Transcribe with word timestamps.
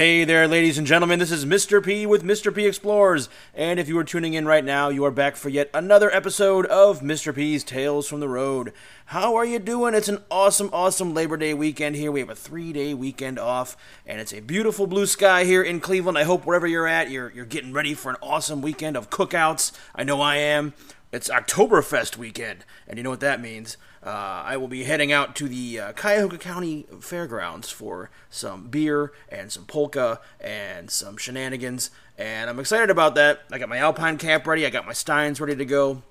Hey 0.00 0.24
there, 0.24 0.48
ladies 0.48 0.78
and 0.78 0.86
gentlemen. 0.86 1.18
This 1.18 1.30
is 1.30 1.44
Mr. 1.44 1.84
P 1.84 2.06
with 2.06 2.24
Mr. 2.24 2.54
P 2.54 2.64
Explores. 2.64 3.28
And 3.52 3.78
if 3.78 3.86
you 3.86 3.98
are 3.98 4.02
tuning 4.02 4.32
in 4.32 4.46
right 4.46 4.64
now, 4.64 4.88
you 4.88 5.04
are 5.04 5.10
back 5.10 5.36
for 5.36 5.50
yet 5.50 5.68
another 5.74 6.10
episode 6.10 6.64
of 6.64 7.00
Mr. 7.00 7.34
P's 7.34 7.62
Tales 7.62 8.08
from 8.08 8.20
the 8.20 8.28
Road. 8.30 8.72
How 9.04 9.36
are 9.36 9.44
you 9.44 9.58
doing? 9.58 9.92
It's 9.92 10.08
an 10.08 10.22
awesome, 10.30 10.70
awesome 10.72 11.12
Labor 11.12 11.36
Day 11.36 11.52
weekend 11.52 11.96
here. 11.96 12.10
We 12.10 12.20
have 12.20 12.30
a 12.30 12.34
three 12.34 12.72
day 12.72 12.94
weekend 12.94 13.38
off, 13.38 13.76
and 14.06 14.22
it's 14.22 14.32
a 14.32 14.40
beautiful 14.40 14.86
blue 14.86 15.04
sky 15.04 15.44
here 15.44 15.62
in 15.62 15.80
Cleveland. 15.80 16.16
I 16.16 16.24
hope 16.24 16.46
wherever 16.46 16.66
you're 16.66 16.88
at, 16.88 17.10
you're, 17.10 17.30
you're 17.32 17.44
getting 17.44 17.74
ready 17.74 17.92
for 17.92 18.08
an 18.08 18.16
awesome 18.22 18.62
weekend 18.62 18.96
of 18.96 19.10
cookouts. 19.10 19.70
I 19.94 20.02
know 20.04 20.22
I 20.22 20.36
am. 20.36 20.72
It's 21.12 21.28
Oktoberfest 21.28 22.16
weekend, 22.16 22.64
and 22.88 22.96
you 22.96 23.02
know 23.02 23.10
what 23.10 23.20
that 23.20 23.42
means. 23.42 23.76
Uh, 24.02 24.42
I 24.46 24.56
will 24.56 24.68
be 24.68 24.84
heading 24.84 25.12
out 25.12 25.36
to 25.36 25.48
the 25.48 25.78
uh, 25.78 25.92
Cuyahoga 25.92 26.38
County 26.38 26.86
Fairgrounds 27.00 27.70
for 27.70 28.08
some 28.30 28.68
beer 28.68 29.12
and 29.28 29.52
some 29.52 29.66
polka 29.66 30.20
and 30.40 30.90
some 30.90 31.18
shenanigans, 31.18 31.90
and 32.16 32.48
I'm 32.48 32.58
excited 32.58 32.88
about 32.88 33.14
that. 33.16 33.42
I 33.52 33.58
got 33.58 33.68
my 33.68 33.76
Alpine 33.76 34.16
camp 34.16 34.46
ready, 34.46 34.64
I 34.64 34.70
got 34.70 34.86
my 34.86 34.94
Steins 34.94 35.38
ready 35.38 35.54
to 35.54 35.66
go. 35.66 36.02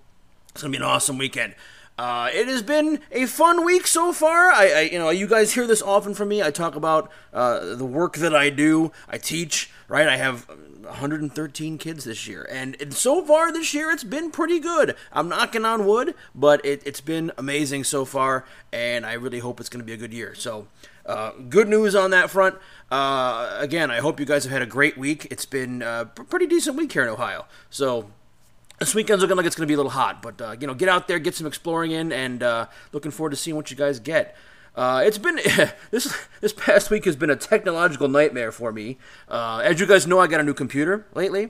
It's 0.51 0.61
gonna 0.61 0.71
be 0.71 0.77
an 0.77 0.83
awesome 0.83 1.17
weekend. 1.17 1.55
Uh, 1.97 2.29
it 2.31 2.47
has 2.47 2.61
been 2.61 3.01
a 3.11 3.25
fun 3.25 3.65
week 3.65 3.85
so 3.85 4.13
far. 4.13 4.51
I, 4.51 4.71
I, 4.71 4.81
you 4.81 4.97
know, 4.99 5.09
you 5.09 5.27
guys 5.27 5.53
hear 5.53 5.67
this 5.67 5.81
often 5.81 6.13
from 6.13 6.29
me. 6.29 6.41
I 6.41 6.49
talk 6.49 6.75
about 6.75 7.11
uh, 7.33 7.75
the 7.75 7.83
work 7.83 8.15
that 8.17 8.33
I 8.33 8.49
do. 8.49 8.91
I 9.09 9.17
teach, 9.17 9.69
right? 9.89 10.07
I 10.07 10.15
have 10.15 10.47
113 10.81 11.77
kids 11.77 12.03
this 12.03 12.27
year, 12.27 12.47
and, 12.51 12.75
so 12.93 13.23
far 13.23 13.51
this 13.51 13.73
year 13.73 13.91
it's 13.91 14.03
been 14.03 14.31
pretty 14.31 14.59
good. 14.59 14.95
I'm 15.11 15.29
knocking 15.29 15.65
on 15.65 15.85
wood, 15.85 16.15
but 16.33 16.65
it, 16.65 16.83
has 16.85 17.01
been 17.01 17.31
amazing 17.37 17.83
so 17.83 18.05
far, 18.05 18.45
and 18.71 19.05
I 19.05 19.13
really 19.13 19.39
hope 19.39 19.59
it's 19.59 19.69
going 19.69 19.81
to 19.81 19.85
be 19.85 19.93
a 19.93 19.97
good 19.97 20.13
year. 20.13 20.33
So, 20.35 20.67
uh, 21.05 21.31
good 21.49 21.67
news 21.67 21.95
on 21.95 22.11
that 22.11 22.29
front. 22.29 22.55
Uh, 22.91 23.57
again, 23.59 23.91
I 23.91 23.97
hope 23.97 24.19
you 24.19 24.25
guys 24.25 24.43
have 24.43 24.51
had 24.51 24.61
a 24.61 24.67
great 24.67 24.97
week. 24.97 25.27
It's 25.31 25.45
been 25.45 25.81
a 25.81 26.05
pretty 26.05 26.47
decent 26.47 26.77
week 26.77 26.91
here 26.91 27.03
in 27.03 27.09
Ohio. 27.09 27.45
So 27.69 28.11
this 28.79 28.95
weekend's 28.95 29.21
looking 29.21 29.37
like 29.37 29.45
it's 29.45 29.55
going 29.55 29.67
to 29.67 29.71
be 29.71 29.73
a 29.73 29.77
little 29.77 29.91
hot, 29.91 30.21
but 30.21 30.41
uh, 30.41 30.55
you 30.59 30.67
know, 30.67 30.73
get 30.73 30.89
out 30.89 31.07
there, 31.07 31.19
get 31.19 31.35
some 31.35 31.47
exploring 31.47 31.91
in, 31.91 32.11
and 32.11 32.41
uh, 32.41 32.67
looking 32.93 33.11
forward 33.11 33.31
to 33.31 33.35
seeing 33.35 33.55
what 33.55 33.69
you 33.69 33.77
guys 33.77 33.99
get. 33.99 34.35
Uh, 34.75 35.01
it's 35.05 35.17
been 35.17 35.35
this 35.91 36.15
this 36.41 36.53
past 36.53 36.89
week 36.89 37.05
has 37.05 37.15
been 37.15 37.29
a 37.29 37.35
technological 37.35 38.07
nightmare 38.07 38.51
for 38.51 38.71
me. 38.71 38.97
Uh, 39.27 39.61
as 39.63 39.79
you 39.79 39.85
guys 39.85 40.07
know, 40.07 40.19
I 40.19 40.27
got 40.27 40.39
a 40.39 40.43
new 40.43 40.53
computer 40.53 41.05
lately, 41.13 41.49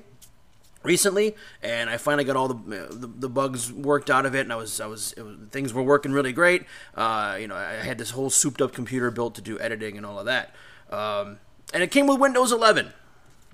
recently, 0.84 1.36
and 1.62 1.90
I 1.90 1.98
finally 1.98 2.24
got 2.24 2.36
all 2.36 2.48
the, 2.48 2.88
the, 2.90 3.08
the 3.08 3.30
bugs 3.30 3.72
worked 3.72 4.10
out 4.10 4.26
of 4.26 4.36
it, 4.36 4.42
and 4.42 4.54
I 4.54 4.56
was 4.56 4.80
I 4.80 4.88
was, 4.88 5.14
was 5.18 5.38
things 5.52 5.74
were 5.74 5.84
working 5.84 6.12
really 6.12 6.34
great. 6.34 6.64
Uh, 6.96 7.38
you 7.40 7.48
know, 7.48 7.56
I 7.56 7.74
had 7.74 7.98
this 7.98 8.12
whole 8.12 8.30
souped 8.30 8.62
up 8.62 8.74
computer 8.74 9.12
built 9.12 9.36
to 9.36 9.42
do 9.42 9.60
editing 9.60 9.98
and 9.98 10.06
all 10.06 10.20
of 10.20 10.26
that, 10.26 10.54
um, 10.90 11.40
and 11.74 11.84
it 11.84 11.92
came 11.92 12.08
with 12.08 12.20
Windows 12.20 12.52
11. 12.52 12.94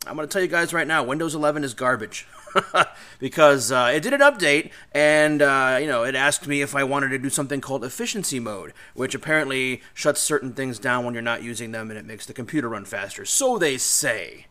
I'm 0.08 0.16
going 0.16 0.28
to 0.28 0.32
tell 0.32 0.42
you 0.42 0.48
guys 0.48 0.74
right 0.74 0.88
now, 0.88 1.04
Windows 1.04 1.34
11 1.34 1.64
is 1.64 1.74
garbage. 1.74 2.28
because 3.20 3.72
uh, 3.72 3.92
it 3.94 4.02
did 4.02 4.14
an 4.14 4.22
update 4.22 4.72
and 4.94 5.42
uh, 5.42 5.78
you 5.80 5.88
know 5.88 6.04
it 6.04 6.16
asked 6.16 6.48
me 6.48 6.62
if 6.62 6.74
I 6.74 6.86
wanted 6.86 7.10
to 7.10 7.20
do 7.20 7.30
something 7.30 7.60
called 7.60 7.84
efficiency 7.84 8.40
mode, 8.40 8.74
which 8.94 9.14
apparently 9.14 9.82
shuts 9.94 10.22
certain 10.22 10.54
things 10.54 10.80
down 10.80 11.04
when 11.04 11.14
you're 11.14 11.24
not 11.24 11.44
using 11.44 11.72
them 11.72 11.90
and 11.90 12.00
it 12.00 12.06
makes 12.06 12.26
the 12.26 12.34
computer 12.34 12.70
run 12.70 12.86
faster. 12.86 13.26
So 13.26 13.58
they 13.58 13.78
say. 13.78 14.48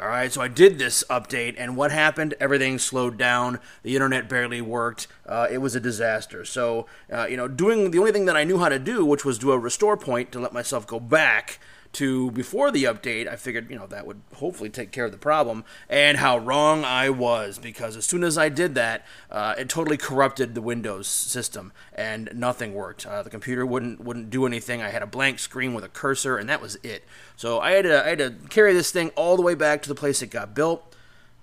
All 0.00 0.06
right, 0.06 0.32
so 0.32 0.40
I 0.40 0.46
did 0.46 0.78
this 0.78 1.02
update, 1.10 1.56
and 1.58 1.76
what 1.76 1.90
happened? 1.90 2.34
Everything 2.38 2.78
slowed 2.78 3.18
down. 3.18 3.58
The 3.82 3.96
internet 3.96 4.28
barely 4.28 4.60
worked. 4.60 5.08
Uh, 5.26 5.48
it 5.50 5.58
was 5.58 5.74
a 5.74 5.80
disaster. 5.80 6.44
So, 6.44 6.86
uh, 7.12 7.26
you 7.28 7.36
know, 7.36 7.48
doing 7.48 7.90
the 7.90 7.98
only 7.98 8.12
thing 8.12 8.26
that 8.26 8.36
I 8.36 8.44
knew 8.44 8.58
how 8.58 8.68
to 8.68 8.78
do, 8.78 9.04
which 9.04 9.24
was 9.24 9.40
do 9.40 9.50
a 9.50 9.58
restore 9.58 9.96
point 9.96 10.30
to 10.30 10.38
let 10.38 10.52
myself 10.52 10.86
go 10.86 11.00
back 11.00 11.58
to 11.94 12.30
before 12.32 12.70
the 12.70 12.84
update, 12.84 13.26
I 13.26 13.36
figured, 13.36 13.70
you 13.70 13.76
know, 13.76 13.86
that 13.86 14.06
would 14.06 14.20
hopefully 14.36 14.70
take 14.70 14.92
care 14.92 15.06
of 15.06 15.12
the 15.12 15.18
problem. 15.18 15.64
And 15.88 16.18
how 16.18 16.38
wrong 16.38 16.84
I 16.84 17.10
was, 17.10 17.58
because 17.58 17.96
as 17.96 18.04
soon 18.04 18.24
as 18.24 18.36
I 18.36 18.48
did 18.48 18.74
that, 18.74 19.06
uh, 19.30 19.54
it 19.58 19.68
totally 19.68 19.96
corrupted 19.96 20.54
the 20.54 20.62
Windows 20.62 21.08
system, 21.08 21.72
and 21.94 22.30
nothing 22.34 22.74
worked. 22.74 23.06
Uh, 23.06 23.22
the 23.22 23.30
computer 23.30 23.64
wouldn't 23.64 24.00
wouldn't 24.00 24.30
do 24.30 24.46
anything. 24.46 24.82
I 24.82 24.90
had 24.90 25.02
a 25.02 25.06
blank 25.06 25.38
screen 25.38 25.74
with 25.74 25.84
a 25.84 25.88
cursor, 25.88 26.36
and 26.36 26.48
that 26.48 26.60
was 26.60 26.76
it. 26.82 27.04
So 27.36 27.60
I 27.60 27.72
had 27.72 27.84
to 27.84 28.04
I 28.04 28.08
had 28.10 28.18
to 28.18 28.34
carry 28.48 28.72
this 28.72 28.90
thing 28.90 29.10
all 29.16 29.36
the 29.36 29.42
way 29.42 29.54
back 29.54 29.82
to 29.82 29.88
the 29.88 29.94
place 29.94 30.22
it 30.22 30.30
got 30.30 30.54
built. 30.54 30.84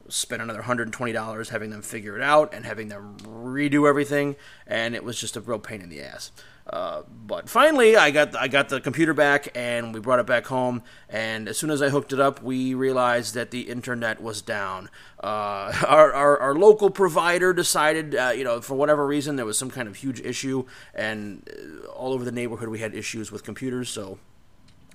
Spent 0.07 0.39
another 0.39 0.61
$120 0.61 1.49
having 1.49 1.71
them 1.71 1.81
figure 1.81 2.15
it 2.15 2.21
out 2.21 2.53
and 2.53 2.63
having 2.63 2.89
them 2.89 3.17
redo 3.21 3.89
everything, 3.89 4.35
and 4.67 4.93
it 4.93 5.03
was 5.03 5.19
just 5.19 5.35
a 5.35 5.41
real 5.41 5.57
pain 5.57 5.81
in 5.81 5.89
the 5.89 6.01
ass. 6.01 6.31
Uh, 6.67 7.03
but 7.27 7.47
finally, 7.47 7.95
I 7.95 8.09
got 8.09 8.35
I 8.35 8.47
got 8.47 8.69
the 8.69 8.81
computer 8.81 9.13
back, 9.13 9.49
and 9.53 9.93
we 9.93 9.99
brought 9.99 10.19
it 10.19 10.25
back 10.25 10.47
home. 10.47 10.81
And 11.09 11.47
as 11.47 11.57
soon 11.57 11.69
as 11.69 11.81
I 11.81 11.89
hooked 11.89 12.11
it 12.11 12.19
up, 12.19 12.41
we 12.41 12.73
realized 12.73 13.35
that 13.35 13.51
the 13.51 13.61
internet 13.61 14.21
was 14.21 14.41
down. 14.41 14.89
Uh, 15.23 15.71
our, 15.87 16.11
our, 16.13 16.39
our 16.39 16.55
local 16.55 16.89
provider 16.89 17.53
decided, 17.53 18.15
uh, 18.15 18.33
you 18.35 18.43
know, 18.43 18.61
for 18.61 18.73
whatever 18.75 19.05
reason, 19.05 19.35
there 19.35 19.45
was 19.45 19.57
some 19.57 19.69
kind 19.69 19.87
of 19.87 19.95
huge 19.95 20.19
issue, 20.21 20.65
and 20.95 21.47
uh, 21.85 21.87
all 21.87 22.13
over 22.13 22.25
the 22.25 22.31
neighborhood 22.31 22.69
we 22.69 22.79
had 22.79 22.95
issues 22.95 23.31
with 23.31 23.43
computers. 23.43 23.89
So 23.89 24.17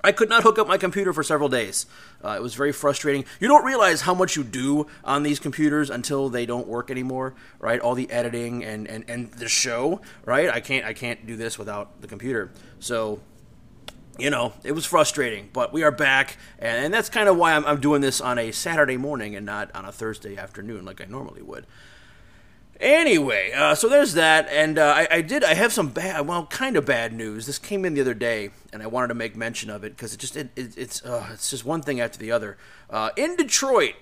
I 0.03 0.13
could 0.13 0.29
not 0.29 0.43
hook 0.43 0.59
up 0.59 0.67
my 0.67 0.79
computer 0.79 1.13
for 1.13 1.23
several 1.23 1.49
days. 1.49 1.87
Uh, 2.25 2.31
it 2.31 2.43
was 2.43 2.55
very 2.55 2.73
frustrating. 2.73 3.25
You 3.39 3.49
don't 3.49 3.65
realize 3.65 4.03
how 4.03 4.15
much 4.15 4.37
you 4.37 4.45
do 4.45 4.87
on 5.05 5.23
these 5.23 5.39
computers 5.39 5.91
until 5.91 6.29
they 6.29 6.47
don't 6.47 6.67
work 6.67 6.91
anymore, 6.91 7.35
right? 7.59 7.81
All 7.81 7.95
the 7.95 8.11
editing 8.11 8.65
and, 8.65 8.87
and, 8.89 9.05
and 9.09 9.33
the 9.33 9.49
show, 9.49 10.01
right? 10.25 10.49
I 10.49 10.61
can't 10.61 10.85
I 10.85 10.93
can't 10.93 11.27
do 11.27 11.37
this 11.37 11.59
without 11.59 12.01
the 12.01 12.07
computer. 12.07 12.51
So, 12.79 13.21
you 14.19 14.31
know, 14.31 14.53
it 14.65 14.73
was 14.73 14.87
frustrating, 14.87 15.51
but 15.53 15.73
we 15.73 15.83
are 15.83 15.91
back, 15.91 16.37
and, 16.59 16.87
and 16.87 16.95
that's 16.95 17.09
kind 17.09 17.29
of 17.29 17.37
why 17.37 17.55
I'm, 17.55 17.65
I'm 17.65 17.81
doing 17.81 18.01
this 18.01 18.21
on 18.21 18.39
a 18.39 18.53
Saturday 18.53 18.97
morning 18.97 19.35
and 19.35 19.47
not 19.47 19.75
on 19.75 19.85
a 19.85 19.93
Thursday 19.93 20.37
afternoon 20.37 20.85
like 20.85 21.01
I 21.01 21.05
normally 21.05 21.43
would. 21.43 21.67
Anyway, 22.81 23.53
uh, 23.53 23.75
so 23.75 23.91
there's 23.91 24.15
that, 24.15 24.49
and 24.49 24.79
uh, 24.79 24.95
I, 24.97 25.09
I, 25.11 25.21
did. 25.21 25.45
I 25.45 25.53
have 25.53 25.71
some 25.71 25.89
bad, 25.89 26.27
well, 26.27 26.47
kind 26.47 26.77
of 26.77 26.87
bad 26.87 27.13
news. 27.13 27.45
This 27.45 27.59
came 27.59 27.85
in 27.85 27.93
the 27.93 28.01
other 28.01 28.15
day, 28.15 28.51
and 28.73 28.83
I 28.83 28.87
wanted 28.87 29.09
to 29.09 29.15
make 29.15 29.37
mention 29.37 29.69
of 29.69 29.85
it 29.85 29.95
because 29.95 30.15
it 30.15 30.17
just 30.17 30.35
it, 30.35 30.49
it, 30.57 30.79
it's 30.79 31.05
uh, 31.05 31.29
it's 31.31 31.51
just 31.51 31.67
one 31.67 31.83
thing 31.83 32.01
after 32.01 32.19
the 32.19 32.33
other. 32.33 32.57
Uh, 32.89 33.11
in 33.19 33.37
Detroit, 33.37 33.97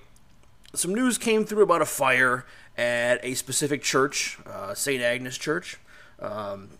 some 0.75 0.95
news 0.95 1.19
came 1.19 1.45
through 1.45 1.65
about 1.65 1.83
a 1.83 1.87
fire 1.87 2.47
at 2.77 3.19
a 3.25 3.35
specific 3.35 3.83
church, 3.83 4.39
uh, 4.47 4.75
St. 4.75 5.03
Agnes 5.03 5.37
Church. 5.37 5.79
Um, 6.21 6.71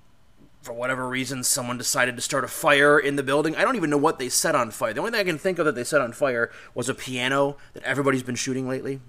for 0.63 0.73
whatever 0.75 1.09
reason, 1.09 1.43
someone 1.43 1.79
decided 1.79 2.15
to 2.15 2.23
start 2.23 2.45
a 2.45 2.49
fire 2.49 2.97
in 2.99 3.17
the 3.17 3.23
building. 3.25 3.57
I 3.57 3.63
don't 3.63 3.75
even 3.75 3.91
know 3.91 3.99
what 3.99 4.21
they 4.21 4.29
set 4.29 4.55
on 4.55 4.71
fire. 4.71 4.93
The 4.93 5.01
only 5.01 5.13
thing 5.13 5.21
I 5.21 5.25
can 5.25 5.39
think 5.39 5.59
of 5.59 5.65
that 5.65 5.75
they 5.75 5.85
set 5.85 6.01
on 6.01 6.13
fire 6.13 6.51
was 6.75 6.89
a 6.89 6.95
piano 6.95 7.57
that 7.73 7.83
everybody's 7.83 8.23
been 8.23 8.37
shooting 8.37 8.69
lately. 8.69 9.01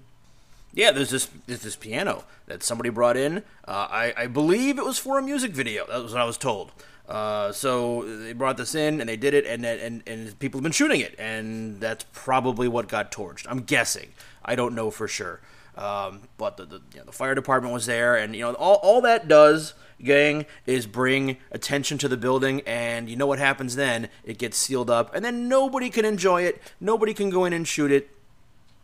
Yeah, 0.72 0.92
there's 0.92 1.10
this 1.10 1.28
there's 1.46 1.62
this 1.62 1.76
piano 1.76 2.24
that 2.46 2.62
somebody 2.62 2.90
brought 2.90 3.16
in. 3.16 3.38
Uh, 3.66 3.88
I, 3.90 4.14
I 4.16 4.26
believe 4.26 4.78
it 4.78 4.84
was 4.84 4.98
for 4.98 5.18
a 5.18 5.22
music 5.22 5.52
video. 5.52 5.86
That 5.86 6.02
was 6.02 6.12
what 6.12 6.20
I 6.20 6.24
was 6.24 6.38
told. 6.38 6.72
Uh, 7.08 7.50
so 7.50 8.04
they 8.22 8.32
brought 8.32 8.56
this 8.56 8.74
in 8.76 9.00
and 9.00 9.08
they 9.08 9.16
did 9.16 9.34
it, 9.34 9.44
and, 9.44 9.64
and 9.66 10.02
and 10.06 10.38
people 10.38 10.58
have 10.58 10.62
been 10.62 10.72
shooting 10.72 11.00
it, 11.00 11.16
and 11.18 11.80
that's 11.80 12.04
probably 12.12 12.68
what 12.68 12.88
got 12.88 13.10
torched. 13.10 13.46
I'm 13.48 13.62
guessing. 13.62 14.10
I 14.44 14.54
don't 14.54 14.74
know 14.74 14.90
for 14.90 15.08
sure. 15.08 15.40
Um, 15.76 16.22
but 16.36 16.56
the 16.56 16.66
the, 16.66 16.80
you 16.92 16.98
know, 16.98 17.04
the 17.04 17.12
fire 17.12 17.34
department 17.34 17.74
was 17.74 17.86
there, 17.86 18.14
and 18.14 18.36
you 18.36 18.42
know 18.42 18.54
all 18.54 18.76
all 18.76 19.00
that 19.00 19.26
does, 19.26 19.74
gang, 20.00 20.46
is 20.66 20.86
bring 20.86 21.38
attention 21.50 21.98
to 21.98 22.06
the 22.06 22.16
building, 22.16 22.60
and 22.64 23.10
you 23.10 23.16
know 23.16 23.26
what 23.26 23.40
happens 23.40 23.74
then? 23.74 24.08
It 24.22 24.38
gets 24.38 24.56
sealed 24.56 24.88
up, 24.90 25.12
and 25.12 25.24
then 25.24 25.48
nobody 25.48 25.90
can 25.90 26.04
enjoy 26.04 26.42
it. 26.42 26.62
Nobody 26.80 27.12
can 27.12 27.28
go 27.30 27.44
in 27.44 27.52
and 27.52 27.66
shoot 27.66 27.90
it 27.90 28.08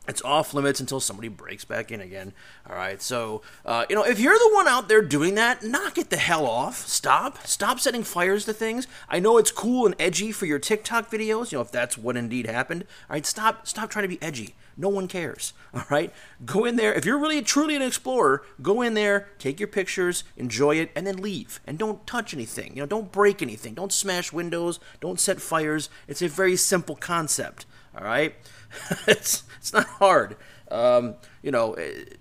it's 0.09 0.23
off 0.23 0.55
limits 0.55 0.81
until 0.81 1.01
somebody 1.01 1.29
breaks 1.29 1.65
back 1.65 1.91
in 1.91 2.01
again. 2.01 2.33
All 2.69 2.77
right, 2.77 3.01
so 3.01 3.43
uh, 3.65 3.87
you 3.89 3.97
know 3.97 4.05
if 4.05 4.19
you're 4.19 4.39
the 4.39 4.51
one 4.53 4.69
out 4.69 4.89
there 4.89 5.03
doing 5.03 5.35
that, 5.37 5.63
knock 5.63 5.99
it 5.99 6.11
the 6.11 6.17
hell 6.17 6.47
off. 6.47 6.87
Stop, 6.87 7.47
stop 7.47 7.81
setting 7.81 8.03
fires 8.03 8.45
to 8.47 8.53
things. 8.53 8.87
I 9.09 9.19
know 9.19 9.39
it's 9.39 9.51
cool 9.51 9.87
and 9.87 9.95
edgy 9.99 10.33
for 10.33 10.47
your 10.47 10.59
TikTok 10.59 11.11
videos. 11.11 11.53
You 11.53 11.59
know 11.59 11.63
if 11.63 11.73
that's 11.73 11.99
what 11.99 12.17
indeed 12.17 12.47
happened. 12.47 12.85
All 13.09 13.15
right, 13.15 13.27
stop, 13.27 13.67
stop 13.67 13.91
trying 13.91 14.05
to 14.05 14.09
be 14.09 14.23
edgy. 14.23 14.55
No 14.77 14.89
one 14.89 15.09
cares. 15.09 15.53
All 15.75 15.85
right, 15.91 16.13
go 16.45 16.65
in 16.65 16.77
there. 16.77 16.93
If 16.93 17.05
you're 17.05 17.19
really 17.19 17.43
truly 17.43 17.77
an 17.77 17.83
explorer, 17.83 18.43
go 18.61 18.83
in 18.83 18.95
there, 18.95 19.29
take 19.39 19.59
your 19.59 19.69
pictures, 19.69 20.25
enjoy 20.37 20.77
it, 20.77 20.91
and 20.95 21.07
then 21.07 21.17
leave. 21.17 21.61
And 21.67 21.79
don't 21.79 22.07
touch 22.07 22.35
anything. 22.35 22.75
You 22.77 22.83
know, 22.83 22.87
don't 22.87 23.13
break 23.13 23.43
anything. 23.43 23.75
Don't 23.75 23.93
smash 23.93 24.33
windows. 24.33 24.79
Don't 25.01 25.21
set 25.21 25.41
fires. 25.41 25.89
It's 26.07 26.23
a 26.23 26.29
very 26.29 26.57
simple 26.57 26.97
concept. 26.97 27.67
All 27.97 28.05
right, 28.05 28.35
it's 29.07 29.45
it's 29.59 29.73
not 29.73 29.87
hard. 29.87 30.37
Um, 30.71 31.15
you 31.43 31.51
know, 31.51 31.75
it, 31.75 32.09
eh, 32.11 32.15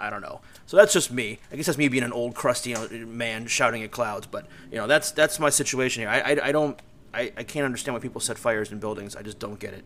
I 0.00 0.10
don't 0.10 0.22
know. 0.22 0.40
So 0.66 0.76
that's 0.76 0.92
just 0.92 1.10
me. 1.10 1.38
I 1.50 1.56
guess 1.56 1.66
that's 1.66 1.78
me 1.78 1.88
being 1.88 2.04
an 2.04 2.12
old, 2.12 2.34
crusty 2.34 2.74
man 3.04 3.46
shouting 3.46 3.82
at 3.82 3.90
clouds. 3.90 4.26
But 4.26 4.46
you 4.70 4.76
know, 4.76 4.86
that's 4.86 5.10
that's 5.10 5.38
my 5.40 5.50
situation 5.50 6.02
here. 6.02 6.10
I, 6.10 6.20
I, 6.20 6.48
I 6.48 6.52
don't 6.52 6.78
I, 7.12 7.32
I 7.36 7.42
can't 7.42 7.64
understand 7.64 7.94
why 7.94 8.00
people 8.00 8.20
set 8.20 8.38
fires 8.38 8.70
in 8.70 8.78
buildings. 8.78 9.16
I 9.16 9.22
just 9.22 9.38
don't 9.38 9.58
get 9.58 9.74
it. 9.74 9.84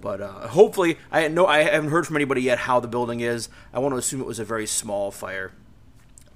But 0.00 0.20
uh, 0.20 0.48
hopefully, 0.48 0.98
I 1.10 1.26
know 1.28 1.46
I 1.46 1.62
haven't 1.62 1.90
heard 1.90 2.06
from 2.06 2.16
anybody 2.16 2.42
yet 2.42 2.58
how 2.58 2.78
the 2.78 2.88
building 2.88 3.20
is. 3.20 3.48
I 3.72 3.80
want 3.80 3.94
to 3.94 3.98
assume 3.98 4.20
it 4.20 4.26
was 4.26 4.38
a 4.38 4.44
very 4.44 4.66
small 4.66 5.10
fire. 5.10 5.52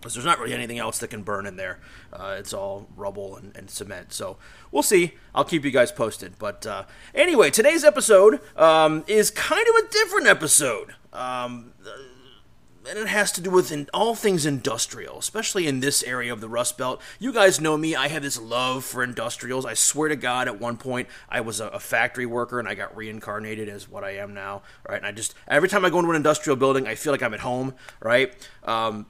Because 0.02 0.14
there's 0.14 0.26
not 0.26 0.40
really 0.40 0.52
anything 0.52 0.78
else 0.78 0.98
that 0.98 1.08
can 1.08 1.22
burn 1.22 1.46
in 1.46 1.56
there. 1.56 1.78
Uh, 2.12 2.36
it's 2.38 2.52
all 2.52 2.88
rubble 2.96 3.36
and, 3.36 3.56
and, 3.56 3.70
cement. 3.70 4.12
So 4.12 4.36
we'll 4.72 4.82
see. 4.82 5.12
I'll 5.34 5.44
keep 5.44 5.64
you 5.64 5.70
guys 5.70 5.92
posted. 5.92 6.38
But 6.38 6.66
uh, 6.66 6.84
anyway, 7.14 7.50
today's 7.50 7.84
episode 7.84 8.40
um, 8.56 9.04
is 9.06 9.30
kind 9.30 9.66
of 9.66 9.84
a 9.84 9.88
different 9.88 10.26
episode. 10.26 10.94
Um, 11.12 11.72
and 12.88 12.98
it 12.98 13.06
has 13.06 13.30
to 13.32 13.40
do 13.40 13.50
with 13.50 13.70
in, 13.70 13.88
all 13.94 14.14
things 14.14 14.44
industrial, 14.44 15.18
especially 15.18 15.66
in 15.66 15.80
this 15.80 16.02
area 16.02 16.32
of 16.32 16.40
the 16.40 16.48
Rust 16.48 16.76
Belt. 16.76 17.00
You 17.18 17.32
guys 17.32 17.60
know 17.60 17.76
me; 17.76 17.94
I 17.94 18.08
have 18.08 18.22
this 18.22 18.40
love 18.40 18.84
for 18.84 19.04
industrials. 19.04 19.64
I 19.64 19.74
swear 19.74 20.08
to 20.08 20.16
God, 20.16 20.48
at 20.48 20.60
one 20.60 20.76
point 20.76 21.08
I 21.28 21.40
was 21.40 21.60
a, 21.60 21.68
a, 21.68 21.78
factory 21.78 22.26
worker, 22.26 22.58
and 22.58 22.68
I 22.68 22.74
got 22.74 22.96
reincarnated 22.96 23.68
as 23.68 23.88
what 23.88 24.04
I 24.04 24.16
am 24.16 24.34
now. 24.34 24.62
Right? 24.88 24.96
And 24.96 25.06
I 25.06 25.12
just 25.12 25.34
every 25.46 25.68
time 25.68 25.84
I 25.84 25.90
go 25.90 25.98
into 25.98 26.10
an 26.10 26.16
industrial 26.16 26.56
building, 26.56 26.86
I 26.86 26.94
feel 26.94 27.12
like 27.12 27.22
I'm 27.22 27.34
at 27.34 27.40
home. 27.40 27.74
Right? 28.00 28.34
Um, 28.64 29.06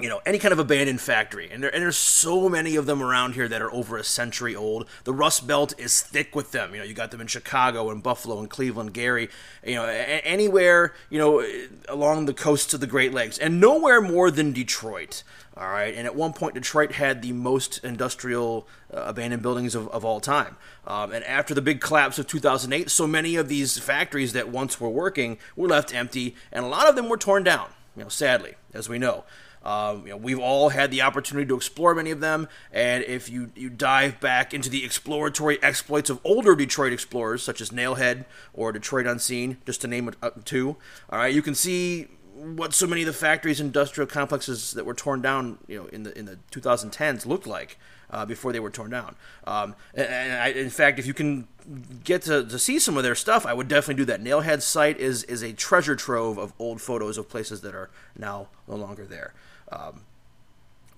you 0.00 0.08
know, 0.08 0.20
any 0.26 0.38
kind 0.38 0.52
of 0.52 0.58
abandoned 0.58 1.00
factory. 1.00 1.50
And, 1.50 1.62
there, 1.62 1.74
and 1.74 1.82
there's 1.82 1.96
so 1.96 2.48
many 2.48 2.76
of 2.76 2.86
them 2.86 3.02
around 3.02 3.34
here 3.34 3.48
that 3.48 3.62
are 3.62 3.72
over 3.72 3.96
a 3.96 4.04
century 4.04 4.54
old. 4.54 4.86
The 5.04 5.12
Rust 5.12 5.46
Belt 5.46 5.74
is 5.78 6.00
thick 6.00 6.34
with 6.34 6.52
them. 6.52 6.74
You 6.74 6.80
know, 6.80 6.84
you 6.84 6.94
got 6.94 7.10
them 7.10 7.20
in 7.20 7.26
Chicago 7.26 7.90
and 7.90 8.02
Buffalo 8.02 8.38
and 8.38 8.48
Cleveland, 8.48 8.94
Gary, 8.94 9.28
you 9.64 9.74
know, 9.74 9.84
a- 9.84 10.24
anywhere, 10.24 10.94
you 11.10 11.18
know, 11.18 11.44
along 11.88 12.26
the 12.26 12.34
coasts 12.34 12.74
of 12.74 12.80
the 12.80 12.86
Great 12.86 13.12
Lakes. 13.12 13.38
And 13.38 13.60
nowhere 13.60 14.00
more 14.00 14.30
than 14.30 14.52
Detroit. 14.52 15.22
All 15.58 15.68
right. 15.68 15.92
And 15.92 16.06
at 16.06 16.14
one 16.14 16.32
point, 16.32 16.54
Detroit 16.54 16.92
had 16.92 17.20
the 17.20 17.32
most 17.32 17.82
industrial 17.82 18.68
uh, 18.94 19.02
abandoned 19.06 19.42
buildings 19.42 19.74
of, 19.74 19.88
of 19.88 20.04
all 20.04 20.20
time. 20.20 20.56
Um, 20.86 21.12
and 21.12 21.24
after 21.24 21.52
the 21.52 21.60
big 21.60 21.80
collapse 21.80 22.18
of 22.18 22.28
2008, 22.28 22.88
so 22.88 23.08
many 23.08 23.34
of 23.34 23.48
these 23.48 23.76
factories 23.76 24.32
that 24.34 24.48
once 24.48 24.80
were 24.80 24.88
working 24.88 25.36
were 25.56 25.66
left 25.66 25.92
empty, 25.92 26.36
and 26.52 26.64
a 26.64 26.68
lot 26.68 26.88
of 26.88 26.94
them 26.94 27.08
were 27.08 27.16
torn 27.16 27.42
down, 27.42 27.70
you 27.96 28.04
know, 28.04 28.08
sadly, 28.08 28.54
as 28.72 28.88
we 28.88 28.98
know. 28.98 29.24
Um, 29.68 30.06
you 30.06 30.12
know, 30.12 30.16
we've 30.16 30.38
all 30.38 30.70
had 30.70 30.90
the 30.90 31.02
opportunity 31.02 31.46
to 31.46 31.54
explore 31.54 31.94
many 31.94 32.10
of 32.10 32.20
them, 32.20 32.48
and 32.72 33.04
if 33.04 33.28
you, 33.28 33.52
you 33.54 33.68
dive 33.68 34.18
back 34.18 34.54
into 34.54 34.70
the 34.70 34.82
exploratory 34.82 35.62
exploits 35.62 36.08
of 36.08 36.20
older 36.24 36.56
Detroit 36.56 36.94
explorers, 36.94 37.42
such 37.42 37.60
as 37.60 37.68
Nailhead 37.68 38.24
or 38.54 38.72
Detroit 38.72 39.06
Unseen, 39.06 39.58
just 39.66 39.82
to 39.82 39.86
name 39.86 40.10
two, 40.46 40.76
all 41.10 41.18
right, 41.18 41.34
you 41.34 41.42
can 41.42 41.54
see 41.54 42.04
what 42.34 42.72
so 42.72 42.86
many 42.86 43.02
of 43.02 43.06
the 43.06 43.12
factories, 43.12 43.60
industrial 43.60 44.06
complexes 44.06 44.72
that 44.72 44.86
were 44.86 44.94
torn 44.94 45.20
down, 45.20 45.58
you 45.66 45.82
know, 45.82 45.86
in 45.88 46.02
the 46.04 46.18
in 46.18 46.24
the 46.24 46.38
2010s 46.50 47.26
looked 47.26 47.46
like 47.46 47.76
uh, 48.10 48.24
before 48.24 48.54
they 48.54 48.60
were 48.60 48.70
torn 48.70 48.90
down. 48.90 49.16
Um, 49.46 49.74
and, 49.92 50.06
and 50.06 50.42
I, 50.42 50.48
in 50.48 50.70
fact, 50.70 50.98
if 50.98 51.06
you 51.06 51.12
can 51.12 51.46
get 52.04 52.22
to, 52.22 52.42
to 52.42 52.58
see 52.58 52.78
some 52.78 52.96
of 52.96 53.02
their 53.02 53.14
stuff, 53.14 53.44
I 53.44 53.52
would 53.52 53.68
definitely 53.68 54.02
do 54.02 54.06
that. 54.06 54.22
Nailhead's 54.22 54.64
site 54.64 54.98
is 54.98 55.24
is 55.24 55.42
a 55.42 55.52
treasure 55.52 55.94
trove 55.94 56.38
of 56.38 56.54
old 56.58 56.80
photos 56.80 57.18
of 57.18 57.28
places 57.28 57.60
that 57.60 57.74
are 57.74 57.90
now 58.16 58.48
no 58.66 58.76
longer 58.76 59.04
there. 59.04 59.34
Um, 59.70 60.02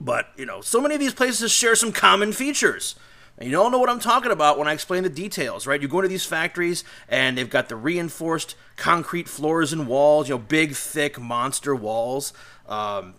but, 0.01 0.29
you 0.37 0.47
know, 0.47 0.61
so 0.61 0.81
many 0.81 0.95
of 0.95 1.01
these 1.01 1.15
places 1.15 1.53
share 1.53 1.75
some 1.75 1.93
common 1.93 2.33
features. 2.33 2.95
And 3.39 3.51
you 3.51 3.61
all 3.61 3.71
know 3.71 3.79
what 3.79 3.89
I'm 3.89 4.01
talking 4.01 4.33
about 4.33 4.59
when 4.59 4.69
I 4.69 4.73
explain 4.73 5.03
the 5.03 5.09
details, 5.09 5.67
right? 5.67 5.81
You 5.81 5.89
go 5.89 5.99
into 5.99 6.09
these 6.09 6.27
factories 6.27 6.85
and 7.09 7.39
they've 7.39 7.49
got 7.49 7.69
the 7.69 7.77
reinforced 7.77 8.55
concrete 8.77 9.29
floors 9.29 9.73
and 9.73 9.87
walls, 9.87 10.29
you 10.29 10.35
know, 10.35 10.39
big, 10.39 10.75
thick 10.75 11.19
monster 11.19 11.75
walls. 11.75 12.35
Um, 12.69 13.15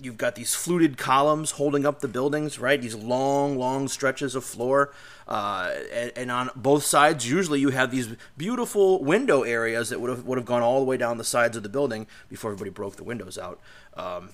you've 0.00 0.16
got 0.16 0.36
these 0.36 0.54
fluted 0.54 0.96
columns 0.96 1.52
holding 1.52 1.86
up 1.86 2.00
the 2.00 2.08
buildings, 2.08 2.58
right? 2.58 2.80
These 2.80 2.94
long, 2.94 3.58
long 3.58 3.88
stretches 3.88 4.34
of 4.34 4.44
floor. 4.44 4.92
Uh, 5.26 5.72
and, 5.92 6.12
and, 6.16 6.30
on 6.30 6.50
both 6.54 6.84
sides, 6.84 7.28
usually 7.28 7.58
you 7.58 7.70
have 7.70 7.90
these 7.90 8.14
beautiful 8.36 9.02
window 9.02 9.42
areas 9.42 9.88
that 9.88 10.00
would 10.00 10.10
have 10.10 10.24
would 10.26 10.36
have 10.36 10.44
gone 10.44 10.62
all 10.62 10.80
the 10.80 10.84
way 10.84 10.96
down 10.98 11.16
the 11.16 11.24
sides 11.24 11.56
of 11.56 11.62
the 11.62 11.68
building 11.68 12.06
before 12.28 12.50
everybody 12.52 12.70
broke 12.70 12.96
the 12.96 13.04
windows 13.04 13.38
out. 13.38 13.58
Um, 13.96 14.30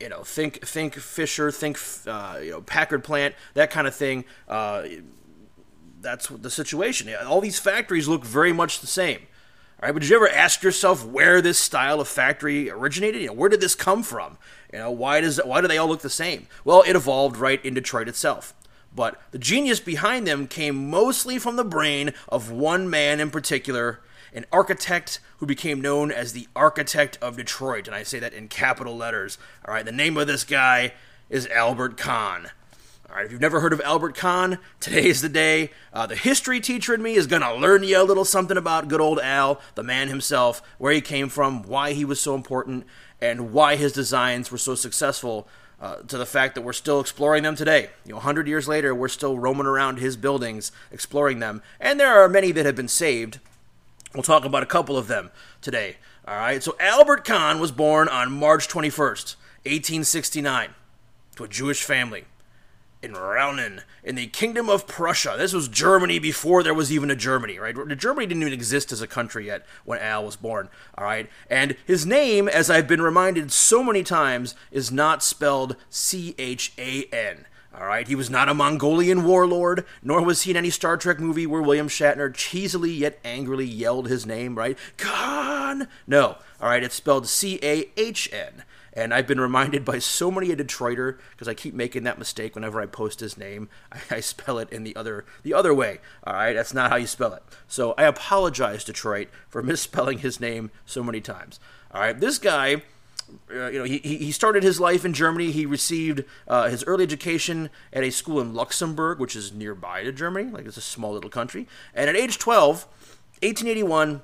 you 0.00 0.08
know, 0.08 0.22
think 0.22 0.64
think 0.66 0.94
Fisher, 0.94 1.50
think 1.50 1.78
uh, 2.06 2.38
you 2.42 2.50
know 2.50 2.60
Packard 2.60 3.04
plant, 3.04 3.34
that 3.54 3.70
kind 3.70 3.86
of 3.86 3.94
thing. 3.94 4.24
Uh, 4.48 4.84
that's 6.00 6.28
the 6.28 6.50
situation. 6.50 7.12
All 7.26 7.40
these 7.40 7.58
factories 7.58 8.06
look 8.08 8.24
very 8.24 8.52
much 8.52 8.80
the 8.80 8.86
same. 8.86 9.20
All 9.80 9.88
right, 9.88 9.92
but 9.92 10.02
did 10.02 10.10
you 10.10 10.16
ever 10.16 10.28
ask 10.28 10.62
yourself 10.62 11.04
where 11.04 11.40
this 11.40 11.58
style 11.58 12.00
of 12.00 12.08
factory 12.08 12.70
originated? 12.70 13.22
You 13.22 13.28
know, 13.28 13.32
where 13.32 13.48
did 13.48 13.60
this 13.60 13.74
come 13.74 14.02
from? 14.02 14.38
You 14.72 14.78
know, 14.80 14.90
why 14.90 15.20
does 15.20 15.38
why 15.44 15.60
do 15.60 15.68
they 15.68 15.78
all 15.78 15.88
look 15.88 16.02
the 16.02 16.10
same? 16.10 16.46
Well, 16.64 16.82
it 16.86 16.96
evolved 16.96 17.36
right 17.36 17.64
in 17.64 17.74
Detroit 17.74 18.08
itself. 18.08 18.54
But 18.94 19.20
the 19.32 19.38
genius 19.38 19.80
behind 19.80 20.26
them 20.26 20.46
came 20.46 20.88
mostly 20.88 21.38
from 21.38 21.56
the 21.56 21.64
brain 21.64 22.12
of 22.28 22.50
one 22.50 22.88
man 22.88 23.18
in 23.18 23.30
particular, 23.30 24.00
an 24.34 24.44
architect 24.52 25.20
who 25.38 25.46
became 25.46 25.80
known 25.80 26.10
as 26.10 26.32
the 26.32 26.48
Architect 26.56 27.18
of 27.22 27.36
Detroit, 27.36 27.86
and 27.86 27.94
I 27.94 28.02
say 28.02 28.18
that 28.18 28.32
in 28.34 28.48
capital 28.48 28.96
letters. 28.96 29.38
All 29.66 29.72
right, 29.72 29.84
the 29.84 29.92
name 29.92 30.16
of 30.16 30.26
this 30.26 30.44
guy 30.44 30.92
is 31.30 31.46
Albert 31.46 31.96
Kahn. 31.96 32.50
All 33.08 33.16
right, 33.16 33.26
if 33.26 33.32
you've 33.32 33.40
never 33.40 33.60
heard 33.60 33.72
of 33.72 33.80
Albert 33.82 34.16
Kahn, 34.16 34.58
today 34.80 35.06
is 35.06 35.20
the 35.20 35.28
day. 35.28 35.70
Uh, 35.92 36.06
the 36.06 36.16
history 36.16 36.60
teacher 36.60 36.94
in 36.94 37.02
me 37.02 37.14
is 37.14 37.28
going 37.28 37.42
to 37.42 37.54
learn 37.54 37.84
you 37.84 38.00
a 38.00 38.02
little 38.02 38.24
something 38.24 38.56
about 38.56 38.88
good 38.88 39.00
old 39.00 39.20
Al, 39.20 39.60
the 39.76 39.84
man 39.84 40.08
himself, 40.08 40.62
where 40.78 40.92
he 40.92 41.00
came 41.00 41.28
from, 41.28 41.62
why 41.62 41.92
he 41.92 42.04
was 42.04 42.20
so 42.20 42.34
important, 42.34 42.84
and 43.20 43.52
why 43.52 43.76
his 43.76 43.92
designs 43.92 44.50
were 44.50 44.58
so 44.58 44.74
successful 44.74 45.46
uh, 45.80 45.96
to 46.08 46.18
the 46.18 46.26
fact 46.26 46.54
that 46.54 46.62
we're 46.62 46.72
still 46.72 46.98
exploring 46.98 47.42
them 47.42 47.54
today. 47.54 47.90
You 48.04 48.10
know, 48.10 48.16
100 48.16 48.48
years 48.48 48.66
later, 48.66 48.94
we're 48.94 49.08
still 49.08 49.38
roaming 49.38 49.66
around 49.66 49.98
his 49.98 50.16
buildings, 50.16 50.72
exploring 50.90 51.40
them. 51.40 51.62
And 51.78 52.00
there 52.00 52.20
are 52.20 52.28
many 52.28 52.52
that 52.52 52.66
have 52.66 52.76
been 52.76 52.88
saved, 52.88 53.38
We'll 54.14 54.22
talk 54.22 54.44
about 54.44 54.62
a 54.62 54.66
couple 54.66 54.96
of 54.96 55.08
them 55.08 55.30
today. 55.60 55.96
All 56.26 56.36
right, 56.36 56.62
so 56.62 56.76
Albert 56.78 57.24
Kahn 57.24 57.58
was 57.58 57.72
born 57.72 58.08
on 58.08 58.32
March 58.32 58.68
21st, 58.68 59.34
1869, 59.64 60.70
to 61.34 61.44
a 61.44 61.48
Jewish 61.48 61.82
family 61.82 62.24
in 63.02 63.12
Rhaunen, 63.12 63.82
in 64.04 64.14
the 64.14 64.28
Kingdom 64.28 64.70
of 64.70 64.86
Prussia. 64.86 65.34
This 65.36 65.52
was 65.52 65.68
Germany 65.68 66.20
before 66.20 66.62
there 66.62 66.72
was 66.72 66.92
even 66.92 67.10
a 67.10 67.16
Germany, 67.16 67.58
right? 67.58 67.74
Germany 67.98 68.26
didn't 68.26 68.42
even 68.42 68.54
exist 68.54 68.92
as 68.92 69.02
a 69.02 69.08
country 69.08 69.46
yet 69.46 69.66
when 69.84 69.98
Al 69.98 70.24
was 70.24 70.36
born, 70.36 70.70
all 70.96 71.04
right? 71.04 71.28
And 71.50 71.76
his 71.84 72.06
name, 72.06 72.48
as 72.48 72.70
I've 72.70 72.88
been 72.88 73.02
reminded 73.02 73.50
so 73.52 73.82
many 73.82 74.04
times, 74.04 74.54
is 74.70 74.92
not 74.92 75.24
spelled 75.24 75.76
C 75.90 76.36
H 76.38 76.72
A 76.78 77.04
N. 77.12 77.46
All 77.76 77.86
right, 77.86 78.06
he 78.06 78.14
was 78.14 78.30
not 78.30 78.48
a 78.48 78.54
Mongolian 78.54 79.24
warlord, 79.24 79.84
nor 80.00 80.22
was 80.22 80.42
he 80.42 80.52
in 80.52 80.56
any 80.56 80.70
Star 80.70 80.96
Trek 80.96 81.18
movie 81.18 81.46
where 81.46 81.60
William 81.60 81.88
Shatner 81.88 82.32
cheesily 82.32 82.96
yet 82.96 83.18
angrily 83.24 83.64
yelled 83.64 84.08
his 84.08 84.24
name, 84.24 84.54
right? 84.54 84.78
Khan! 84.96 85.88
No, 86.06 86.36
all 86.60 86.68
right, 86.68 86.84
it's 86.84 86.94
spelled 86.94 87.26
C 87.26 87.58
A 87.62 87.90
H 87.96 88.30
N. 88.32 88.62
And 88.92 89.12
I've 89.12 89.26
been 89.26 89.40
reminded 89.40 89.84
by 89.84 89.98
so 89.98 90.30
many 90.30 90.52
a 90.52 90.56
Detroiter 90.56 91.18
because 91.32 91.48
I 91.48 91.54
keep 91.54 91.74
making 91.74 92.04
that 92.04 92.16
mistake 92.16 92.54
whenever 92.54 92.80
I 92.80 92.86
post 92.86 93.18
his 93.18 93.36
name. 93.36 93.68
I, 93.90 93.98
I, 94.08 94.20
spell 94.20 94.60
it 94.60 94.70
in 94.70 94.84
the 94.84 94.94
other 94.94 95.24
the 95.42 95.52
other 95.52 95.74
way. 95.74 95.98
All 96.24 96.34
right, 96.34 96.52
that's 96.52 96.72
not 96.72 96.90
how 96.90 96.96
you 96.96 97.08
spell 97.08 97.34
it. 97.34 97.42
So 97.66 97.94
I 97.98 98.04
apologize, 98.04 98.84
Detroit, 98.84 99.30
for 99.48 99.62
misspelling 99.64 100.18
his 100.18 100.38
name 100.38 100.70
so 100.86 101.02
many 101.02 101.20
times. 101.20 101.58
All 101.90 102.02
right, 102.02 102.18
this 102.18 102.38
guy 102.38 102.82
uh, 103.50 103.68
you 103.68 103.78
know, 103.78 103.84
he, 103.84 103.98
he 103.98 104.32
started 104.32 104.62
his 104.62 104.80
life 104.80 105.04
in 105.04 105.12
Germany. 105.12 105.50
He 105.50 105.66
received 105.66 106.24
uh, 106.48 106.68
his 106.68 106.84
early 106.84 107.04
education 107.04 107.70
at 107.92 108.02
a 108.02 108.10
school 108.10 108.40
in 108.40 108.54
Luxembourg, 108.54 109.18
which 109.18 109.36
is 109.36 109.52
nearby 109.52 110.02
to 110.02 110.12
Germany. 110.12 110.50
Like 110.50 110.66
it's 110.66 110.76
a 110.76 110.82
small 110.82 111.12
little 111.12 111.30
country. 111.30 111.66
And 111.94 112.08
at 112.08 112.16
age 112.16 112.38
12, 112.38 112.86
1881, 113.42 114.22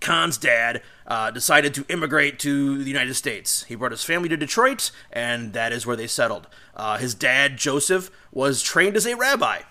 Kahn's 0.00 0.38
dad 0.38 0.82
uh, 1.06 1.30
decided 1.30 1.74
to 1.74 1.84
immigrate 1.88 2.38
to 2.40 2.78
the 2.78 2.88
United 2.88 3.14
States. 3.14 3.64
He 3.64 3.74
brought 3.74 3.90
his 3.92 4.04
family 4.04 4.28
to 4.28 4.36
Detroit, 4.36 4.90
and 5.12 5.52
that 5.52 5.72
is 5.72 5.86
where 5.86 5.96
they 5.96 6.06
settled. 6.06 6.46
Uh, 6.76 6.98
his 6.98 7.14
dad, 7.14 7.56
Joseph, 7.56 8.10
was 8.30 8.62
trained 8.62 8.96
as 8.96 9.06
a 9.06 9.16
rabbi. 9.16 9.62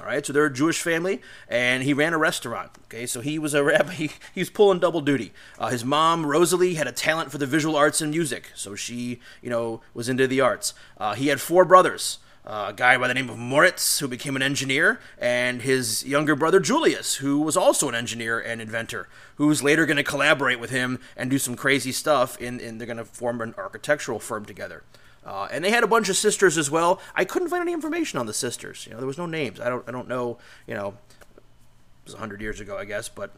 All 0.00 0.06
right, 0.06 0.26
so 0.26 0.32
they're 0.32 0.46
a 0.46 0.52
Jewish 0.52 0.82
family, 0.82 1.22
and 1.48 1.84
he 1.84 1.94
ran 1.94 2.14
a 2.14 2.18
restaurant. 2.18 2.72
Okay, 2.86 3.06
so 3.06 3.20
he 3.20 3.38
was 3.38 3.54
a 3.54 3.62
rabbi. 3.62 3.92
He, 3.94 4.10
he 4.34 4.40
was 4.40 4.50
pulling 4.50 4.80
double 4.80 5.00
duty. 5.00 5.32
Uh, 5.56 5.68
his 5.68 5.84
mom, 5.84 6.26
Rosalie, 6.26 6.74
had 6.74 6.88
a 6.88 6.92
talent 6.92 7.30
for 7.30 7.38
the 7.38 7.46
visual 7.46 7.76
arts 7.76 8.00
and 8.00 8.10
music, 8.10 8.50
so 8.56 8.74
she, 8.74 9.20
you 9.40 9.50
know, 9.50 9.82
was 9.92 10.08
into 10.08 10.26
the 10.26 10.40
arts. 10.40 10.74
Uh, 10.98 11.14
he 11.14 11.28
had 11.28 11.40
four 11.40 11.64
brothers. 11.64 12.18
Uh, 12.44 12.66
a 12.68 12.72
guy 12.74 12.98
by 12.98 13.08
the 13.08 13.14
name 13.14 13.30
of 13.30 13.38
Moritz, 13.38 14.00
who 14.00 14.08
became 14.08 14.36
an 14.36 14.42
engineer, 14.42 15.00
and 15.16 15.62
his 15.62 16.04
younger 16.04 16.34
brother 16.34 16.60
Julius, 16.60 17.14
who 17.14 17.40
was 17.40 17.56
also 17.56 17.88
an 17.88 17.94
engineer 17.94 18.38
and 18.38 18.60
inventor, 18.60 19.08
who's 19.36 19.62
later 19.62 19.86
going 19.86 19.96
to 19.96 20.02
collaborate 20.02 20.60
with 20.60 20.68
him 20.68 20.98
and 21.16 21.30
do 21.30 21.38
some 21.38 21.54
crazy 21.54 21.92
stuff. 21.92 22.36
In, 22.38 22.60
in 22.60 22.76
they're 22.76 22.86
going 22.86 22.98
to 22.98 23.04
form 23.04 23.40
an 23.40 23.54
architectural 23.56 24.18
firm 24.18 24.44
together. 24.44 24.82
Uh, 25.24 25.48
and 25.50 25.64
they 25.64 25.70
had 25.70 25.82
a 25.82 25.86
bunch 25.86 26.08
of 26.08 26.16
sisters 26.16 26.58
as 26.58 26.70
well. 26.70 27.00
I 27.14 27.24
couldn't 27.24 27.48
find 27.48 27.62
any 27.62 27.72
information 27.72 28.18
on 28.18 28.26
the 28.26 28.34
sisters. 28.34 28.86
You 28.86 28.92
know, 28.92 28.98
there 28.98 29.06
was 29.06 29.18
no 29.18 29.26
names. 29.26 29.60
I 29.60 29.68
don't. 29.68 29.88
I 29.88 29.92
don't 29.92 30.08
know. 30.08 30.38
You 30.66 30.74
know, 30.74 30.88
it 31.36 32.04
was 32.04 32.14
hundred 32.14 32.40
years 32.40 32.60
ago, 32.60 32.76
I 32.76 32.84
guess. 32.84 33.08
But 33.08 33.30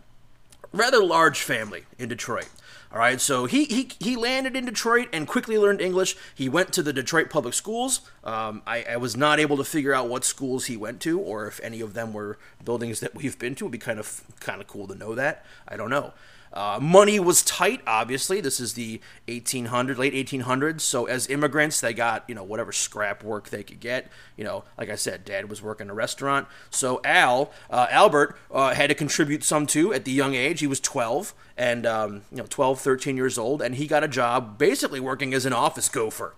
rather 0.73 1.03
large 1.03 1.41
family 1.41 1.85
in 1.99 2.09
Detroit. 2.09 2.49
All 2.93 2.99
right, 2.99 3.21
so 3.21 3.47
he, 3.47 3.65
he 3.65 3.91
he 3.99 4.17
landed 4.17 4.57
in 4.57 4.65
Detroit 4.65 5.09
and 5.13 5.27
quickly 5.27 5.59
learned 5.59 5.81
English. 5.81 6.17
He 6.35 6.49
went 6.49 6.73
to 6.75 6.83
the 6.83 6.93
Detroit 6.93 7.31
public 7.31 7.53
schools. 7.53 8.01
Um, 8.23 8.63
I, 8.67 8.85
I, 8.91 8.97
was 8.97 9.17
not 9.17 9.41
able 9.41 9.57
to 9.57 9.65
figure 9.65 9.93
out 9.93 10.09
what 10.09 10.25
schools 10.25 10.67
he 10.67 10.77
went 10.77 11.01
to, 11.03 11.19
or 11.19 11.47
if 11.47 11.61
any 11.63 11.81
of 11.81 11.95
them 11.95 12.13
were 12.13 12.39
buildings 12.65 13.01
that 13.01 13.15
we've 13.15 13.39
been 13.39 13.55
to. 13.57 13.65
It'd 13.65 13.73
be 13.73 13.79
kind 13.79 13.99
of 13.99 14.23
kind 14.41 14.61
of 14.61 14.69
cool 14.69 14.87
to 14.87 14.95
know 14.95 15.15
that. 15.15 15.45
I 15.67 15.77
don't 15.77 15.91
know. 15.91 16.13
Uh, 16.57 16.79
money 16.81 17.21
was 17.21 17.43
tight, 17.43 17.83
obviously. 17.87 18.41
This 18.41 18.59
is 18.61 18.73
the 18.73 18.99
1800s, 19.29 19.99
late 19.99 20.15
1800s. 20.15 20.81
So 20.81 21.05
as 21.05 21.29
immigrants, 21.29 21.83
they 21.83 21.93
got 21.93 22.25
you 22.27 22.35
know 22.35 22.43
whatever 22.43 22.73
scrap 22.73 23.23
work 23.23 23.51
they 23.51 23.63
could 23.63 23.79
get. 23.79 24.11
You 24.39 24.45
know, 24.45 24.65
like 24.79 24.89
I 24.89 24.95
said, 24.95 25.27
Dad 25.27 25.51
was 25.51 25.61
working 25.61 25.91
a 25.91 25.95
restaurant, 25.95 26.49
so 26.71 27.03
Al 27.05 27.53
uh, 27.69 27.89
Albert 27.91 28.39
uh, 28.51 28.73
had 28.73 28.89
to 28.89 28.95
contribute 28.95 29.45
some 29.45 29.67
too 29.67 29.93
at 29.93 30.07
the 30.07 30.13
young 30.13 30.35
age. 30.35 30.61
He 30.61 30.67
was 30.67 30.81
12 30.81 31.35
and 31.59 31.85
um, 31.85 32.23
you 32.31 32.39
know 32.39 32.47
12, 32.49 32.81
13 32.81 33.19
years 33.19 33.37
old, 33.37 33.61
and 33.61 33.75
he 33.75 33.87
got 33.87 34.03
a 34.03 34.09
job 34.09 34.57
basically 34.57 34.99
working 34.99 35.35
as 35.35 35.45
an 35.45 35.53
office 35.53 35.91
gopher. 35.91 36.37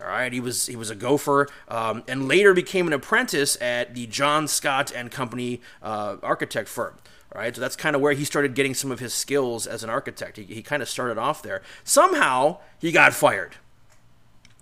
All 0.00 0.06
right, 0.06 0.32
he 0.32 0.38
was 0.38 0.66
he 0.66 0.76
was 0.76 0.90
a 0.90 0.94
gopher, 0.94 1.48
um, 1.66 2.04
and 2.06 2.28
later 2.28 2.54
became 2.54 2.86
an 2.86 2.92
apprentice 2.92 3.60
at 3.60 3.96
the 3.96 4.06
John 4.06 4.46
Scott 4.46 4.92
and 4.94 5.10
Company 5.10 5.60
uh, 5.82 6.18
architect 6.22 6.68
firm 6.68 6.94
right? 7.34 7.54
So 7.54 7.60
that's 7.60 7.76
kind 7.76 7.96
of 7.96 8.02
where 8.02 8.12
he 8.12 8.24
started 8.24 8.54
getting 8.54 8.74
some 8.74 8.90
of 8.90 9.00
his 9.00 9.14
skills 9.14 9.66
as 9.66 9.82
an 9.82 9.90
architect. 9.90 10.36
He, 10.36 10.44
he 10.44 10.62
kind 10.62 10.82
of 10.82 10.88
started 10.88 11.18
off 11.18 11.42
there. 11.42 11.62
Somehow 11.84 12.58
he 12.78 12.92
got 12.92 13.14
fired. 13.14 13.56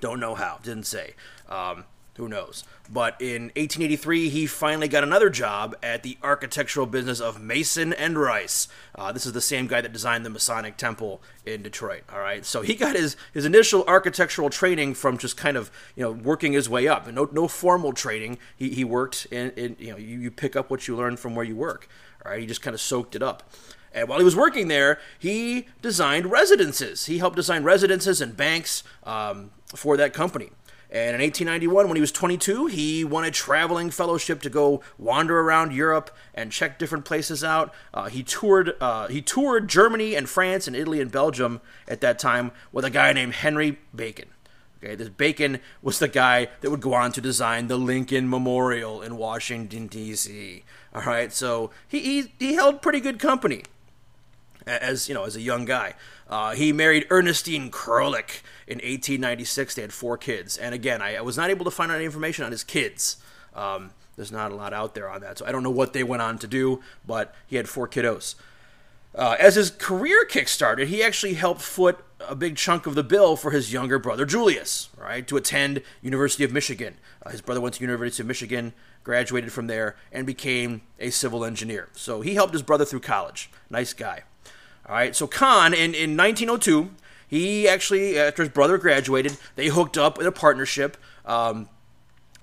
Don't 0.00 0.20
know 0.20 0.34
how. 0.34 0.58
Didn't 0.62 0.86
say. 0.86 1.14
Um, 1.48 1.84
who 2.16 2.28
knows? 2.28 2.62
But 2.92 3.20
in 3.20 3.44
1883, 3.56 4.28
he 4.28 4.46
finally 4.46 4.86
got 4.86 5.02
another 5.02 5.30
job 5.30 5.74
at 5.82 6.02
the 6.02 6.16
architectural 6.22 6.86
business 6.86 7.20
of 7.20 7.40
Mason 7.40 7.92
and 7.92 8.16
Rice. 8.16 8.68
Uh, 8.94 9.10
this 9.10 9.26
is 9.26 9.32
the 9.32 9.40
same 9.40 9.66
guy 9.66 9.80
that 9.80 9.92
designed 9.92 10.24
the 10.24 10.30
Masonic 10.30 10.76
Temple 10.76 11.20
in 11.44 11.62
Detroit. 11.62 12.02
All 12.12 12.20
right, 12.20 12.44
so 12.44 12.62
he 12.62 12.74
got 12.74 12.94
his 12.94 13.16
his 13.32 13.44
initial 13.44 13.84
architectural 13.88 14.48
training 14.48 14.94
from 14.94 15.18
just 15.18 15.36
kind 15.36 15.56
of 15.56 15.70
you 15.96 16.04
know 16.04 16.12
working 16.12 16.52
his 16.52 16.68
way 16.68 16.86
up. 16.86 17.10
No 17.10 17.28
no 17.32 17.48
formal 17.48 17.92
training. 17.92 18.38
He, 18.54 18.70
he 18.70 18.84
worked 18.84 19.26
in, 19.32 19.50
in 19.52 19.76
you 19.80 19.90
know 19.90 19.96
you, 19.96 20.18
you 20.18 20.30
pick 20.30 20.54
up 20.54 20.70
what 20.70 20.86
you 20.86 20.94
learn 20.94 21.16
from 21.16 21.34
where 21.34 21.44
you 21.44 21.56
work. 21.56 21.88
Right, 22.24 22.40
he 22.40 22.46
just 22.46 22.62
kind 22.62 22.74
of 22.74 22.80
soaked 22.80 23.14
it 23.14 23.22
up. 23.22 23.42
And 23.92 24.08
while 24.08 24.18
he 24.18 24.24
was 24.24 24.34
working 24.34 24.68
there, 24.68 24.98
he 25.18 25.66
designed 25.80 26.30
residences. 26.30 27.06
He 27.06 27.18
helped 27.18 27.36
design 27.36 27.62
residences 27.62 28.20
and 28.20 28.36
banks 28.36 28.82
um, 29.04 29.52
for 29.74 29.96
that 29.96 30.12
company. 30.12 30.50
And 30.90 31.16
in 31.16 31.20
1891, 31.20 31.88
when 31.88 31.96
he 31.96 32.00
was 32.00 32.12
22, 32.12 32.66
he 32.66 33.04
won 33.04 33.24
a 33.24 33.30
traveling 33.30 33.90
fellowship 33.90 34.40
to 34.42 34.50
go 34.50 34.80
wander 34.96 35.40
around 35.40 35.72
Europe 35.72 36.10
and 36.34 36.52
check 36.52 36.78
different 36.78 37.04
places 37.04 37.42
out. 37.42 37.74
Uh, 37.92 38.08
he 38.08 38.22
toured 38.22 38.76
uh, 38.80 39.08
he 39.08 39.20
toured 39.20 39.68
Germany 39.68 40.14
and 40.14 40.28
France 40.28 40.68
and 40.68 40.76
Italy 40.76 41.00
and 41.00 41.10
Belgium 41.10 41.60
at 41.88 42.00
that 42.00 42.20
time 42.20 42.52
with 42.70 42.84
a 42.84 42.90
guy 42.90 43.12
named 43.12 43.34
Henry 43.34 43.80
Bacon. 43.94 44.28
Okay, 44.84 44.96
this 44.96 45.08
Bacon 45.08 45.60
was 45.80 45.98
the 45.98 46.08
guy 46.08 46.48
that 46.60 46.70
would 46.70 46.82
go 46.82 46.92
on 46.92 47.10
to 47.12 47.20
design 47.22 47.68
the 47.68 47.78
Lincoln 47.78 48.28
Memorial 48.28 49.00
in 49.00 49.16
Washington 49.16 49.86
D.C. 49.86 50.62
All 50.94 51.02
right, 51.02 51.32
so 51.32 51.70
he, 51.88 52.00
he, 52.00 52.32
he 52.38 52.54
held 52.54 52.82
pretty 52.82 53.00
good 53.00 53.18
company 53.18 53.62
as 54.66 55.08
you 55.08 55.14
know 55.14 55.24
as 55.24 55.36
a 55.36 55.40
young 55.40 55.64
guy. 55.64 55.94
Uh, 56.28 56.54
he 56.54 56.70
married 56.70 57.06
Ernestine 57.10 57.70
Krolik 57.70 58.42
in 58.66 58.76
1896. 58.76 59.74
They 59.74 59.82
had 59.82 59.92
four 59.92 60.18
kids, 60.18 60.58
and 60.58 60.74
again, 60.74 61.00
I, 61.00 61.16
I 61.16 61.22
was 61.22 61.38
not 61.38 61.48
able 61.48 61.64
to 61.64 61.70
find 61.70 61.90
out 61.90 61.96
any 61.96 62.04
information 62.04 62.44
on 62.44 62.50
his 62.50 62.64
kids. 62.64 63.16
Um, 63.54 63.92
there's 64.16 64.32
not 64.32 64.52
a 64.52 64.54
lot 64.54 64.74
out 64.74 64.94
there 64.94 65.08
on 65.08 65.22
that, 65.22 65.38
so 65.38 65.46
I 65.46 65.52
don't 65.52 65.62
know 65.62 65.70
what 65.70 65.94
they 65.94 66.04
went 66.04 66.20
on 66.20 66.36
to 66.38 66.46
do, 66.46 66.82
but 67.06 67.34
he 67.46 67.56
had 67.56 67.70
four 67.70 67.88
kiddos. 67.88 68.34
Uh, 69.14 69.36
as 69.38 69.54
his 69.54 69.70
career 69.70 70.26
kickstarted, 70.28 70.86
he 70.86 71.02
actually 71.02 71.34
helped 71.34 71.62
foot 71.62 72.04
a 72.20 72.34
big 72.34 72.56
chunk 72.56 72.86
of 72.86 72.94
the 72.94 73.04
bill 73.04 73.36
for 73.36 73.50
his 73.52 73.72
younger 73.72 73.98
brother 73.98 74.24
Julius, 74.24 74.88
right, 74.98 75.26
to 75.28 75.36
attend 75.36 75.82
University 76.02 76.42
of 76.42 76.52
Michigan. 76.52 76.96
Uh, 77.24 77.30
his 77.30 77.40
brother 77.40 77.60
went 77.60 77.74
to 77.76 77.80
University 77.82 78.22
of 78.22 78.26
Michigan, 78.26 78.72
graduated 79.04 79.52
from 79.52 79.66
there, 79.68 79.96
and 80.10 80.26
became 80.26 80.82
a 80.98 81.10
civil 81.10 81.44
engineer. 81.44 81.88
So 81.92 82.22
he 82.22 82.34
helped 82.34 82.52
his 82.52 82.62
brother 82.62 82.84
through 82.84 83.00
college. 83.00 83.50
Nice 83.70 83.92
guy. 83.92 84.24
All 84.86 84.94
right, 84.94 85.14
so 85.14 85.26
Kahn 85.26 85.72
in, 85.72 85.94
in 85.94 86.16
1902, 86.16 86.90
he 87.26 87.68
actually, 87.68 88.18
after 88.18 88.42
his 88.42 88.52
brother 88.52 88.78
graduated, 88.78 89.36
they 89.56 89.68
hooked 89.68 89.96
up 89.96 90.18
in 90.18 90.26
a 90.26 90.32
partnership. 90.32 90.96
Um, 91.24 91.68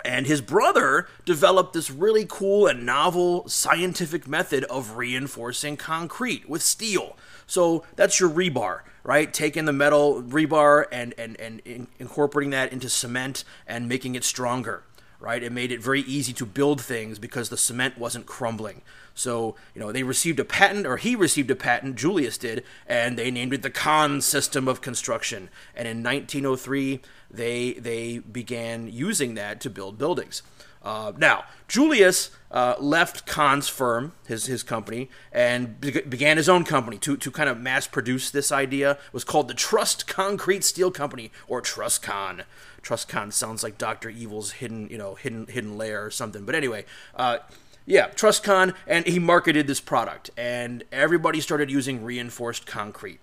and 0.03 0.27
his 0.27 0.41
brother 0.41 1.07
developed 1.25 1.73
this 1.73 1.91
really 1.91 2.25
cool 2.27 2.67
and 2.67 2.85
novel 2.85 3.47
scientific 3.47 4.27
method 4.27 4.63
of 4.65 4.97
reinforcing 4.97 5.77
concrete 5.77 6.49
with 6.49 6.61
steel. 6.61 7.17
So 7.47 7.83
that's 7.95 8.19
your 8.19 8.29
rebar, 8.29 8.81
right? 9.03 9.33
Taking 9.33 9.65
the 9.65 9.73
metal 9.73 10.21
rebar 10.21 10.85
and, 10.91 11.13
and, 11.17 11.39
and 11.39 11.87
incorporating 11.99 12.51
that 12.51 12.71
into 12.71 12.89
cement 12.89 13.43
and 13.67 13.87
making 13.89 14.15
it 14.15 14.23
stronger 14.23 14.83
right? 15.21 15.43
It 15.43 15.51
made 15.51 15.71
it 15.71 15.81
very 15.81 16.01
easy 16.01 16.33
to 16.33 16.45
build 16.45 16.81
things 16.81 17.19
because 17.19 17.49
the 17.49 17.57
cement 17.57 17.97
wasn't 17.97 18.25
crumbling. 18.25 18.81
So, 19.13 19.55
you 19.75 19.79
know, 19.79 19.91
they 19.91 20.03
received 20.03 20.39
a 20.39 20.45
patent, 20.45 20.87
or 20.87 20.97
he 20.97 21.15
received 21.15 21.51
a 21.51 21.55
patent, 21.55 21.95
Julius 21.95 22.37
did, 22.37 22.63
and 22.87 23.17
they 23.17 23.29
named 23.29 23.53
it 23.53 23.61
the 23.61 23.69
Kahn 23.69 24.21
system 24.21 24.67
of 24.67 24.81
construction. 24.81 25.49
And 25.75 25.87
in 25.87 26.03
1903, 26.03 27.01
they, 27.29 27.73
they 27.73 28.17
began 28.19 28.91
using 28.91 29.35
that 29.35 29.61
to 29.61 29.69
build 29.69 29.97
buildings. 29.97 30.41
Uh, 30.83 31.11
now, 31.17 31.45
Julius 31.67 32.31
uh, 32.49 32.75
left 32.79 33.25
Kahn's 33.25 33.69
firm, 33.69 34.13
his, 34.27 34.47
his 34.47 34.63
company, 34.63 35.09
and 35.31 35.79
be- 35.79 36.01
began 36.01 36.37
his 36.37 36.49
own 36.49 36.63
company 36.63 36.97
to, 36.99 37.15
to 37.17 37.31
kind 37.31 37.49
of 37.49 37.59
mass 37.59 37.87
produce 37.87 38.31
this 38.31 38.51
idea. 38.51 38.91
It 38.91 39.13
was 39.13 39.23
called 39.23 39.47
the 39.47 39.53
Trussed 39.53 40.07
Concrete 40.07 40.63
Steel 40.63 40.91
Company, 40.91 41.31
or 41.47 41.61
Truscon. 41.61 42.43
Truscon 42.81 43.31
sounds 43.31 43.63
like 43.63 43.77
Doctor 43.77 44.09
Evil's 44.09 44.53
hidden, 44.53 44.89
you 44.89 44.97
know, 44.97 45.15
hidden 45.15 45.45
hidden 45.47 45.77
lair 45.77 46.03
or 46.03 46.09
something. 46.09 46.45
But 46.45 46.55
anyway, 46.55 46.85
uh, 47.15 47.37
yeah, 47.85 48.07
Truscon, 48.09 48.73
and 48.87 49.05
he 49.05 49.19
marketed 49.19 49.67
this 49.67 49.79
product, 49.79 50.31
and 50.35 50.83
everybody 50.91 51.41
started 51.41 51.69
using 51.69 52.03
reinforced 52.03 52.65
concrete. 52.65 53.19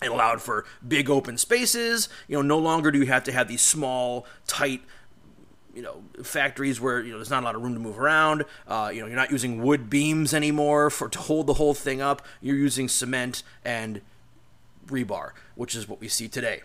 It 0.00 0.10
allowed 0.12 0.40
for 0.40 0.64
big 0.86 1.10
open 1.10 1.38
spaces. 1.38 2.08
You 2.28 2.36
know, 2.36 2.42
no 2.42 2.58
longer 2.58 2.92
do 2.92 3.00
you 3.00 3.06
have 3.06 3.24
to 3.24 3.32
have 3.32 3.48
these 3.48 3.62
small, 3.62 4.26
tight 4.46 4.82
you 5.78 5.84
know 5.84 6.02
factories 6.24 6.80
where 6.80 7.00
you 7.00 7.12
know 7.12 7.18
there's 7.18 7.30
not 7.30 7.44
a 7.44 7.46
lot 7.46 7.54
of 7.54 7.62
room 7.62 7.74
to 7.74 7.78
move 7.78 8.00
around. 8.00 8.44
Uh, 8.66 8.90
you 8.92 9.00
know 9.00 9.06
you're 9.06 9.14
not 9.14 9.30
using 9.30 9.62
wood 9.62 9.88
beams 9.88 10.34
anymore 10.34 10.90
for 10.90 11.08
to 11.08 11.20
hold 11.20 11.46
the 11.46 11.54
whole 11.54 11.72
thing 11.72 12.00
up. 12.00 12.20
You're 12.42 12.56
using 12.56 12.88
cement 12.88 13.44
and 13.64 14.00
rebar, 14.88 15.30
which 15.54 15.76
is 15.76 15.88
what 15.88 16.00
we 16.00 16.08
see 16.08 16.26
today. 16.26 16.62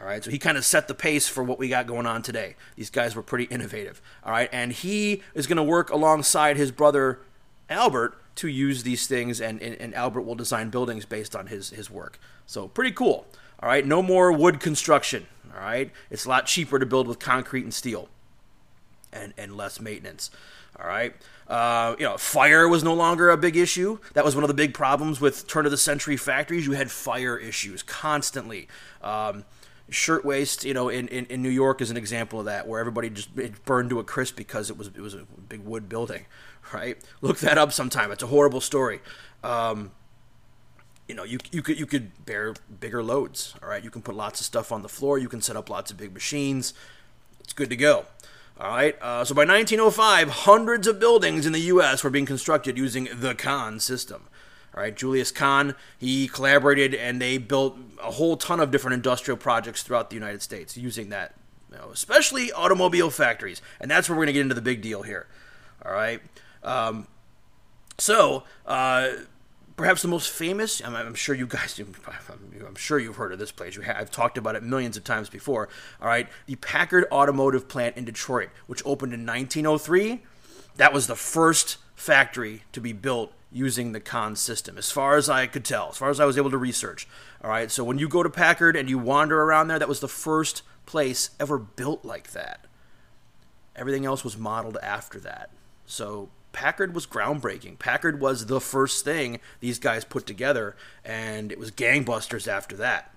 All 0.00 0.06
right, 0.06 0.24
so 0.24 0.32
he 0.32 0.40
kind 0.40 0.58
of 0.58 0.64
set 0.64 0.88
the 0.88 0.94
pace 0.94 1.28
for 1.28 1.44
what 1.44 1.60
we 1.60 1.68
got 1.68 1.86
going 1.86 2.06
on 2.06 2.22
today. 2.22 2.56
These 2.74 2.90
guys 2.90 3.14
were 3.14 3.22
pretty 3.22 3.44
innovative. 3.44 4.02
All 4.24 4.32
right, 4.32 4.48
and 4.52 4.72
he 4.72 5.22
is 5.34 5.46
going 5.46 5.56
to 5.56 5.62
work 5.62 5.90
alongside 5.90 6.56
his 6.56 6.72
brother 6.72 7.20
Albert 7.70 8.20
to 8.36 8.48
use 8.48 8.82
these 8.82 9.06
things, 9.06 9.40
and, 9.40 9.60
and, 9.62 9.74
and, 9.74 9.94
Albert 9.94 10.22
will 10.22 10.36
design 10.36 10.70
buildings 10.70 11.04
based 11.04 11.34
on 11.34 11.48
his, 11.48 11.70
his 11.70 11.90
work. 11.90 12.20
So, 12.46 12.68
pretty 12.68 12.92
cool. 12.92 13.26
All 13.60 13.68
right, 13.68 13.84
no 13.84 14.00
more 14.00 14.30
wood 14.30 14.60
construction. 14.60 15.26
All 15.52 15.60
right, 15.60 15.90
it's 16.10 16.24
a 16.24 16.28
lot 16.28 16.46
cheaper 16.46 16.78
to 16.78 16.86
build 16.86 17.08
with 17.08 17.18
concrete 17.18 17.64
and 17.64 17.74
steel 17.74 18.08
and, 19.12 19.32
and 19.36 19.56
less 19.56 19.80
maintenance. 19.80 20.30
All 20.80 20.86
right. 20.86 21.14
Uh, 21.48 21.96
you 21.98 22.04
know, 22.04 22.16
fire 22.16 22.68
was 22.68 22.84
no 22.84 22.94
longer 22.94 23.30
a 23.30 23.36
big 23.36 23.56
issue. 23.56 23.98
That 24.14 24.24
was 24.24 24.34
one 24.34 24.44
of 24.44 24.48
the 24.48 24.54
big 24.54 24.74
problems 24.74 25.20
with 25.20 25.46
turn 25.46 25.64
of 25.64 25.70
the 25.70 25.78
century 25.78 26.16
factories. 26.16 26.66
You 26.66 26.72
had 26.72 26.90
fire 26.90 27.36
issues 27.36 27.82
constantly. 27.82 28.68
Um, 29.02 29.44
shirtwaist, 29.90 30.64
you 30.64 30.74
know, 30.74 30.88
in, 30.88 31.08
in, 31.08 31.26
in 31.26 31.42
New 31.42 31.48
York 31.48 31.80
is 31.80 31.90
an 31.90 31.96
example 31.96 32.38
of 32.38 32.46
that, 32.46 32.68
where 32.68 32.80
everybody 32.80 33.10
just 33.10 33.30
burned 33.64 33.90
to 33.90 33.98
a 33.98 34.04
crisp 34.04 34.36
because 34.36 34.70
it 34.70 34.76
was 34.76 34.88
it 34.88 35.00
was 35.00 35.14
a 35.14 35.24
big 35.48 35.64
wood 35.64 35.88
building, 35.88 36.26
right? 36.72 36.98
Look 37.20 37.38
that 37.38 37.58
up 37.58 37.72
sometime. 37.72 38.12
It's 38.12 38.22
a 38.22 38.28
horrible 38.28 38.60
story. 38.60 39.00
Um, 39.42 39.92
you 41.08 41.14
know, 41.14 41.24
you, 41.24 41.38
you 41.50 41.62
could 41.62 41.78
you 41.78 41.86
could 41.86 42.26
bear 42.26 42.54
bigger 42.80 43.02
loads. 43.02 43.54
All 43.62 43.68
right, 43.68 43.82
you 43.82 43.90
can 43.90 44.02
put 44.02 44.14
lots 44.14 44.40
of 44.40 44.46
stuff 44.46 44.70
on 44.70 44.82
the 44.82 44.88
floor. 44.88 45.18
You 45.18 45.28
can 45.28 45.40
set 45.40 45.56
up 45.56 45.70
lots 45.70 45.90
of 45.90 45.96
big 45.96 46.12
machines. 46.12 46.74
It's 47.40 47.54
good 47.54 47.70
to 47.70 47.76
go. 47.76 48.04
All 48.60 48.70
right. 48.70 48.96
Uh, 49.00 49.24
so 49.24 49.34
by 49.34 49.44
1905, 49.44 50.28
hundreds 50.30 50.86
of 50.86 50.98
buildings 50.98 51.46
in 51.46 51.52
the 51.52 51.60
U.S. 51.60 52.02
were 52.02 52.10
being 52.10 52.26
constructed 52.26 52.76
using 52.76 53.08
the 53.14 53.34
Kahn 53.34 53.78
system. 53.78 54.24
All 54.74 54.82
right, 54.82 54.96
Julius 54.96 55.30
Kahn, 55.30 55.74
he 55.96 56.28
collaborated 56.28 56.94
and 56.94 57.20
they 57.20 57.38
built 57.38 57.78
a 58.02 58.12
whole 58.12 58.36
ton 58.36 58.60
of 58.60 58.70
different 58.70 58.94
industrial 58.94 59.36
projects 59.36 59.82
throughout 59.82 60.10
the 60.10 60.14
United 60.14 60.42
States 60.42 60.76
using 60.76 61.08
that, 61.08 61.34
you 61.70 61.78
know, 61.78 61.90
especially 61.92 62.52
automobile 62.52 63.10
factories. 63.10 63.62
And 63.80 63.90
that's 63.90 64.08
where 64.08 64.16
we're 64.16 64.24
going 64.24 64.34
to 64.34 64.38
get 64.38 64.42
into 64.42 64.54
the 64.54 64.62
big 64.62 64.82
deal 64.82 65.02
here. 65.02 65.26
All 65.84 65.92
right. 65.92 66.20
Um, 66.62 67.06
so, 67.96 68.44
uh, 68.66 69.10
perhaps 69.78 70.02
the 70.02 70.08
most 70.08 70.28
famous, 70.28 70.82
I'm, 70.84 70.94
I'm, 70.94 71.14
sure 71.14 71.34
you 71.34 71.46
guys, 71.46 71.80
I'm 72.66 72.74
sure 72.74 72.98
you've 72.98 73.16
heard 73.16 73.32
of 73.32 73.38
this 73.38 73.52
place. 73.52 73.78
I've 73.78 74.10
talked 74.10 74.36
about 74.36 74.56
it 74.56 74.62
millions 74.62 74.98
of 74.98 75.04
times 75.04 75.30
before. 75.30 75.70
All 76.02 76.08
right. 76.08 76.28
The 76.44 76.56
Packard 76.56 77.06
Automotive 77.10 77.68
Plant 77.68 77.96
in 77.96 78.04
Detroit, 78.04 78.50
which 78.66 78.82
opened 78.84 79.14
in 79.14 79.24
1903 79.24 80.20
that 80.78 80.92
was 80.92 81.06
the 81.06 81.16
first 81.16 81.76
factory 81.94 82.62
to 82.72 82.80
be 82.80 82.92
built 82.92 83.32
using 83.50 83.92
the 83.92 84.00
Kahn 84.00 84.36
system, 84.36 84.78
as 84.78 84.90
far 84.90 85.16
as 85.16 85.28
I 85.28 85.46
could 85.46 85.64
tell, 85.64 85.88
as 85.90 85.98
far 85.98 86.10
as 86.10 86.20
I 86.20 86.24
was 86.24 86.38
able 86.38 86.50
to 86.50 86.58
research. 86.58 87.08
All 87.42 87.50
right, 87.50 87.70
so 87.70 87.84
when 87.84 87.98
you 87.98 88.08
go 88.08 88.22
to 88.22 88.30
Packard 88.30 88.76
and 88.76 88.88
you 88.88 88.98
wander 88.98 89.42
around 89.42 89.68
there, 89.68 89.78
that 89.78 89.88
was 89.88 90.00
the 90.00 90.08
first 90.08 90.62
place 90.86 91.30
ever 91.40 91.58
built 91.58 92.04
like 92.04 92.30
that. 92.32 92.66
Everything 93.74 94.06
else 94.06 94.24
was 94.24 94.36
modeled 94.36 94.78
after 94.82 95.18
that. 95.20 95.50
So 95.86 96.28
Packard 96.52 96.94
was 96.94 97.06
groundbreaking. 97.06 97.78
Packard 97.78 98.20
was 98.20 98.46
the 98.46 98.60
first 98.60 99.04
thing 99.04 99.40
these 99.60 99.78
guys 99.78 100.04
put 100.04 100.26
together, 100.26 100.76
and 101.04 101.52
it 101.52 101.58
was 101.58 101.70
gangbusters 101.70 102.48
after 102.48 102.76
that. 102.76 103.14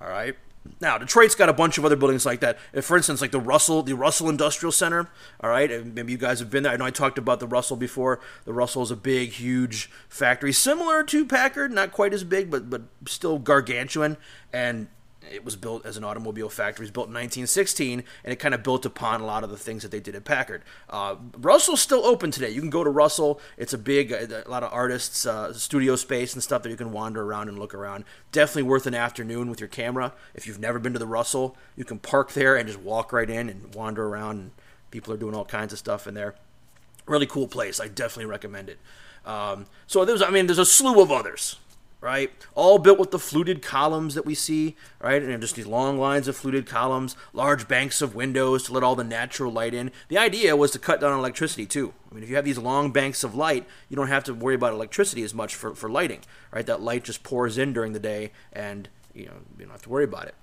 All 0.00 0.08
right. 0.08 0.36
Now 0.78 0.98
Detroit's 0.98 1.34
got 1.34 1.48
a 1.48 1.54
bunch 1.54 1.78
of 1.78 1.86
other 1.86 1.96
buildings 1.96 2.26
like 2.26 2.40
that. 2.40 2.58
If, 2.72 2.84
for 2.84 2.96
instance, 2.96 3.22
like 3.22 3.30
the 3.30 3.40
Russell, 3.40 3.82
the 3.82 3.94
Russell 3.94 4.28
Industrial 4.28 4.70
Center. 4.70 5.08
All 5.40 5.48
right, 5.48 5.86
maybe 5.86 6.12
you 6.12 6.18
guys 6.18 6.38
have 6.38 6.50
been 6.50 6.64
there. 6.64 6.72
I 6.72 6.76
know 6.76 6.84
I 6.84 6.90
talked 6.90 7.16
about 7.16 7.40
the 7.40 7.46
Russell 7.46 7.78
before. 7.78 8.20
The 8.44 8.52
Russell 8.52 8.82
is 8.82 8.90
a 8.90 8.96
big, 8.96 9.30
huge 9.30 9.90
factory, 10.08 10.52
similar 10.52 11.02
to 11.04 11.24
Packard, 11.24 11.72
not 11.72 11.92
quite 11.92 12.12
as 12.12 12.24
big, 12.24 12.50
but 12.50 12.68
but 12.68 12.82
still 13.06 13.38
gargantuan. 13.38 14.18
And 14.52 14.88
it 15.28 15.44
was 15.44 15.56
built 15.56 15.84
as 15.84 15.96
an 15.96 16.04
automobile 16.04 16.48
factory. 16.48 16.84
It 16.84 16.88
was 16.88 16.90
built 16.90 17.08
in 17.08 17.14
1916, 17.14 18.04
and 18.24 18.32
it 18.32 18.36
kind 18.36 18.54
of 18.54 18.62
built 18.62 18.86
upon 18.86 19.20
a 19.20 19.26
lot 19.26 19.44
of 19.44 19.50
the 19.50 19.56
things 19.56 19.82
that 19.82 19.90
they 19.90 20.00
did 20.00 20.14
at 20.14 20.24
Packard. 20.24 20.62
Uh, 20.88 21.16
Russell's 21.38 21.80
still 21.80 22.04
open 22.04 22.30
today. 22.30 22.50
You 22.50 22.60
can 22.60 22.70
go 22.70 22.84
to 22.84 22.90
Russell. 22.90 23.40
It's 23.56 23.72
a 23.72 23.78
big, 23.78 24.12
a 24.12 24.44
lot 24.46 24.62
of 24.62 24.72
artists, 24.72 25.26
uh, 25.26 25.52
studio 25.52 25.96
space 25.96 26.34
and 26.34 26.42
stuff 26.42 26.62
that 26.62 26.70
you 26.70 26.76
can 26.76 26.92
wander 26.92 27.22
around 27.22 27.48
and 27.48 27.58
look 27.58 27.74
around. 27.74 28.04
Definitely 28.32 28.64
worth 28.64 28.86
an 28.86 28.94
afternoon 28.94 29.50
with 29.50 29.60
your 29.60 29.68
camera. 29.68 30.12
If 30.34 30.46
you've 30.46 30.60
never 30.60 30.78
been 30.78 30.94
to 30.94 30.98
the 30.98 31.06
Russell, 31.06 31.56
you 31.76 31.84
can 31.84 31.98
park 31.98 32.32
there 32.32 32.56
and 32.56 32.66
just 32.66 32.80
walk 32.80 33.12
right 33.12 33.28
in 33.28 33.48
and 33.48 33.74
wander 33.74 34.06
around. 34.06 34.38
And 34.38 34.50
people 34.90 35.12
are 35.12 35.18
doing 35.18 35.34
all 35.34 35.44
kinds 35.44 35.72
of 35.72 35.78
stuff 35.78 36.06
in 36.06 36.14
there. 36.14 36.34
Really 37.06 37.26
cool 37.26 37.48
place. 37.48 37.80
I 37.80 37.88
definitely 37.88 38.30
recommend 38.30 38.68
it. 38.70 38.78
Um, 39.26 39.66
so 39.86 40.04
there's, 40.04 40.22
I 40.22 40.30
mean, 40.30 40.46
there's 40.46 40.58
a 40.58 40.64
slew 40.64 41.02
of 41.02 41.12
others 41.12 41.56
right? 42.00 42.30
All 42.54 42.78
built 42.78 42.98
with 42.98 43.10
the 43.10 43.18
fluted 43.18 43.62
columns 43.62 44.14
that 44.14 44.24
we 44.24 44.34
see, 44.34 44.76
right? 45.00 45.22
And 45.22 45.40
just 45.40 45.56
these 45.56 45.66
long 45.66 45.98
lines 45.98 46.28
of 46.28 46.36
fluted 46.36 46.66
columns, 46.66 47.16
large 47.32 47.68
banks 47.68 48.00
of 48.00 48.14
windows 48.14 48.64
to 48.64 48.72
let 48.72 48.82
all 48.82 48.96
the 48.96 49.04
natural 49.04 49.52
light 49.52 49.74
in. 49.74 49.90
The 50.08 50.18
idea 50.18 50.56
was 50.56 50.70
to 50.72 50.78
cut 50.78 51.00
down 51.00 51.12
on 51.12 51.18
electricity 51.18 51.66
too. 51.66 51.92
I 52.10 52.14
mean, 52.14 52.24
if 52.24 52.30
you 52.30 52.36
have 52.36 52.44
these 52.44 52.58
long 52.58 52.90
banks 52.90 53.22
of 53.22 53.34
light, 53.34 53.66
you 53.88 53.96
don't 53.96 54.08
have 54.08 54.24
to 54.24 54.34
worry 54.34 54.54
about 54.54 54.72
electricity 54.72 55.22
as 55.22 55.34
much 55.34 55.54
for, 55.54 55.74
for 55.74 55.90
lighting, 55.90 56.20
right? 56.52 56.66
That 56.66 56.80
light 56.80 57.04
just 57.04 57.22
pours 57.22 57.58
in 57.58 57.72
during 57.72 57.92
the 57.92 58.00
day 58.00 58.32
and, 58.52 58.88
you 59.14 59.26
know, 59.26 59.34
you 59.58 59.64
don't 59.64 59.72
have 59.72 59.82
to 59.82 59.90
worry 59.90 60.04
about 60.04 60.26
it. 60.26 60.34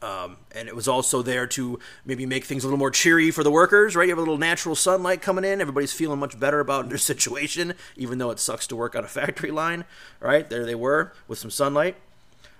Um, 0.00 0.36
and 0.52 0.68
it 0.68 0.76
was 0.76 0.86
also 0.86 1.22
there 1.22 1.46
to 1.48 1.78
maybe 2.04 2.24
make 2.24 2.44
things 2.44 2.62
a 2.62 2.66
little 2.66 2.78
more 2.78 2.90
cheery 2.90 3.30
for 3.30 3.42
the 3.42 3.50
workers, 3.50 3.96
right? 3.96 4.04
You 4.04 4.10
have 4.10 4.18
a 4.18 4.22
little 4.22 4.38
natural 4.38 4.76
sunlight 4.76 5.22
coming 5.22 5.44
in. 5.44 5.60
Everybody's 5.60 5.92
feeling 5.92 6.20
much 6.20 6.38
better 6.38 6.60
about 6.60 6.88
their 6.88 6.98
situation, 6.98 7.74
even 7.96 8.18
though 8.18 8.30
it 8.30 8.38
sucks 8.38 8.66
to 8.68 8.76
work 8.76 8.94
on 8.94 9.04
a 9.04 9.08
factory 9.08 9.50
line, 9.50 9.84
right? 10.20 10.48
There 10.48 10.64
they 10.64 10.74
were 10.74 11.12
with 11.26 11.38
some 11.38 11.50
sunlight 11.50 11.96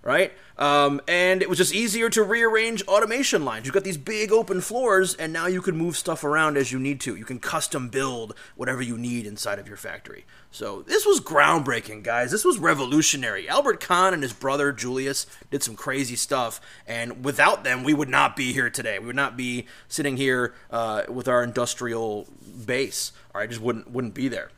right? 0.03 0.33
Um, 0.57 1.01
and 1.07 1.43
it 1.43 1.49
was 1.49 1.59
just 1.59 1.75
easier 1.75 2.11
to 2.11 2.23
rearrange 2.23 2.83
automation 2.85 3.45
lines. 3.45 3.67
You've 3.67 3.75
got 3.75 3.85
these 3.85 3.97
big 3.97 4.33
open 4.33 4.61
floors, 4.61 5.15
and 5.15 5.33
now 5.33 5.47
you 5.47 5.61
can 5.61 5.77
move 5.77 5.97
stuff 5.97 6.25
around 6.25 6.57
as 6.57 6.73
you 6.73 6.79
need 6.79 7.01
to. 7.03 7.15
You 7.17 7.25
can 7.25 7.39
custom 7.39 7.89
build 7.89 8.35
whatever 8.57 8.83
you 8.83 8.97
need 8.97 9.27
inside 9.27 9.59
of 9.59 9.69
your 9.69 9.77
factory. 9.77 10.25
So 10.51 10.83
this 10.83 11.05
was 11.05 11.21
groundbreaking, 11.21 12.03
guys. 12.03 12.31
This 12.31 12.45
was 12.45 12.59
revolutionary. 12.59 13.49
Albert 13.49 13.81
Kahn 13.81 14.15
and 14.15 14.23
his 14.23 14.33
brother 14.33 14.73
Julius 14.73 15.27
did 15.51 15.63
some 15.63 15.77
crazy 15.77 16.17
stuff, 16.17 16.61
and 16.87 17.25
without 17.25 17.65
them, 17.65 17.85
we 17.85 17.95
would 17.95 18.09
not 18.09 18.35
be 18.35 18.53
here 18.53 18.71
today. 18.71 18.99
We 18.99 19.07
would 19.07 19.17
not 19.17 19.37
be 19.37 19.67
sitting 19.89 20.17
here 20.17 20.55
uh, 20.71 21.03
with 21.09 21.29
our 21.29 21.43
industrial 21.45 22.27
base. 22.67 23.13
All 23.35 23.41
right, 23.41 23.49
just 23.49 23.63
wouldn't 23.63 23.91
wouldn't 23.91 24.15
be 24.15 24.29
there. 24.29 24.51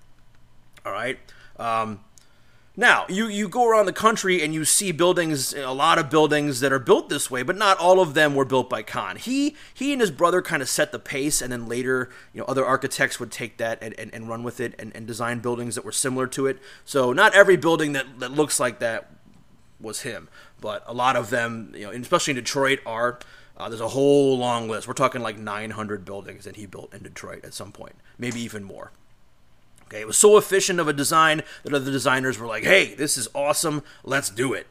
All 0.86 0.92
right. 0.92 1.18
Um, 1.58 2.00
now, 2.76 3.04
you, 3.08 3.26
you 3.26 3.48
go 3.48 3.68
around 3.68 3.86
the 3.86 3.92
country 3.92 4.42
and 4.42 4.54
you 4.54 4.64
see 4.64 4.92
buildings, 4.92 5.52
a 5.52 5.72
lot 5.72 5.98
of 5.98 6.08
buildings 6.08 6.60
that 6.60 6.72
are 6.72 6.78
built 6.78 7.08
this 7.08 7.28
way, 7.28 7.42
but 7.42 7.56
not 7.56 7.76
all 7.78 8.00
of 8.00 8.14
them 8.14 8.36
were 8.36 8.44
built 8.44 8.70
by 8.70 8.82
Kahn. 8.82 9.16
He 9.16 9.56
he 9.74 9.92
and 9.92 10.00
his 10.00 10.12
brother 10.12 10.40
kind 10.40 10.62
of 10.62 10.68
set 10.68 10.92
the 10.92 11.00
pace, 11.00 11.42
and 11.42 11.52
then 11.52 11.68
later, 11.68 12.10
you 12.32 12.40
know, 12.40 12.44
other 12.46 12.64
architects 12.64 13.18
would 13.18 13.32
take 13.32 13.56
that 13.56 13.82
and, 13.82 13.98
and, 13.98 14.14
and 14.14 14.28
run 14.28 14.44
with 14.44 14.60
it 14.60 14.74
and, 14.78 14.94
and 14.94 15.04
design 15.04 15.40
buildings 15.40 15.74
that 15.74 15.84
were 15.84 15.92
similar 15.92 16.28
to 16.28 16.46
it. 16.46 16.58
So 16.84 17.12
not 17.12 17.34
every 17.34 17.56
building 17.56 17.92
that, 17.94 18.20
that 18.20 18.30
looks 18.30 18.60
like 18.60 18.78
that 18.78 19.10
was 19.80 20.02
him, 20.02 20.28
but 20.60 20.84
a 20.86 20.94
lot 20.94 21.16
of 21.16 21.30
them, 21.30 21.72
you 21.74 21.86
know, 21.86 21.90
especially 21.90 22.32
in 22.32 22.36
Detroit, 22.36 22.80
are. 22.86 23.18
Uh, 23.56 23.68
there's 23.68 23.82
a 23.82 23.88
whole 23.88 24.38
long 24.38 24.70
list. 24.70 24.88
We're 24.88 24.94
talking 24.94 25.20
like 25.20 25.36
900 25.36 26.02
buildings 26.06 26.44
that 26.44 26.56
he 26.56 26.64
built 26.64 26.94
in 26.94 27.02
Detroit 27.02 27.44
at 27.44 27.52
some 27.52 27.72
point, 27.72 27.94
maybe 28.16 28.40
even 28.40 28.64
more. 28.64 28.90
Okay, 29.90 30.00
it 30.00 30.06
was 30.06 30.16
so 30.16 30.36
efficient 30.36 30.78
of 30.78 30.86
a 30.86 30.92
design 30.92 31.42
that 31.64 31.74
other 31.74 31.90
designers 31.90 32.38
were 32.38 32.46
like, 32.46 32.62
"Hey, 32.62 32.94
this 32.94 33.16
is 33.16 33.28
awesome. 33.34 33.82
Let's 34.04 34.30
do 34.30 34.52
it." 34.52 34.68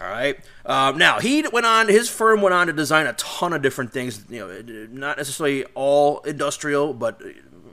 All 0.00 0.08
right. 0.08 0.38
Um, 0.64 0.98
now 0.98 1.18
he 1.18 1.44
went 1.52 1.66
on. 1.66 1.88
His 1.88 2.08
firm 2.08 2.40
went 2.40 2.54
on 2.54 2.68
to 2.68 2.72
design 2.72 3.06
a 3.06 3.12
ton 3.14 3.52
of 3.52 3.62
different 3.62 3.92
things. 3.92 4.24
You 4.28 4.40
know, 4.46 4.86
not 4.90 5.16
necessarily 5.16 5.64
all 5.74 6.20
industrial, 6.20 6.94
but 6.94 7.20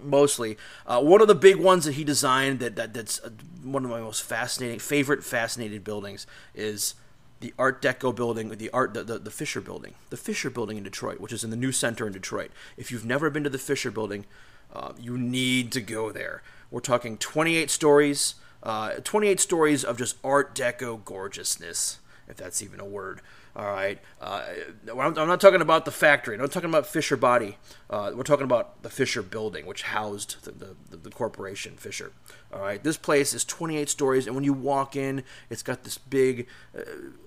mostly. 0.03 0.57
Uh, 0.85 1.01
one 1.01 1.21
of 1.21 1.27
the 1.27 1.35
big 1.35 1.57
ones 1.57 1.85
that 1.85 1.93
he 1.93 2.03
designed 2.03 2.59
that, 2.59 2.75
that 2.75 2.93
that's 2.93 3.19
uh, 3.23 3.29
one 3.63 3.85
of 3.85 3.91
my 3.91 3.99
most 3.99 4.23
fascinating, 4.23 4.79
favorite, 4.79 5.23
fascinating 5.23 5.81
buildings 5.81 6.25
is 6.55 6.95
the 7.39 7.53
Art 7.57 7.81
Deco 7.81 8.13
building, 8.13 8.49
the 8.49 8.69
art, 8.71 8.93
the, 8.93 9.03
the, 9.03 9.17
the 9.19 9.31
Fisher 9.31 9.61
building, 9.61 9.95
the 10.09 10.17
Fisher 10.17 10.49
building 10.49 10.77
in 10.77 10.83
Detroit, 10.83 11.19
which 11.19 11.31
is 11.31 11.43
in 11.43 11.49
the 11.49 11.55
new 11.55 11.71
center 11.71 12.05
in 12.05 12.13
Detroit. 12.13 12.51
If 12.77 12.91
you've 12.91 13.05
never 13.05 13.29
been 13.29 13.43
to 13.43 13.49
the 13.49 13.57
Fisher 13.57 13.91
building, 13.91 14.25
uh, 14.73 14.93
you 14.99 15.17
need 15.17 15.71
to 15.71 15.81
go 15.81 16.11
there. 16.11 16.41
We're 16.71 16.81
talking 16.81 17.17
28 17.17 17.69
stories, 17.69 18.35
uh, 18.61 18.95
28 19.03 19.39
stories 19.39 19.83
of 19.83 19.97
just 19.97 20.17
Art 20.23 20.53
Deco 20.53 21.03
gorgeousness, 21.03 21.99
if 22.27 22.37
that's 22.37 22.61
even 22.61 22.79
a 22.79 22.85
word. 22.85 23.21
All 23.55 23.65
right. 23.65 23.99
Uh, 24.21 24.43
I'm, 24.89 25.13
not 25.13 25.41
talking 25.41 25.61
about 25.61 25.85
the 25.85 25.91
factory. 25.91 26.35
I'm 26.35 26.41
not 26.41 26.51
talking 26.51 26.69
about 26.69 26.85
Fisher 26.85 27.17
Body. 27.17 27.57
Uh, 27.89 28.11
we're 28.13 28.23
talking 28.23 28.43
about 28.43 28.83
the 28.83 28.89
Fisher 28.89 29.23
Building, 29.23 29.65
which 29.65 29.81
housed 29.83 30.43
the, 30.43 30.75
the, 30.91 30.97
the, 30.97 31.09
corporation 31.09 31.75
Fisher. 31.75 32.11
All 32.53 32.61
right. 32.61 32.81
This 32.83 32.95
place 32.95 33.33
is 33.33 33.43
28 33.43 33.89
stories, 33.89 34.27
and 34.27 34.35
when 34.35 34.43
you 34.43 34.53
walk 34.53 34.95
in, 34.95 35.23
it's 35.49 35.63
got 35.63 35.83
this 35.83 35.97
big 35.97 36.47
uh, 36.77 36.81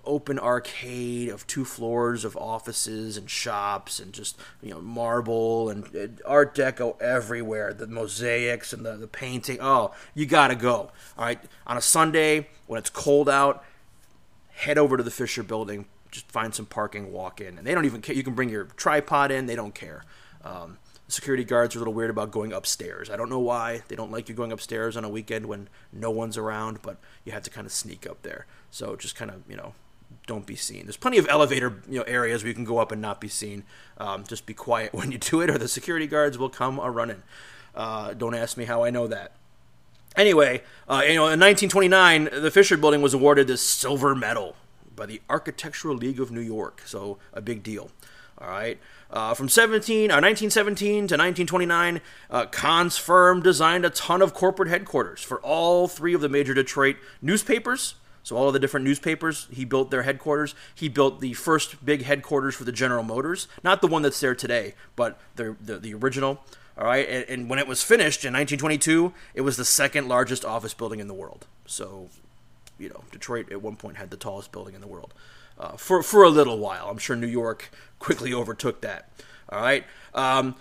open 0.05 0.39
arcade 0.39 1.29
of 1.29 1.47
two 1.47 1.65
floors 1.65 2.25
of 2.25 2.37
offices 2.37 3.17
and 3.17 3.29
shops, 3.29 3.99
and 3.99 4.13
just 4.13 4.39
you 4.63 4.71
know 4.71 4.81
marble 4.81 5.69
and 5.71 6.21
Art 6.25 6.55
Deco 6.55 7.01
everywhere. 7.01 7.75
The 7.75 7.89
mosaics 7.89 8.73
and 8.73 8.87
the, 8.87 8.97
the 8.97 9.09
painting. 9.09 9.59
Oh, 9.61 9.93
you 10.15 10.27
gotta 10.27 10.55
go. 10.55 10.93
All 11.19 11.25
right. 11.25 11.41
On 11.67 11.77
a 11.77 11.83
Sunday 11.83 12.49
when 12.69 12.79
it's 12.79 12.91
cold 12.91 13.29
out, 13.29 13.65
head 14.53 14.79
over 14.79 14.97
to 14.97 15.03
the 15.03 15.11
Fisher 15.11 15.43
Building 15.43 15.87
just 16.12 16.31
find 16.31 16.55
some 16.55 16.66
parking, 16.66 17.11
walk 17.11 17.40
in, 17.40 17.59
and 17.59 17.66
they 17.66 17.75
don't 17.75 17.87
even 17.87 18.01
care. 18.01 18.14
You 18.14 18.22
can 18.22 18.35
bring 18.35 18.51
your 18.51 18.64
tripod 18.64 19.33
in; 19.33 19.46
they 19.46 19.57
don't 19.57 19.75
care. 19.75 20.05
Um, 20.44 20.79
security 21.09 21.42
guards 21.42 21.75
are 21.75 21.79
a 21.79 21.81
little 21.81 21.94
weird 21.94 22.11
about 22.11 22.31
going 22.31 22.53
upstairs. 22.53 23.11
I 23.11 23.16
don't 23.16 23.31
know 23.31 23.40
why 23.40 23.83
they 23.88 23.96
don't 23.96 24.12
like 24.12 24.29
you 24.29 24.35
going 24.35 24.53
upstairs 24.53 24.96
on 24.96 25.05
a 25.05 25.09
weekend 25.09 25.46
when 25.46 25.68
no 25.92 26.11
one's 26.11 26.37
around, 26.37 26.81
but 26.83 26.98
you 27.25 27.33
have 27.33 27.42
to 27.42 27.51
kind 27.51 27.66
of 27.66 27.72
sneak 27.72 28.07
up 28.07 28.22
there. 28.22 28.46
So 28.70 28.94
just 28.94 29.16
kind 29.16 29.31
of 29.31 29.42
you 29.48 29.57
know 29.57 29.75
don't 30.27 30.46
be 30.46 30.55
seen. 30.55 30.85
There's 30.85 30.96
plenty 30.96 31.18
of 31.18 31.27
elevator 31.29 31.83
you 31.88 31.98
know 31.98 32.05
areas 32.05 32.42
where 32.42 32.48
you 32.48 32.55
can 32.55 32.64
go 32.64 32.79
up 32.79 32.92
and 32.92 33.01
not 33.01 33.20
be 33.20 33.29
seen. 33.29 33.64
Um, 33.98 34.25
just 34.25 34.46
be 34.46 34.55
quiet 34.55 34.92
when 34.94 35.11
you 35.11 35.18
do 35.18 35.40
it, 35.40 35.51
or 35.51 35.59
the 35.59 35.68
security 35.68 36.07
guards 36.07 36.38
will 36.38 36.51
come 36.51 36.79
a 36.79 36.90
running. 36.90 37.22
Uh, 37.75 38.12
don't 38.12 38.35
ask 38.35 38.59
me 38.59 38.66
how 38.66 38.85
I 38.85 38.90
know 38.90 39.07
that. 39.07 39.33
Anyway, 40.14 40.62
uh, 40.90 41.01
you 41.05 41.14
know, 41.14 41.29
in 41.29 41.40
1929, 41.40 42.29
the 42.42 42.51
Fisher 42.51 42.77
Building 42.77 43.01
was 43.01 43.14
awarded 43.14 43.46
this 43.46 43.62
silver 43.62 44.14
medal 44.14 44.57
by 44.95 45.07
the 45.07 45.21
Architectural 45.29 45.97
League 45.97 46.21
of 46.21 46.31
New 46.31 46.41
York. 46.41 46.83
So 46.87 47.19
a 47.33 47.41
big 47.41 47.63
deal. 47.63 47.91
All 48.39 48.49
right. 48.49 48.79
Uh, 49.11 49.35
from 49.35 49.49
17, 49.49 50.11
uh, 50.11 50.15
1917 50.15 50.87
to 50.87 51.15
1929, 51.15 52.01
uh, 52.31 52.47
Kahn's 52.47 52.97
firm 52.97 53.43
designed 53.43 53.85
a 53.85 53.91
ton 53.91 54.23
of 54.23 54.35
corporate 54.35 54.69
headquarters 54.69 55.23
for 55.23 55.41
all 55.43 55.87
three 55.87 56.15
of 56.15 56.21
the 56.21 56.29
major 56.29 56.55
Detroit 56.55 56.97
newspapers. 57.21 57.95
So 58.25 58.37
all 58.37 58.47
of 58.47 58.53
the 58.53 58.61
different 58.61 58.85
newspapers, 58.85 59.49
he 59.51 59.65
built 59.65 59.91
their 59.91 60.03
headquarters. 60.03 60.55
He 60.75 60.89
built 60.89 61.21
the 61.21 61.35
first 61.35 61.85
big 61.85 62.03
headquarters 62.03 62.55
for 62.55 62.65
the 62.65 62.73
General 62.73 63.03
Motors, 63.03 63.49
not 63.63 63.81
the 63.81 63.89
one 63.89 64.03
that's 64.03 64.21
there 64.21 64.35
today, 64.35 64.75
but 64.97 65.21
the 65.37 65.57
the, 65.61 65.79
the 65.79 65.95
original. 65.95 66.41
All 66.79 66.85
right, 66.85 67.07
and, 67.07 67.25
and 67.29 67.51
when 67.51 67.59
it 67.59 67.67
was 67.67 67.83
finished 67.83 68.25
in 68.25 68.33
1922, 68.33 69.13
it 69.35 69.43
was 69.43 69.57
the 69.57 69.65
second 69.65 70.09
largest 70.09 70.45
office 70.45 70.73
building 70.73 71.01
in 71.01 71.07
the 71.07 71.15
world. 71.15 71.47
So 71.67 72.09
you 72.79 72.89
know, 72.89 73.05
Detroit 73.11 73.51
at 73.53 73.63
one 73.63 73.77
point 73.77 73.97
had 73.97 74.11
the 74.11 74.17
tallest 74.17 74.53
building 74.53 74.75
in 74.75 74.81
the 74.81 74.87
world 74.87 75.15
uh, 75.59 75.77
for 75.77 76.03
for 76.03 76.23
a 76.23 76.29
little 76.29 76.59
while. 76.59 76.89
I'm 76.89 76.99
sure 76.99 77.17
New 77.17 77.27
York 77.27 77.71
quickly 77.99 78.33
overtook 78.33 78.81
that. 78.83 79.11
All 79.49 79.61
right. 79.61 79.85
Um, 80.15 80.57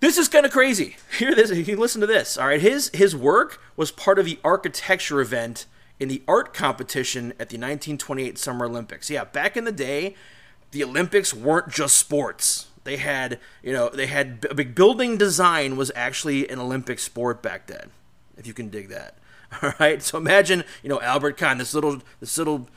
this 0.00 0.18
is 0.18 0.28
kind 0.28 0.44
of 0.44 0.52
crazy. 0.52 0.96
Hear 1.18 1.34
this. 1.34 1.50
You 1.50 1.64
can 1.64 1.78
listen 1.78 2.00
to 2.00 2.06
this. 2.06 2.36
All 2.36 2.46
right. 2.46 2.60
His 2.60 2.90
his 2.94 3.14
work 3.14 3.60
was 3.76 3.90
part 3.90 4.18
of 4.18 4.24
the 4.24 4.38
architecture 4.44 5.20
event 5.20 5.66
in 6.00 6.08
the 6.08 6.22
art 6.26 6.52
competition 6.52 7.30
at 7.32 7.48
the 7.48 7.56
1928 7.56 8.36
Summer 8.36 8.66
Olympics. 8.66 9.08
Yeah, 9.08 9.24
back 9.24 9.56
in 9.56 9.64
the 9.64 9.72
day, 9.72 10.16
the 10.72 10.82
Olympics 10.82 11.32
weren't 11.32 11.68
just 11.68 11.96
sports. 11.96 12.66
They 12.82 12.96
had, 12.96 13.38
you 13.62 13.72
know, 13.72 13.88
they 13.88 14.06
had 14.06 14.40
big 14.56 14.74
building 14.74 15.16
design 15.16 15.76
was 15.76 15.92
actually 15.94 16.48
an 16.48 16.58
Olympic 16.58 16.98
sport 16.98 17.40
back 17.40 17.68
then, 17.68 17.90
if 18.36 18.46
you 18.48 18.52
can 18.52 18.68
dig 18.68 18.88
that. 18.88 19.16
All 19.62 19.72
right, 19.78 20.02
so 20.02 20.18
imagine, 20.18 20.64
you 20.82 20.88
know, 20.88 21.00
Albert 21.00 21.36
Kahn, 21.36 21.58
this 21.58 21.74
little, 21.74 22.00
this 22.20 22.38
little 22.38 22.68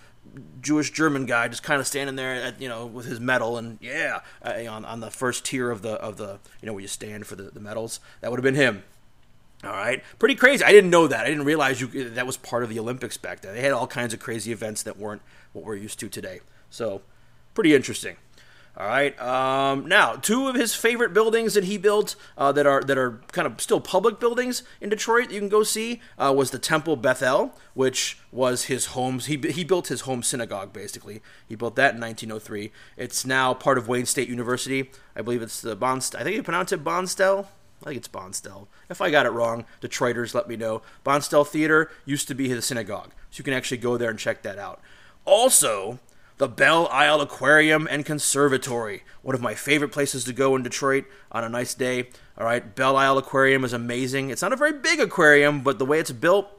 Jewish 0.61 0.91
German 0.91 1.25
guy, 1.25 1.47
just 1.47 1.63
kind 1.63 1.79
of 1.79 1.88
standing 1.88 2.15
there, 2.15 2.35
at, 2.35 2.61
you 2.61 2.67
know, 2.67 2.85
with 2.85 3.05
his 3.05 3.19
medal, 3.19 3.57
and 3.57 3.77
yeah, 3.81 4.19
uh, 4.43 4.65
on 4.69 4.83
on 4.85 4.99
the 4.99 5.11
first 5.11 5.45
tier 5.45 5.71
of 5.71 5.81
the 5.81 5.93
of 5.93 6.17
the, 6.17 6.39
you 6.61 6.65
know, 6.65 6.73
where 6.73 6.81
you 6.81 6.88
stand 6.88 7.27
for 7.27 7.35
the, 7.35 7.43
the 7.43 7.59
medals. 7.59 7.99
That 8.21 8.31
would 8.31 8.39
have 8.39 8.43
been 8.43 8.55
him. 8.55 8.83
All 9.63 9.71
right, 9.71 10.03
pretty 10.19 10.35
crazy. 10.35 10.63
I 10.63 10.71
didn't 10.71 10.89
know 10.89 11.07
that. 11.07 11.25
I 11.25 11.29
didn't 11.29 11.45
realize 11.45 11.79
you 11.79 12.09
that 12.09 12.25
was 12.25 12.38
part 12.38 12.63
of 12.63 12.69
the 12.69 12.79
Olympics 12.79 13.17
back 13.17 13.41
then. 13.41 13.53
They 13.55 13.61
had 13.61 13.71
all 13.71 13.88
kinds 13.88 14.13
of 14.13 14.19
crazy 14.19 14.51
events 14.51 14.83
that 14.83 14.97
weren't 14.97 15.21
what 15.53 15.63
we're 15.63 15.75
used 15.75 15.99
to 16.01 16.09
today. 16.09 16.41
So, 16.69 17.01
pretty 17.53 17.73
interesting. 17.73 18.17
All 18.77 18.88
right. 18.88 19.17
Um, 19.21 19.88
now, 19.88 20.15
two 20.15 20.49
of 20.49 20.55
his 20.55 20.75
favorite 20.75 21.13
buildings 21.13 21.53
that 21.53 21.63
he 21.63 21.77
built 21.77 22.17
uh, 22.38 22.51
that 22.51 22.65
are 22.65 22.81
that 22.81 22.97
are 22.97 23.21
kind 23.31 23.47
of 23.47 23.61
still 23.61 23.79
public 23.79 24.19
buildings 24.19 24.63
in 24.81 24.89
Detroit 24.89 25.29
that 25.29 25.33
you 25.33 25.39
can 25.39 25.47
go 25.47 25.63
see 25.63 26.01
uh, 26.17 26.33
was 26.35 26.51
the 26.51 26.59
Temple 26.59 26.97
Bethel, 26.97 27.55
which 27.73 28.19
was 28.33 28.65
his 28.65 28.88
home. 28.88 29.19
He 29.19 29.38
he 29.38 29.63
built 29.63 29.88
his 29.88 30.01
home 30.01 30.21
synagogue 30.23 30.73
basically. 30.73 31.21
He 31.47 31.55
built 31.55 31.77
that 31.77 31.95
in 31.95 32.01
1903. 32.01 32.71
It's 32.97 33.25
now 33.25 33.53
part 33.53 33.77
of 33.77 33.88
Wayne 33.88 34.05
State 34.05 34.27
University. 34.27 34.91
I 35.15 35.21
believe 35.21 35.41
it's 35.41 35.61
the 35.61 35.77
Bonst. 35.77 36.13
I 36.13 36.23
think 36.23 36.35
you 36.35 36.43
pronounce 36.43 36.73
it 36.73 36.83
Bonstelle. 36.83 37.47
I 37.81 37.89
think 37.89 37.97
it's 37.97 38.07
Bonstelle. 38.09 38.67
If 38.89 38.99
I 38.99 39.09
got 39.09 39.25
it 39.25 39.31
wrong, 39.31 39.65
Detroiters 39.81 40.33
let 40.33 40.49
me 40.49 40.57
know. 40.57 40.81
Bonstelle 41.05 41.47
Theater 41.47 41.91
used 42.03 42.27
to 42.27 42.35
be 42.35 42.49
his 42.49 42.65
synagogue, 42.65 43.11
so 43.29 43.39
you 43.39 43.43
can 43.45 43.53
actually 43.53 43.77
go 43.77 43.95
there 43.95 44.09
and 44.09 44.19
check 44.19 44.41
that 44.41 44.57
out. 44.57 44.81
Also, 45.23 45.99
the 46.38 46.48
Belle 46.48 46.88
Isle 46.91 47.21
Aquarium 47.21 47.88
and 47.89 48.06
Conservatory, 48.06 49.04
one 49.21 49.36
of 49.36 49.41
my 49.41 49.54
favorite 49.54 49.91
places 49.91 50.24
to 50.26 50.34
go 50.34 50.56
in 50.56 50.63
Detroit 50.63 51.06
on 51.32 51.43
a 51.43 51.50
nice 51.50 51.74
day. 51.74 52.10
All 52.38 52.45
right, 52.45 52.76
Belle 52.76 52.98
Isle 52.98 53.17
Aquarium 53.17 53.63
is 53.63 53.74
amazing. 53.74 54.30
It's 54.30 54.41
not 54.41 54.52
a 54.52 54.58
very 54.58 54.74
big 54.74 55.00
aquarium, 55.00 55.62
but 55.62 55.80
the 55.80 55.86
way 55.86 56.00
it's 56.00 56.12
built, 56.12 56.50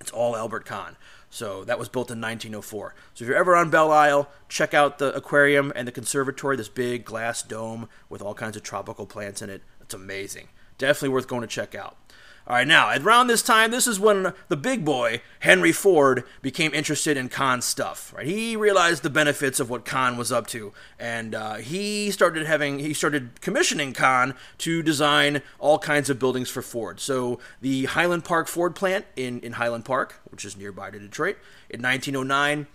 it's 0.00 0.10
all 0.10 0.36
Albert 0.36 0.64
Kahn. 0.64 0.96
So 1.30 1.64
that 1.64 1.78
was 1.78 1.88
built 1.88 2.10
in 2.10 2.20
1904. 2.20 2.94
So 3.14 3.24
if 3.24 3.28
you're 3.28 3.38
ever 3.38 3.56
on 3.56 3.70
Belle 3.70 3.90
Isle, 3.90 4.28
check 4.48 4.74
out 4.74 4.98
the 4.98 5.14
aquarium 5.14 5.72
and 5.74 5.88
the 5.88 5.92
conservatory, 5.92 6.56
this 6.56 6.68
big 6.68 7.04
glass 7.04 7.42
dome 7.42 7.88
with 8.10 8.20
all 8.20 8.34
kinds 8.34 8.56
of 8.56 8.62
tropical 8.62 9.06
plants 9.06 9.40
in 9.40 9.48
it. 9.48 9.62
It's 9.80 9.94
amazing. 9.94 10.48
Definitely 10.76 11.10
worth 11.10 11.28
going 11.28 11.40
to 11.40 11.46
check 11.46 11.74
out. 11.74 11.96
All 12.44 12.56
right, 12.56 12.66
now, 12.66 12.92
around 12.96 13.28
this 13.28 13.40
time, 13.40 13.70
this 13.70 13.86
is 13.86 14.00
when 14.00 14.32
the 14.48 14.56
big 14.56 14.84
boy, 14.84 15.20
Henry 15.40 15.70
Ford, 15.70 16.24
became 16.42 16.74
interested 16.74 17.16
in 17.16 17.28
Kahn's 17.28 17.64
stuff, 17.64 18.12
right? 18.16 18.26
He 18.26 18.56
realized 18.56 19.04
the 19.04 19.10
benefits 19.10 19.60
of 19.60 19.70
what 19.70 19.84
Kahn 19.84 20.16
was 20.16 20.32
up 20.32 20.48
to, 20.48 20.72
and 20.98 21.36
uh, 21.36 21.54
he 21.54 22.10
started 22.10 22.44
having, 22.44 22.80
he 22.80 22.94
started 22.94 23.40
commissioning 23.40 23.92
Kahn 23.92 24.34
to 24.58 24.82
design 24.82 25.42
all 25.60 25.78
kinds 25.78 26.10
of 26.10 26.18
buildings 26.18 26.50
for 26.50 26.62
Ford. 26.62 26.98
So 26.98 27.38
the 27.60 27.84
Highland 27.84 28.24
Park 28.24 28.48
Ford 28.48 28.74
plant 28.74 29.04
in, 29.14 29.38
in 29.40 29.52
Highland 29.52 29.84
Park, 29.84 30.16
which 30.24 30.44
is 30.44 30.56
nearby 30.56 30.90
to 30.90 30.98
Detroit, 30.98 31.36
in 31.70 31.80
1909, 31.80 32.66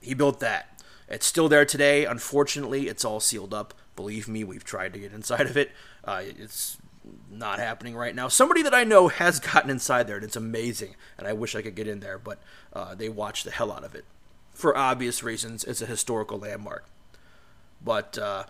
he 0.00 0.14
built 0.14 0.40
that. 0.40 0.82
It's 1.06 1.26
still 1.26 1.50
there 1.50 1.66
today. 1.66 2.06
Unfortunately, 2.06 2.88
it's 2.88 3.04
all 3.04 3.20
sealed 3.20 3.52
up. 3.52 3.74
Believe 3.94 4.26
me, 4.26 4.42
we've 4.42 4.64
tried 4.64 4.94
to 4.94 4.98
get 4.98 5.12
inside 5.12 5.46
of 5.46 5.58
it. 5.58 5.70
Uh, 6.02 6.22
it's 6.24 6.78
not 7.30 7.58
happening 7.58 7.94
right 7.96 8.14
now. 8.14 8.28
Somebody 8.28 8.62
that 8.62 8.74
I 8.74 8.84
know 8.84 9.08
has 9.08 9.40
gotten 9.52 9.70
inside 9.70 10.06
there, 10.06 10.16
and 10.16 10.24
it's 10.24 10.36
amazing. 10.36 10.94
And 11.18 11.26
I 11.26 11.32
wish 11.32 11.54
I 11.54 11.62
could 11.62 11.74
get 11.74 11.88
in 11.88 12.00
there, 12.00 12.18
but 12.18 12.38
uh, 12.72 12.94
they 12.94 13.08
watch 13.08 13.44
the 13.44 13.50
hell 13.50 13.72
out 13.72 13.84
of 13.84 13.94
it 13.94 14.04
for 14.52 14.76
obvious 14.76 15.22
reasons. 15.22 15.64
It's 15.64 15.82
a 15.82 15.86
historical 15.86 16.38
landmark. 16.38 16.84
But 17.84 18.16
uh, 18.18 18.44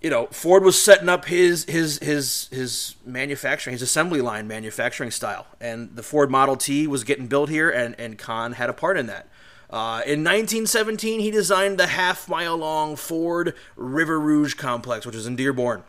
you 0.00 0.10
know, 0.10 0.26
Ford 0.26 0.62
was 0.64 0.80
setting 0.80 1.08
up 1.08 1.26
his 1.26 1.64
his 1.64 1.98
his 1.98 2.48
his 2.50 2.96
manufacturing, 3.04 3.72
his 3.72 3.82
assembly 3.82 4.20
line 4.20 4.46
manufacturing 4.46 5.10
style, 5.10 5.46
and 5.60 5.96
the 5.96 6.02
Ford 6.02 6.30
Model 6.30 6.56
T 6.56 6.86
was 6.86 7.04
getting 7.04 7.26
built 7.26 7.48
here, 7.48 7.70
and 7.70 7.94
and 7.98 8.18
Kahn 8.18 8.52
had 8.52 8.70
a 8.70 8.74
part 8.74 8.96
in 8.96 9.06
that. 9.06 9.28
Uh, 9.70 10.02
in 10.06 10.22
1917, 10.22 11.20
he 11.20 11.30
designed 11.30 11.78
the 11.78 11.88
half 11.88 12.28
mile 12.28 12.56
long 12.56 12.96
Ford 12.96 13.54
River 13.76 14.20
Rouge 14.20 14.54
complex, 14.54 15.06
which 15.06 15.16
is 15.16 15.26
in 15.26 15.36
Dearborn. 15.36 15.82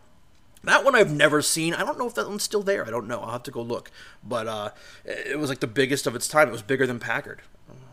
That 0.65 0.84
one 0.84 0.95
I've 0.95 1.12
never 1.12 1.41
seen. 1.41 1.73
I 1.73 1.84
don't 1.84 1.97
know 1.97 2.08
if 2.08 2.15
that 2.15 2.28
one's 2.28 2.43
still 2.43 2.63
there. 2.63 2.86
I 2.86 2.89
don't 2.89 3.08
know. 3.08 3.19
I'll 3.21 3.32
have 3.32 3.43
to 3.43 3.51
go 3.51 3.62
look. 3.62 3.91
But 4.23 4.47
uh, 4.47 4.69
it 5.04 5.39
was 5.39 5.49
like 5.49 5.60
the 5.60 5.67
biggest 5.67 6.08
of 6.08 6.15
its 6.15 6.28
time. 6.28 6.49
It 6.49 6.51
was 6.51 6.62
bigger 6.62 6.88
than 6.88 6.99
Packard. 6.99 7.41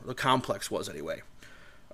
The 0.04 0.14
complex 0.14 0.70
was 0.70 0.88
anyway. 0.88 1.22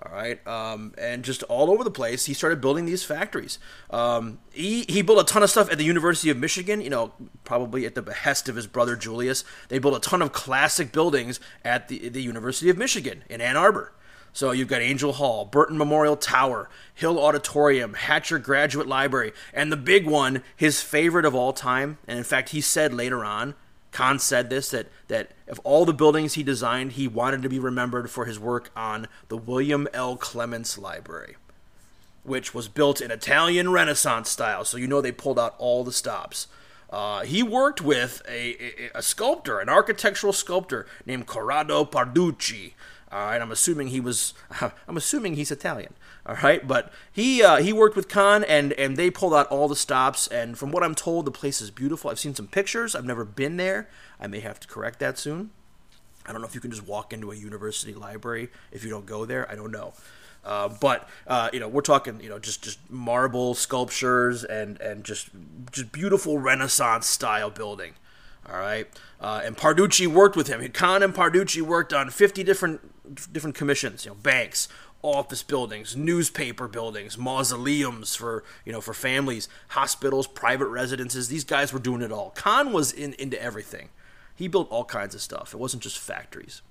All 0.00 0.12
right, 0.12 0.46
um, 0.46 0.94
and 0.96 1.24
just 1.24 1.42
all 1.44 1.72
over 1.72 1.82
the 1.82 1.90
place, 1.90 2.26
he 2.26 2.32
started 2.32 2.60
building 2.60 2.86
these 2.86 3.02
factories. 3.02 3.58
Um, 3.90 4.38
he 4.52 4.84
he 4.88 5.02
built 5.02 5.18
a 5.18 5.24
ton 5.24 5.42
of 5.42 5.50
stuff 5.50 5.72
at 5.72 5.78
the 5.78 5.84
University 5.84 6.30
of 6.30 6.36
Michigan. 6.36 6.80
You 6.80 6.90
know, 6.90 7.12
probably 7.42 7.84
at 7.84 7.96
the 7.96 8.02
behest 8.02 8.48
of 8.48 8.54
his 8.54 8.68
brother 8.68 8.94
Julius. 8.94 9.42
They 9.68 9.80
built 9.80 9.96
a 9.96 10.08
ton 10.08 10.22
of 10.22 10.32
classic 10.32 10.92
buildings 10.92 11.40
at 11.64 11.88
the 11.88 12.08
the 12.10 12.22
University 12.22 12.70
of 12.70 12.78
Michigan 12.78 13.24
in 13.28 13.40
Ann 13.40 13.56
Arbor. 13.56 13.92
So 14.38 14.52
you've 14.52 14.68
got 14.68 14.82
Angell 14.82 15.14
Hall, 15.14 15.44
Burton 15.44 15.76
Memorial 15.76 16.16
Tower, 16.16 16.70
Hill 16.94 17.18
Auditorium, 17.18 17.94
Hatcher 17.94 18.38
Graduate 18.38 18.86
Library, 18.86 19.32
and 19.52 19.72
the 19.72 19.76
big 19.76 20.06
one, 20.06 20.44
his 20.54 20.80
favorite 20.80 21.24
of 21.24 21.34
all 21.34 21.52
time. 21.52 21.98
And 22.06 22.18
in 22.18 22.22
fact, 22.22 22.50
he 22.50 22.60
said 22.60 22.94
later 22.94 23.24
on, 23.24 23.56
Kahn 23.90 24.20
said 24.20 24.48
this 24.48 24.70
that 24.70 24.86
that 25.08 25.32
of 25.48 25.58
all 25.64 25.84
the 25.84 25.92
buildings 25.92 26.34
he 26.34 26.44
designed, 26.44 26.92
he 26.92 27.08
wanted 27.08 27.42
to 27.42 27.48
be 27.48 27.58
remembered 27.58 28.12
for 28.12 28.26
his 28.26 28.38
work 28.38 28.70
on 28.76 29.08
the 29.26 29.36
William 29.36 29.88
L. 29.92 30.16
Clements 30.16 30.78
Library, 30.78 31.34
which 32.22 32.54
was 32.54 32.68
built 32.68 33.00
in 33.00 33.10
Italian 33.10 33.72
Renaissance 33.72 34.30
style. 34.30 34.64
So 34.64 34.76
you 34.76 34.86
know 34.86 35.00
they 35.00 35.10
pulled 35.10 35.40
out 35.40 35.56
all 35.58 35.82
the 35.82 35.90
stops. 35.90 36.46
Uh, 36.90 37.22
he 37.22 37.42
worked 37.42 37.82
with 37.82 38.22
a, 38.28 38.54
a, 38.62 38.90
a, 38.94 39.02
sculptor, 39.02 39.58
an 39.58 39.68
architectural 39.68 40.32
sculptor 40.32 40.86
named 41.04 41.26
Corrado 41.26 41.84
Parducci, 41.84 42.72
all 43.10 43.26
right, 43.26 43.40
I'm 43.40 43.50
assuming 43.50 43.88
he 43.88 44.00
was. 44.00 44.34
I'm 44.60 44.96
assuming 44.96 45.34
he's 45.34 45.50
Italian. 45.50 45.94
All 46.26 46.36
right, 46.42 46.66
but 46.66 46.92
he 47.10 47.42
uh, 47.42 47.56
he 47.56 47.72
worked 47.72 47.96
with 47.96 48.08
Kahn, 48.08 48.44
and 48.44 48.72
and 48.74 48.96
they 48.96 49.10
pulled 49.10 49.32
out 49.32 49.46
all 49.48 49.66
the 49.66 49.76
stops. 49.76 50.26
And 50.26 50.58
from 50.58 50.72
what 50.72 50.82
I'm 50.82 50.94
told, 50.94 51.24
the 51.24 51.30
place 51.30 51.60
is 51.60 51.70
beautiful. 51.70 52.10
I've 52.10 52.18
seen 52.18 52.34
some 52.34 52.48
pictures. 52.48 52.94
I've 52.94 53.06
never 53.06 53.24
been 53.24 53.56
there. 53.56 53.88
I 54.20 54.26
may 54.26 54.40
have 54.40 54.60
to 54.60 54.68
correct 54.68 54.98
that 54.98 55.18
soon. 55.18 55.50
I 56.26 56.32
don't 56.32 56.42
know 56.42 56.46
if 56.46 56.54
you 56.54 56.60
can 56.60 56.70
just 56.70 56.86
walk 56.86 57.14
into 57.14 57.32
a 57.32 57.34
university 57.34 57.94
library 57.94 58.50
if 58.70 58.84
you 58.84 58.90
don't 58.90 59.06
go 59.06 59.24
there. 59.24 59.50
I 59.50 59.54
don't 59.54 59.72
know. 59.72 59.94
Uh, 60.44 60.68
but 60.68 61.08
uh, 61.26 61.48
you 61.52 61.60
know, 61.60 61.68
we're 61.68 61.80
talking 61.80 62.20
you 62.20 62.28
know 62.28 62.38
just 62.38 62.62
just 62.62 62.78
marble 62.90 63.54
sculptures 63.54 64.44
and 64.44 64.78
and 64.82 65.04
just 65.04 65.30
just 65.72 65.92
beautiful 65.92 66.38
Renaissance 66.38 67.06
style 67.06 67.48
building. 67.48 67.94
All 68.50 68.58
right, 68.58 68.86
uh, 69.20 69.40
and 69.44 69.56
Parducci 69.56 70.06
worked 70.06 70.36
with 70.36 70.46
him. 70.46 70.66
Kahn 70.72 71.02
and 71.02 71.14
Parducci 71.14 71.60
worked 71.60 71.92
on 71.92 72.08
50 72.08 72.44
different 72.44 72.80
different 73.32 73.56
commissions, 73.56 74.04
you 74.04 74.10
know, 74.10 74.16
banks, 74.16 74.68
office 75.02 75.42
buildings, 75.42 75.96
newspaper 75.96 76.66
buildings, 76.66 77.16
mausoleums 77.16 78.14
for 78.14 78.44
you 78.64 78.72
know 78.72 78.80
for 78.80 78.94
families, 78.94 79.48
hospitals, 79.68 80.26
private 80.26 80.68
residences. 80.68 81.28
These 81.28 81.44
guys 81.44 81.72
were 81.72 81.78
doing 81.78 82.02
it 82.02 82.12
all. 82.12 82.30
Kahn 82.30 82.72
was 82.72 82.92
in, 82.92 83.14
into 83.14 83.40
everything. 83.40 83.90
He 84.34 84.48
built 84.48 84.70
all 84.70 84.84
kinds 84.84 85.14
of 85.14 85.20
stuff. 85.20 85.52
It 85.52 85.58
wasn't 85.58 85.82
just 85.82 85.98
factories. 85.98 86.62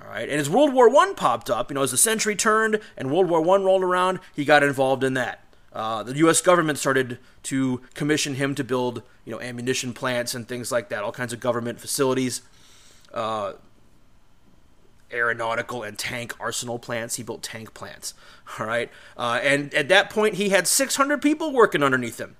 All 0.00 0.08
right, 0.08 0.28
and 0.28 0.40
as 0.40 0.48
World 0.48 0.72
War 0.72 0.88
One 0.88 1.14
popped 1.14 1.50
up, 1.50 1.70
you 1.70 1.74
know, 1.74 1.82
as 1.82 1.90
the 1.90 1.98
century 1.98 2.34
turned 2.34 2.80
and 2.96 3.10
World 3.10 3.28
War 3.28 3.42
One 3.42 3.64
rolled 3.64 3.82
around, 3.82 4.20
he 4.34 4.44
got 4.44 4.62
involved 4.62 5.04
in 5.04 5.14
that. 5.14 5.44
Uh, 5.72 6.02
the 6.02 6.16
U.S. 6.16 6.40
government 6.40 6.78
started 6.78 7.18
to 7.44 7.80
commission 7.94 8.34
him 8.34 8.54
to 8.56 8.64
build, 8.64 9.02
you 9.24 9.32
know, 9.32 9.40
ammunition 9.40 9.92
plants 9.92 10.34
and 10.34 10.48
things 10.48 10.72
like 10.72 10.88
that, 10.88 11.04
all 11.04 11.12
kinds 11.12 11.32
of 11.32 11.38
government 11.38 11.78
facilities. 11.78 12.42
Uh, 13.14 13.52
aeronautical 15.12 15.82
and 15.82 15.98
tank 15.98 16.34
arsenal 16.40 16.78
plants. 16.78 17.16
He 17.16 17.22
built 17.22 17.42
tank 17.42 17.74
plants. 17.74 18.14
All 18.58 18.66
right. 18.66 18.90
Uh, 19.16 19.40
and 19.42 19.72
at 19.74 19.88
that 19.88 20.10
point, 20.10 20.34
he 20.34 20.50
had 20.50 20.66
600 20.66 21.20
people 21.20 21.52
working 21.52 21.82
underneath 21.82 22.20
him. 22.20 22.36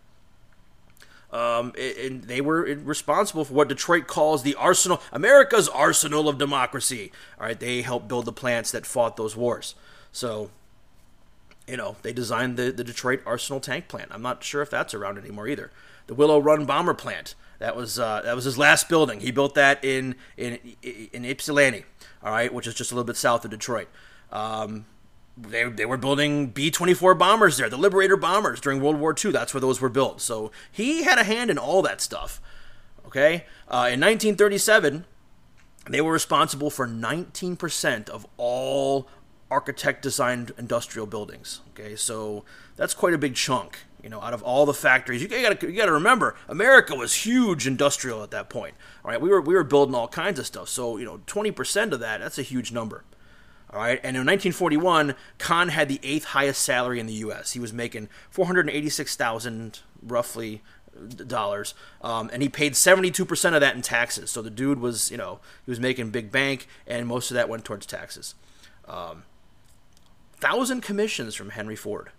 Um, 1.33 1.73
and 1.79 2.25
they 2.25 2.41
were 2.41 2.63
responsible 2.63 3.45
for 3.45 3.55
what 3.55 3.69
Detroit 3.69 4.09
calls 4.09 4.43
the 4.43 4.57
arsenal, 4.57 5.01
America's 5.13 5.69
arsenal 5.69 6.29
of 6.29 6.39
democracy. 6.39 7.13
All 7.39 7.47
right. 7.47 7.59
They 7.59 7.83
helped 7.83 8.09
build 8.09 8.25
the 8.25 8.33
plants 8.33 8.73
that 8.73 8.85
fought 8.85 9.17
those 9.17 9.37
wars. 9.37 9.77
So, 10.11 10.51
you 11.69 11.77
know, 11.77 11.97
they 12.03 12.13
designed 12.13 12.57
the, 12.57 12.73
the 12.73 12.83
Detroit 12.83 13.21
Arsenal 13.25 13.61
tank 13.61 13.87
plant. 13.87 14.11
I'm 14.11 14.23
not 14.23 14.43
sure 14.43 14.61
if 14.61 14.71
that's 14.71 14.93
around 14.93 15.19
anymore 15.19 15.47
either. 15.47 15.71
The 16.09 16.15
Willow 16.15 16.41
Run 16.41 16.65
bomber 16.65 16.95
plant. 16.95 17.37
That 17.61 17.77
was 17.77 17.99
uh, 17.99 18.23
that 18.25 18.35
was 18.35 18.44
his 18.44 18.59
last 18.59 18.88
building. 18.88 19.20
He 19.20 19.31
built 19.31 19.55
that 19.55 19.85
in 19.85 20.16
in 20.37 20.59
in 20.83 21.25
Ypsilanti 21.25 21.85
all 22.23 22.33
right, 22.33 22.53
which 22.53 22.66
is 22.66 22.75
just 22.75 22.92
a 22.92 22.94
little 22.94 23.07
bit 23.07 23.16
south 23.16 23.44
of 23.44 23.51
Detroit. 23.51 23.88
Um, 24.31 24.87
they, 25.37 25.64
they 25.64 25.87
were 25.87 25.96
building 25.96 26.49
B 26.49 26.70
24 26.70 27.14
bombers 27.14 27.57
there, 27.57 27.70
the 27.70 27.79
Liberator 27.79 28.16
bombers 28.16 28.61
during 28.61 28.81
World 28.81 28.99
War 28.99 29.14
II. 29.23 29.33
That's 29.33 29.55
where 29.55 29.61
those 29.61 29.81
were 29.81 29.88
built. 29.88 30.20
So 30.20 30.51
he 30.70 31.05
had 31.05 31.18
a 31.18 31.25
hand 31.25 31.51
in 31.51 31.59
all 31.59 31.83
that 31.83 32.01
stuff. 32.01 32.40
Okay? 33.07 33.46
Uh, 33.66 33.88
in 33.88 34.01
1937, 34.01 35.07
they 35.88 36.01
were 36.01 36.12
responsible 36.12 36.68
for 36.68 36.87
19% 36.87 38.09
of 38.11 38.27
all 38.37 39.09
architect 39.51 40.03
designed 40.03 40.53
industrial 40.59 41.07
buildings. 41.07 41.61
Okay, 41.70 41.96
so 41.96 42.44
that's 42.77 42.94
quite 42.94 43.14
a 43.14 43.18
big 43.18 43.35
chunk. 43.35 43.81
You 44.03 44.09
know, 44.09 44.21
out 44.21 44.33
of 44.33 44.43
all 44.43 44.67
the 44.67 44.75
factories, 44.75 45.23
you 45.23 45.29
got 45.29 45.63
you 45.63 45.73
got 45.73 45.87
to 45.87 45.93
remember, 45.93 46.35
America 46.49 46.95
was 46.95 47.15
huge 47.15 47.67
industrial 47.67 48.23
at 48.23 48.31
that 48.31 48.49
point. 48.49 48.75
All 49.05 49.11
right, 49.11 49.21
we 49.21 49.29
were 49.29 49.41
we 49.41 49.55
were 49.55 49.65
building 49.65 49.95
all 49.95 50.09
kinds 50.09 50.39
of 50.39 50.47
stuff. 50.47 50.69
So 50.69 50.97
you 50.97 51.05
know, 51.05 51.21
twenty 51.27 51.51
percent 51.51 51.93
of 51.93 52.01
that, 52.01 52.21
that's 52.21 52.39
a 52.39 52.43
huge 52.43 52.73
number. 52.73 53.05
All 53.73 53.79
right, 53.79 54.01
and 54.03 54.17
in 54.17 54.27
1941, 54.27 55.15
Kahn 55.39 55.69
had 55.69 55.89
the 55.89 56.01
eighth 56.03 56.25
highest 56.25 56.61
salary 56.63 56.99
in 56.99 57.07
the 57.07 57.13
U.S. 57.15 57.53
He 57.53 57.61
was 57.61 57.73
making 57.73 58.09
486,000 58.31 59.79
roughly 60.03 60.61
dollars, 61.29 61.75
um, 62.03 62.31
and 62.33 62.43
he 62.43 62.49
paid 62.49 62.73
72% 62.73 63.55
of 63.55 63.61
that 63.61 63.77
in 63.77 63.83
taxes. 63.83 64.29
So 64.33 64.43
the 64.43 64.51
dude 64.51 64.81
was, 64.81 65.13
you 65.13 65.17
know, 65.17 65.39
he 65.65 65.71
was 65.71 65.79
making 65.79 66.11
big 66.11 66.33
bank, 66.33 66.67
and 66.85 67.07
most 67.07 67.31
of 67.31 67.37
that 67.37 67.49
went 67.49 67.65
towards 67.65 67.87
taxes. 67.87 68.35
Um, 68.89 69.23
thousand 70.35 70.81
commissions 70.81 71.37
from 71.37 71.51
Henry 71.51 71.77
Ford 71.77 72.11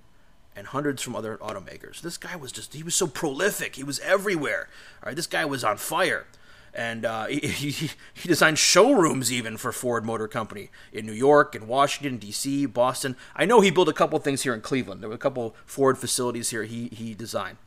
and 0.55 0.67
hundreds 0.67 1.01
from 1.01 1.15
other 1.15 1.37
automakers. 1.37 2.01
This 2.01 2.17
guy 2.17 2.35
was 2.35 2.51
just, 2.51 2.73
he 2.73 2.83
was 2.83 2.95
so 2.95 3.07
prolific. 3.07 3.75
He 3.75 3.83
was 3.83 3.99
everywhere. 3.99 4.67
All 5.01 5.07
right, 5.07 5.15
this 5.15 5.27
guy 5.27 5.45
was 5.45 5.63
on 5.63 5.77
fire. 5.77 6.25
And 6.73 7.05
uh, 7.05 7.25
he, 7.27 7.39
he, 7.47 7.89
he, 8.13 8.27
designed 8.27 8.59
showrooms 8.59 9.31
even 9.31 9.57
for 9.57 9.71
Ford 9.71 10.05
Motor 10.05 10.27
Company 10.27 10.69
in 10.93 11.05
New 11.05 11.13
York, 11.13 11.55
in 11.55 11.67
Washington, 11.67 12.17
D.C., 12.17 12.65
Boston. 12.65 13.15
I 13.35 13.45
know 13.45 13.61
he 13.61 13.71
built 13.71 13.89
a 13.89 13.93
couple 13.93 14.17
things 14.19 14.43
here 14.43 14.53
in 14.53 14.61
Cleveland. 14.61 15.01
There 15.01 15.09
were 15.09 15.15
a 15.15 15.19
couple 15.19 15.55
Ford 15.65 15.97
facilities 15.97 16.49
here 16.49 16.63
he, 16.63 16.87
he 16.89 17.13
designed. 17.13 17.57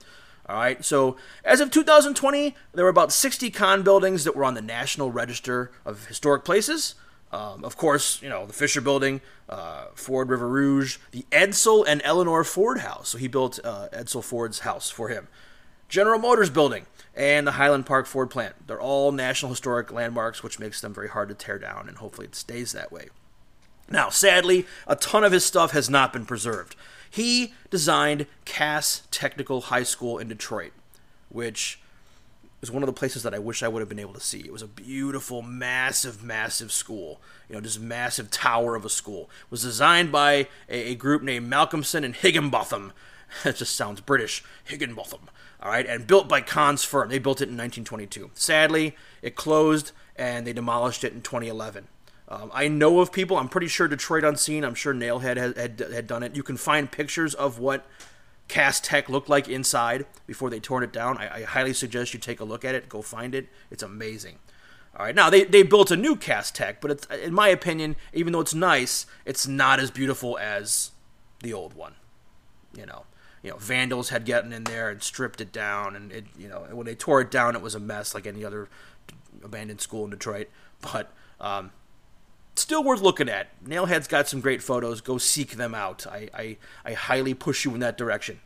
All 0.46 0.56
right, 0.56 0.84
so 0.84 1.16
as 1.42 1.60
of 1.60 1.70
2020, 1.70 2.54
there 2.74 2.84
were 2.84 2.90
about 2.90 3.12
60 3.12 3.50
Kahn 3.50 3.82
buildings 3.82 4.24
that 4.24 4.36
were 4.36 4.44
on 4.44 4.52
the 4.52 4.60
National 4.60 5.10
Register 5.10 5.70
of 5.86 6.06
Historic 6.06 6.44
Places. 6.44 6.96
Um, 7.32 7.64
of 7.64 7.76
course, 7.76 8.22
you 8.22 8.28
know, 8.28 8.46
the 8.46 8.52
Fisher 8.52 8.80
Building, 8.80 9.20
uh, 9.48 9.86
Ford 9.94 10.28
River 10.28 10.48
Rouge, 10.48 10.98
the 11.10 11.26
Edsel 11.32 11.84
and 11.86 12.00
Eleanor 12.04 12.44
Ford 12.44 12.78
House. 12.78 13.08
So 13.08 13.18
he 13.18 13.26
built 13.26 13.58
uh, 13.64 13.88
Edsel 13.92 14.22
Ford's 14.22 14.60
house 14.60 14.90
for 14.90 15.08
him. 15.08 15.26
General 15.88 16.18
Motors 16.18 16.50
Building 16.50 16.86
and 17.14 17.46
the 17.46 17.52
Highland 17.52 17.86
Park 17.86 18.06
Ford 18.06 18.30
plant. 18.30 18.66
They're 18.66 18.80
all 18.80 19.12
National 19.12 19.50
Historic 19.50 19.92
Landmarks, 19.92 20.42
which 20.42 20.58
makes 20.58 20.80
them 20.80 20.94
very 20.94 21.08
hard 21.08 21.28
to 21.28 21.34
tear 21.34 21.58
down, 21.58 21.88
and 21.88 21.98
hopefully 21.98 22.26
it 22.26 22.34
stays 22.34 22.72
that 22.72 22.90
way. 22.92 23.08
Now, 23.90 24.08
sadly, 24.08 24.66
a 24.86 24.96
ton 24.96 25.24
of 25.24 25.32
his 25.32 25.44
stuff 25.44 25.72
has 25.72 25.90
not 25.90 26.12
been 26.12 26.24
preserved. 26.26 26.74
He 27.10 27.54
designed 27.70 28.26
Cass 28.44 29.02
Technical 29.10 29.62
High 29.62 29.82
School 29.82 30.18
in 30.18 30.28
Detroit, 30.28 30.72
which 31.28 31.80
was 32.64 32.70
one 32.70 32.82
of 32.82 32.86
the 32.86 32.92
places 32.92 33.22
that 33.22 33.34
I 33.34 33.38
wish 33.38 33.62
I 33.62 33.68
would 33.68 33.80
have 33.80 33.88
been 33.88 33.98
able 33.98 34.14
to 34.14 34.20
see. 34.20 34.40
It 34.40 34.52
was 34.52 34.62
a 34.62 34.66
beautiful, 34.66 35.42
massive, 35.42 36.22
massive 36.22 36.72
school. 36.72 37.20
You 37.48 37.54
know, 37.54 37.60
just 37.60 37.78
massive 37.78 38.30
tower 38.30 38.74
of 38.74 38.84
a 38.84 38.88
school. 38.88 39.30
It 39.44 39.50
was 39.50 39.62
designed 39.62 40.10
by 40.10 40.48
a, 40.68 40.92
a 40.92 40.94
group 40.94 41.22
named 41.22 41.50
Malcolmson 41.50 42.04
and 42.04 42.14
Higginbotham. 42.14 42.92
That 43.42 43.56
just 43.56 43.74
sounds 43.74 44.00
British. 44.00 44.44
Higginbotham. 44.62 45.28
All 45.60 45.70
right, 45.70 45.86
and 45.86 46.06
built 46.06 46.28
by 46.28 46.40
Kahn's 46.40 46.84
firm. 46.84 47.08
They 47.08 47.18
built 47.18 47.40
it 47.40 47.48
in 47.48 47.56
1922. 47.56 48.30
Sadly, 48.34 48.94
it 49.22 49.34
closed 49.34 49.90
and 50.14 50.46
they 50.46 50.52
demolished 50.52 51.02
it 51.02 51.12
in 51.12 51.20
2011. 51.20 51.88
Um, 52.28 52.50
I 52.54 52.68
know 52.68 53.00
of 53.00 53.12
people. 53.12 53.36
I'm 53.36 53.48
pretty 53.48 53.66
sure 53.66 53.88
Detroit 53.88 54.24
Unseen. 54.24 54.64
I'm 54.64 54.74
sure 54.74 54.94
Nailhead 54.94 55.36
had, 55.36 55.56
had, 55.56 55.80
had 55.92 56.06
done 56.06 56.22
it. 56.22 56.36
You 56.36 56.42
can 56.42 56.56
find 56.56 56.90
pictures 56.90 57.34
of 57.34 57.58
what 57.58 57.86
Cass 58.48 58.80
Tech 58.80 59.08
looked 59.08 59.28
like 59.28 59.48
inside 59.48 60.06
before 60.26 60.50
they 60.50 60.60
tore 60.60 60.82
it 60.82 60.92
down. 60.92 61.18
I, 61.18 61.36
I, 61.36 61.42
highly 61.42 61.72
suggest 61.72 62.12
you 62.12 62.20
take 62.20 62.40
a 62.40 62.44
look 62.44 62.64
at 62.64 62.74
it. 62.74 62.88
Go 62.88 63.02
find 63.02 63.34
it. 63.34 63.48
It's 63.70 63.82
amazing. 63.82 64.38
All 64.96 65.06
right, 65.06 65.14
now 65.14 65.28
they, 65.28 65.44
they 65.44 65.62
built 65.62 65.90
a 65.90 65.96
new 65.96 66.14
Cass 66.14 66.50
Tech, 66.50 66.80
but 66.80 66.90
it's, 66.90 67.06
in 67.06 67.34
my 67.34 67.48
opinion, 67.48 67.96
even 68.12 68.32
though 68.32 68.40
it's 68.40 68.54
nice, 68.54 69.06
it's 69.24 69.46
not 69.46 69.80
as 69.80 69.90
beautiful 69.90 70.38
as 70.38 70.92
the 71.42 71.52
old 71.52 71.74
one. 71.74 71.94
You 72.76 72.86
know, 72.86 73.04
you 73.42 73.50
know, 73.50 73.56
vandals 73.56 74.10
had 74.10 74.24
gotten 74.24 74.52
in 74.52 74.64
there 74.64 74.90
and 74.90 75.02
stripped 75.02 75.40
it 75.40 75.52
down, 75.52 75.96
and 75.96 76.12
it, 76.12 76.26
you 76.38 76.48
know, 76.48 76.66
when 76.70 76.86
they 76.86 76.94
tore 76.94 77.20
it 77.22 77.30
down, 77.30 77.56
it 77.56 77.62
was 77.62 77.74
a 77.74 77.80
mess 77.80 78.14
like 78.14 78.26
any 78.26 78.44
other 78.44 78.68
abandoned 79.42 79.80
school 79.80 80.04
in 80.04 80.10
Detroit. 80.10 80.48
But 80.80 81.12
um, 81.40 81.72
still 82.54 82.82
worth 82.84 83.00
looking 83.00 83.28
at. 83.28 83.48
Nailhead's 83.64 84.08
got 84.08 84.28
some 84.28 84.40
great 84.40 84.62
photos. 84.62 85.00
Go 85.00 85.18
seek 85.18 85.52
them 85.52 85.74
out. 85.74 86.06
I, 86.06 86.28
I, 86.34 86.56
I 86.84 86.92
highly 86.92 87.34
push 87.34 87.64
you 87.64 87.74
in 87.74 87.80
that 87.80 87.98
direction. 87.98 88.40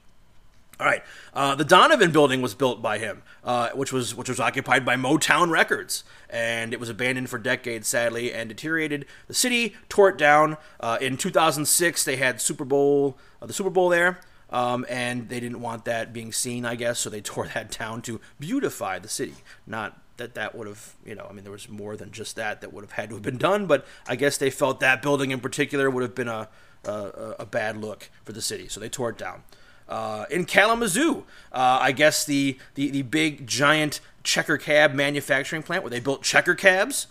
All 0.81 0.87
right, 0.87 1.03
uh, 1.35 1.57
the 1.57 1.65
Donovan 1.65 2.13
Building 2.13 2.41
was 2.41 2.55
built 2.55 2.81
by 2.81 2.99
him, 2.99 3.25
uh, 3.43 3.71
which 3.71 3.93
was 3.93 4.15
which 4.15 4.29
was 4.29 4.39
occupied 4.39 4.85
by 4.85 4.95
Motown 4.95 5.51
Records, 5.51 6.05
and 6.31 6.73
it 6.73 6.79
was 6.79 6.89
abandoned 6.89 7.29
for 7.29 7.37
decades, 7.37 7.89
sadly, 7.89 8.33
and 8.33 8.49
deteriorated. 8.49 9.05
The 9.27 9.35
city 9.35 9.75
tore 9.89 10.11
it 10.11 10.17
down 10.17 10.57
uh, 10.79 10.97
in 11.01 11.17
2006. 11.17 12.05
They 12.05 12.15
had 12.15 12.41
Super 12.41 12.65
Bowl, 12.65 13.19
uh, 13.43 13.47
the 13.47 13.53
Super 13.53 13.71
Bowl 13.71 13.89
there, 13.89 14.21
um, 14.51 14.87
and 14.89 15.29
they 15.29 15.41
didn't 15.41 15.61
want 15.61 15.85
that 15.87 16.13
being 16.13 16.31
seen, 16.31 16.65
I 16.65 16.77
guess, 16.77 17.01
so 17.01 17.11
they 17.11 17.21
tore 17.23 17.49
that 17.49 17.77
down 17.77 18.01
to 18.03 18.21
beautify 18.39 19.01
the 19.01 19.09
city, 19.09 19.35
not 19.67 20.01
that 20.19 20.35
that 20.35 20.55
would 20.55 20.67
have, 20.69 20.95
you 21.05 21.15
know, 21.15 21.27
I 21.29 21.33
mean, 21.33 21.45
there 21.45 21.53
was 21.53 21.69
more 21.69 21.97
than 21.97 22.11
just 22.11 22.37
that 22.37 22.61
that 22.61 22.73
would 22.73 22.85
have 22.85 22.93
had 22.93 23.09
to 23.09 23.17
have 23.17 23.23
been 23.23 23.39
done, 23.39 23.67
but 23.67 23.87
I 24.07 24.17
guess 24.17 24.37
they 24.37 24.51
felt 24.51 24.81
that 24.81 25.03
building 25.03 25.31
in 25.31 25.41
particular 25.41 25.89
would 25.91 26.03
have 26.03 26.15
been 26.15 26.29
a, 26.29 26.49
a, 26.85 27.37
a 27.41 27.47
bad 27.47 27.77
look 27.77 28.11
for 28.25 28.33
the 28.33 28.43
city, 28.43 28.69
so 28.69 28.81
they 28.81 28.89
tore 28.89 29.11
it 29.11 29.19
down. 29.19 29.43
Uh, 29.89 30.27
in 30.31 30.45
Kalamazoo, 30.45 31.25
uh, 31.51 31.79
I 31.81 31.93
guess 31.93 32.25
the, 32.25 32.59
the, 32.75 32.91
the 32.91 33.03
big 33.03 33.47
giant 33.47 34.01
checker 34.23 34.59
cab 34.59 34.93
manufacturing 34.93 35.63
plant 35.63 35.83
where 35.83 35.91
they 35.91 36.01
built 36.01 36.23
checker 36.23 36.55
cabs 36.55 37.07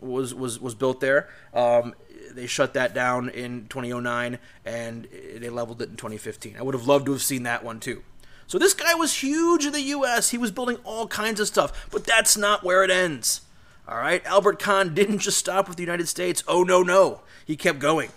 was 0.00 0.34
was 0.34 0.60
was 0.60 0.74
built 0.74 1.00
there. 1.00 1.28
Um, 1.54 1.94
they 2.32 2.46
shut 2.46 2.74
that 2.74 2.94
down 2.94 3.28
in 3.28 3.66
2009 3.68 4.38
and 4.64 5.08
they 5.36 5.48
leveled 5.48 5.82
it 5.82 5.88
in 5.88 5.96
2015. 5.96 6.56
I 6.58 6.62
would 6.62 6.74
have 6.74 6.86
loved 6.86 7.06
to 7.06 7.12
have 7.12 7.22
seen 7.22 7.44
that 7.44 7.64
one 7.64 7.80
too. 7.80 8.02
So 8.48 8.58
this 8.58 8.72
guy 8.72 8.94
was 8.94 9.22
huge 9.22 9.66
in 9.66 9.72
the 9.72 9.82
U.S. 9.82 10.30
He 10.30 10.38
was 10.38 10.50
building 10.50 10.78
all 10.82 11.06
kinds 11.06 11.38
of 11.38 11.46
stuff, 11.46 11.86
but 11.90 12.04
that's 12.04 12.34
not 12.34 12.64
where 12.64 12.82
it 12.82 12.90
ends. 12.90 13.42
All 13.86 13.98
right, 13.98 14.24
Albert 14.24 14.58
Kahn 14.58 14.94
didn't 14.94 15.18
just 15.18 15.38
stop 15.38 15.68
with 15.68 15.76
the 15.76 15.82
United 15.82 16.08
States. 16.08 16.42
Oh 16.48 16.62
no, 16.62 16.82
no, 16.82 17.20
he 17.46 17.56
kept 17.56 17.78
going. 17.78 18.10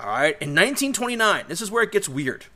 All 0.00 0.08
right, 0.08 0.34
in 0.40 0.50
1929, 0.50 1.44
this 1.48 1.60
is 1.60 1.70
where 1.70 1.82
it 1.82 1.92
gets 1.92 2.08
weird. 2.08 2.46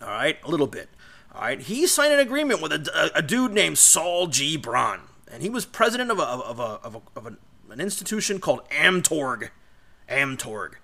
All 0.00 0.08
right, 0.08 0.38
a 0.42 0.50
little 0.50 0.66
bit. 0.66 0.88
All 1.34 1.42
right, 1.42 1.60
he 1.60 1.86
signed 1.86 2.14
an 2.14 2.18
agreement 2.18 2.62
with 2.62 2.72
a, 2.72 3.12
a, 3.14 3.18
a 3.18 3.22
dude 3.22 3.52
named 3.52 3.76
Saul 3.76 4.26
G. 4.26 4.56
Bron, 4.56 5.00
and 5.30 5.42
he 5.42 5.50
was 5.50 5.66
president 5.66 6.10
of 6.10 6.18
a 6.18 6.22
of 6.22 6.58
a 6.58 6.62
of, 6.62 7.02
of 7.14 7.26
an 7.26 7.80
institution 7.80 8.40
called 8.40 8.66
Amtorg. 8.70 9.50
Amtorg 10.08 10.76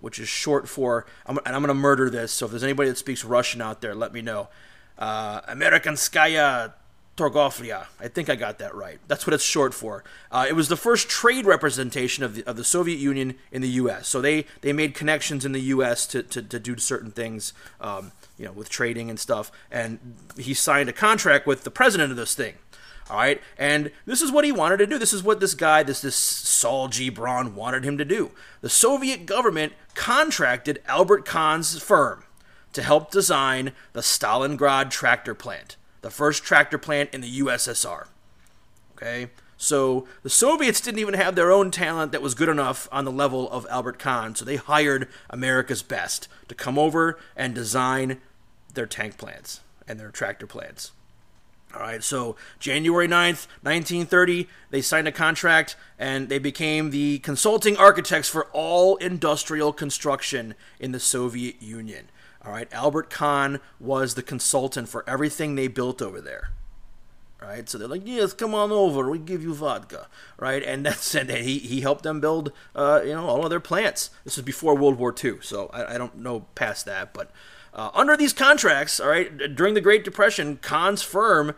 which 0.00 0.18
is 0.18 0.28
short 0.28 0.68
for, 0.68 1.06
and 1.26 1.38
I'm 1.44 1.62
going 1.62 1.68
to 1.68 1.74
murder 1.74 2.10
this, 2.10 2.32
so 2.32 2.46
if 2.46 2.50
there's 2.52 2.64
anybody 2.64 2.88
that 2.88 2.98
speaks 2.98 3.24
Russian 3.24 3.60
out 3.60 3.80
there, 3.80 3.94
let 3.94 4.12
me 4.12 4.22
know. 4.22 4.48
Uh, 4.98 5.40
Amerikanskaya 5.42 6.72
Torgovlia. 7.16 7.86
I 7.98 8.08
think 8.08 8.28
I 8.28 8.36
got 8.36 8.58
that 8.58 8.74
right. 8.74 8.98
That's 9.08 9.26
what 9.26 9.32
it's 9.32 9.42
short 9.42 9.72
for. 9.72 10.04
Uh, 10.30 10.46
it 10.48 10.52
was 10.52 10.68
the 10.68 10.76
first 10.76 11.08
trade 11.08 11.46
representation 11.46 12.22
of 12.22 12.34
the, 12.34 12.44
of 12.44 12.56
the 12.56 12.64
Soviet 12.64 12.98
Union 12.98 13.36
in 13.50 13.62
the 13.62 13.68
U.S. 13.68 14.06
So 14.06 14.20
they, 14.20 14.44
they 14.60 14.72
made 14.72 14.94
connections 14.94 15.44
in 15.44 15.52
the 15.52 15.60
U.S. 15.60 16.06
to, 16.08 16.22
to, 16.22 16.42
to 16.42 16.58
do 16.58 16.76
certain 16.76 17.10
things, 17.10 17.54
um, 17.80 18.12
you 18.38 18.44
know, 18.44 18.52
with 18.52 18.68
trading 18.68 19.08
and 19.08 19.18
stuff. 19.18 19.50
And 19.70 19.98
he 20.36 20.52
signed 20.52 20.90
a 20.90 20.92
contract 20.92 21.46
with 21.46 21.64
the 21.64 21.70
president 21.70 22.10
of 22.10 22.18
this 22.18 22.34
thing. 22.34 22.54
All 23.08 23.18
right, 23.18 23.40
and 23.56 23.92
this 24.04 24.20
is 24.20 24.32
what 24.32 24.44
he 24.44 24.50
wanted 24.50 24.78
to 24.78 24.86
do. 24.86 24.98
This 24.98 25.12
is 25.12 25.22
what 25.22 25.38
this 25.38 25.54
guy, 25.54 25.84
this 25.84 26.00
this 26.00 26.16
Saul 26.16 26.88
G. 26.88 27.08
Bron, 27.08 27.54
wanted 27.54 27.84
him 27.84 27.96
to 27.98 28.04
do. 28.04 28.32
The 28.62 28.68
Soviet 28.68 29.26
government 29.26 29.74
contracted 29.94 30.82
Albert 30.86 31.24
Kahn's 31.24 31.80
firm 31.80 32.24
to 32.72 32.82
help 32.82 33.12
design 33.12 33.72
the 33.92 34.00
Stalingrad 34.00 34.90
tractor 34.90 35.34
plant, 35.34 35.76
the 36.02 36.10
first 36.10 36.42
tractor 36.42 36.78
plant 36.78 37.10
in 37.14 37.20
the 37.20 37.38
USSR. 37.40 38.08
Okay, 38.96 39.30
so 39.56 40.08
the 40.24 40.30
Soviets 40.30 40.80
didn't 40.80 40.98
even 40.98 41.14
have 41.14 41.36
their 41.36 41.52
own 41.52 41.70
talent 41.70 42.10
that 42.10 42.22
was 42.22 42.34
good 42.34 42.48
enough 42.48 42.88
on 42.90 43.04
the 43.04 43.12
level 43.12 43.48
of 43.50 43.66
Albert 43.70 44.00
Kahn, 44.00 44.34
so 44.34 44.44
they 44.44 44.56
hired 44.56 45.06
America's 45.30 45.82
best 45.82 46.26
to 46.48 46.56
come 46.56 46.76
over 46.76 47.18
and 47.36 47.54
design 47.54 48.20
their 48.74 48.86
tank 48.86 49.16
plants 49.16 49.60
and 49.86 50.00
their 50.00 50.10
tractor 50.10 50.46
plants. 50.46 50.90
All 51.76 51.82
right, 51.82 52.02
so 52.02 52.36
January 52.58 53.06
9th, 53.06 53.46
1930, 53.60 54.48
they 54.70 54.80
signed 54.80 55.06
a 55.06 55.12
contract 55.12 55.76
and 55.98 56.30
they 56.30 56.38
became 56.38 56.90
the 56.90 57.18
consulting 57.18 57.76
architects 57.76 58.30
for 58.30 58.46
all 58.52 58.96
industrial 58.96 59.74
construction 59.74 60.54
in 60.80 60.92
the 60.92 61.00
Soviet 61.00 61.60
Union. 61.60 62.08
All 62.42 62.52
right, 62.52 62.72
Albert 62.72 63.10
Kahn 63.10 63.60
was 63.78 64.14
the 64.14 64.22
consultant 64.22 64.88
for 64.88 65.04
everything 65.06 65.54
they 65.54 65.68
built 65.68 66.00
over 66.00 66.20
there. 66.20 66.52
Right, 67.42 67.68
so 67.68 67.76
they're 67.76 67.86
like, 67.86 68.06
yes, 68.06 68.32
come 68.32 68.54
on 68.54 68.72
over, 68.72 69.10
we 69.10 69.18
give 69.18 69.42
you 69.42 69.52
vodka, 69.52 70.08
right? 70.38 70.62
And 70.62 70.86
that's 70.86 71.14
and 71.14 71.28
he 71.28 71.58
he 71.58 71.82
helped 71.82 72.04
them 72.04 72.20
build, 72.20 72.52
uh, 72.74 73.02
you 73.04 73.12
know, 73.12 73.26
all 73.26 73.44
of 73.44 73.50
their 73.50 73.60
plants. 73.60 74.08
This 74.24 74.36
was 74.36 74.44
before 74.44 74.74
World 74.74 74.96
War 74.96 75.14
II, 75.22 75.40
so 75.42 75.68
I, 75.74 75.94
I 75.94 75.98
don't 75.98 76.16
know 76.16 76.46
past 76.54 76.86
that, 76.86 77.12
but 77.12 77.30
uh, 77.76 77.90
under 77.94 78.16
these 78.16 78.32
contracts, 78.32 78.98
all 78.98 79.08
right, 79.08 79.54
during 79.54 79.74
the 79.74 79.80
Great 79.80 80.02
Depression, 80.02 80.56
Kahn's 80.56 81.02
firm 81.02 81.54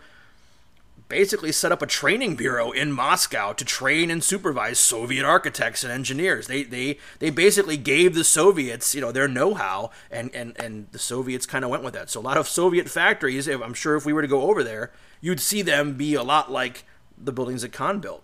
basically 1.08 1.52
set 1.52 1.72
up 1.72 1.80
a 1.80 1.86
training 1.86 2.36
bureau 2.36 2.70
in 2.70 2.92
Moscow 2.92 3.52
to 3.52 3.64
train 3.64 4.10
and 4.10 4.22
supervise 4.22 4.78
Soviet 4.78 5.24
architects 5.24 5.82
and 5.82 5.92
engineers. 5.92 6.46
They 6.48 6.64
they 6.64 6.98
they 7.20 7.30
basically 7.30 7.76
gave 7.76 8.14
the 8.14 8.24
Soviets, 8.24 8.94
you 8.94 9.00
know, 9.00 9.12
their 9.12 9.28
know-how 9.28 9.90
and 10.10 10.34
and 10.34 10.58
and 10.60 10.88
the 10.92 10.98
Soviets 10.98 11.46
kind 11.46 11.64
of 11.64 11.70
went 11.70 11.84
with 11.84 11.94
that. 11.94 12.10
So 12.10 12.20
a 12.20 12.22
lot 12.22 12.36
of 12.36 12.48
Soviet 12.48 12.90
factories, 12.90 13.46
I'm 13.46 13.74
sure 13.74 13.96
if 13.96 14.04
we 14.04 14.12
were 14.12 14.22
to 14.22 14.28
go 14.28 14.42
over 14.42 14.62
there, 14.62 14.90
you'd 15.20 15.40
see 15.40 15.62
them 15.62 15.94
be 15.94 16.14
a 16.14 16.22
lot 16.22 16.50
like 16.50 16.84
the 17.16 17.32
buildings 17.32 17.62
that 17.62 17.72
Kahn 17.72 18.00
built. 18.00 18.22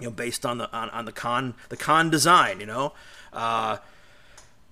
You 0.00 0.06
know, 0.06 0.12
based 0.12 0.46
on 0.46 0.58
the 0.58 0.72
on, 0.72 0.88
on 0.90 1.04
the 1.04 1.12
Kahn 1.12 1.54
the 1.68 1.76
Kahn 1.76 2.10
design, 2.10 2.60
you 2.60 2.66
know. 2.66 2.92
Uh, 3.32 3.78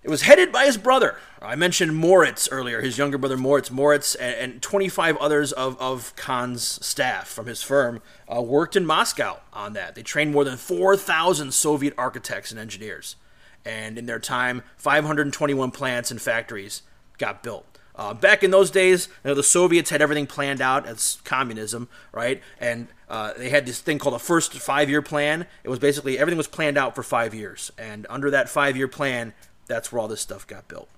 it 0.07 0.11
was 0.11 0.23
headed 0.23 0.53
by 0.53 0.67
his 0.67 0.77
brother. 0.79 1.17
I 1.43 1.57
mentioned 1.57 1.97
Moritz 1.97 2.49
earlier, 2.53 2.81
his 2.81 2.97
younger 2.97 3.19
brother 3.19 3.37
Moritz. 3.37 3.73
Moritz 3.73 4.15
and, 4.15 4.53
and 4.53 4.63
25 4.63 5.17
others 5.17 5.51
of, 5.51 5.77
of 5.81 6.15
Kahn's 6.15 6.63
staff 6.87 7.27
from 7.27 7.47
his 7.47 7.61
firm 7.61 8.01
uh, 8.33 8.41
worked 8.41 8.77
in 8.77 8.87
Moscow 8.87 9.41
on 9.53 9.73
that. 9.73 9.97
They 9.97 10.05
trained 10.05 10.31
more 10.31 10.45
than 10.45 10.59
4,000 10.59 11.53
Soviet 11.53 11.93
architects 11.99 12.53
and 12.53 12.61
engineers. 12.61 13.17
And 13.65 13.99
in 13.99 14.07
their 14.07 14.21
time, 14.21 14.63
521 14.77 15.73
plants 15.73 16.13
and 16.13 16.23
factories 16.23 16.83
got 17.19 17.43
built. 17.43 17.67
Uh, 17.97 18.15
back 18.15 18.45
in 18.45 18.51
those 18.53 18.71
days, 18.71 19.09
you 19.25 19.31
know, 19.31 19.35
the 19.35 19.43
Soviets 19.43 19.91
had 19.91 20.03
everything 20.03 20.27
planned 20.27 20.61
out 20.61 20.87
as 20.87 21.19
communism, 21.25 21.89
right? 22.13 22.43
And 22.61 22.89
uh, 23.09 23.33
they 23.37 23.49
had 23.49 23.67
this 23.67 23.81
thing 23.81 23.99
called 23.99 24.15
a 24.15 24.19
first 24.19 24.53
five-year 24.53 25.01
plan. 25.01 25.47
It 25.65 25.71
was 25.71 25.79
basically 25.79 26.19
everything 26.19 26.37
was 26.37 26.47
planned 26.47 26.77
out 26.77 26.95
for 26.95 27.03
five 27.03 27.35
years, 27.35 27.73
and 27.79 28.07
under 28.11 28.31
that 28.31 28.49
five-year 28.49 28.89
plan, 28.89 29.33
that's 29.67 29.93
where 29.93 30.01
all 30.01 30.09
this 30.09 30.21
stuff 30.21 30.47
got 30.47 30.69
built. 30.69 30.89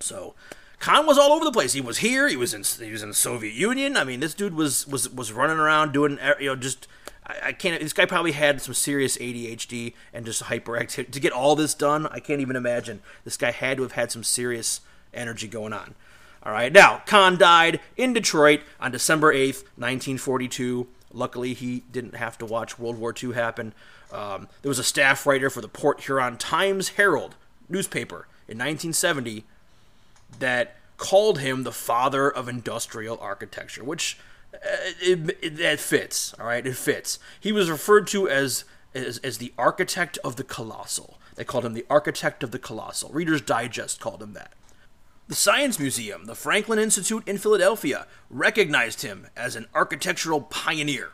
So 0.00 0.34
Kahn 0.80 1.06
was 1.06 1.18
all 1.18 1.32
over 1.32 1.44
the 1.44 1.52
place. 1.52 1.74
He 1.74 1.80
was 1.80 1.98
here. 1.98 2.26
He 2.26 2.36
was 2.36 2.54
in 2.54 2.64
he 2.84 2.90
was 2.90 3.02
in 3.02 3.10
the 3.10 3.14
Soviet 3.14 3.52
Union. 3.52 3.96
I 3.96 4.04
mean, 4.04 4.20
this 4.20 4.34
dude 4.34 4.54
was 4.54 4.86
was 4.86 5.08
was 5.10 5.32
running 5.32 5.58
around 5.58 5.92
doing 5.92 6.18
you 6.40 6.46
know 6.46 6.56
just 6.56 6.88
I, 7.26 7.48
I 7.48 7.52
can't. 7.52 7.80
This 7.80 7.92
guy 7.92 8.06
probably 8.06 8.32
had 8.32 8.62
some 8.62 8.74
serious 8.74 9.18
ADHD 9.18 9.92
and 10.12 10.24
just 10.24 10.44
hyperactivity 10.44 11.10
to 11.10 11.20
get 11.20 11.32
all 11.32 11.54
this 11.54 11.74
done. 11.74 12.06
I 12.06 12.18
can't 12.18 12.40
even 12.40 12.56
imagine. 12.56 13.02
This 13.24 13.36
guy 13.36 13.50
had 13.50 13.76
to 13.76 13.82
have 13.82 13.92
had 13.92 14.10
some 14.10 14.24
serious 14.24 14.80
energy 15.12 15.48
going 15.48 15.74
on. 15.74 15.94
All 16.42 16.52
right. 16.52 16.72
Now 16.72 17.02
Kahn 17.04 17.36
died 17.36 17.80
in 17.98 18.14
Detroit 18.14 18.60
on 18.80 18.90
December 18.90 19.32
eighth, 19.32 19.64
nineteen 19.76 20.16
forty 20.16 20.48
two. 20.48 20.88
Luckily, 21.12 21.54
he 21.54 21.82
didn't 21.92 22.14
have 22.14 22.38
to 22.38 22.46
watch 22.46 22.78
World 22.78 22.96
War 22.96 23.12
II 23.20 23.32
happen. 23.34 23.74
Um, 24.12 24.48
there 24.62 24.68
was 24.68 24.78
a 24.78 24.84
staff 24.84 25.26
writer 25.26 25.50
for 25.50 25.60
the 25.60 25.68
Port 25.68 26.02
Huron 26.02 26.36
Times 26.38 26.90
Herald 26.90 27.34
newspaper 27.70 28.26
in 28.48 28.58
1970 28.58 29.44
that 30.38 30.76
called 30.96 31.38
him 31.38 31.62
the 31.62 31.72
father 31.72 32.30
of 32.30 32.48
industrial 32.48 33.18
architecture, 33.20 33.82
which 33.82 34.18
uh, 34.54 34.58
it, 35.00 35.38
it, 35.42 35.60
it, 35.60 35.80
fits. 35.80 36.34
All 36.38 36.46
right, 36.46 36.66
it 36.66 36.76
fits. 36.76 37.18
He 37.40 37.52
was 37.52 37.70
referred 37.70 38.06
to 38.08 38.28
as, 38.28 38.64
as 38.94 39.18
as 39.18 39.38
the 39.38 39.52
architect 39.56 40.18
of 40.22 40.36
the 40.36 40.44
colossal. 40.44 41.18
They 41.36 41.44
called 41.44 41.64
him 41.64 41.74
the 41.74 41.86
architect 41.88 42.42
of 42.42 42.50
the 42.50 42.58
colossal. 42.58 43.10
Reader's 43.10 43.40
Digest 43.40 44.00
called 44.00 44.22
him 44.22 44.34
that. 44.34 44.52
The 45.28 45.36
Science 45.36 45.78
Museum, 45.78 46.26
the 46.26 46.34
Franklin 46.34 46.80
Institute 46.80 47.22
in 47.26 47.38
Philadelphia, 47.38 48.06
recognized 48.28 49.02
him 49.02 49.28
as 49.36 49.54
an 49.54 49.66
architectural 49.74 50.40
pioneer, 50.40 51.12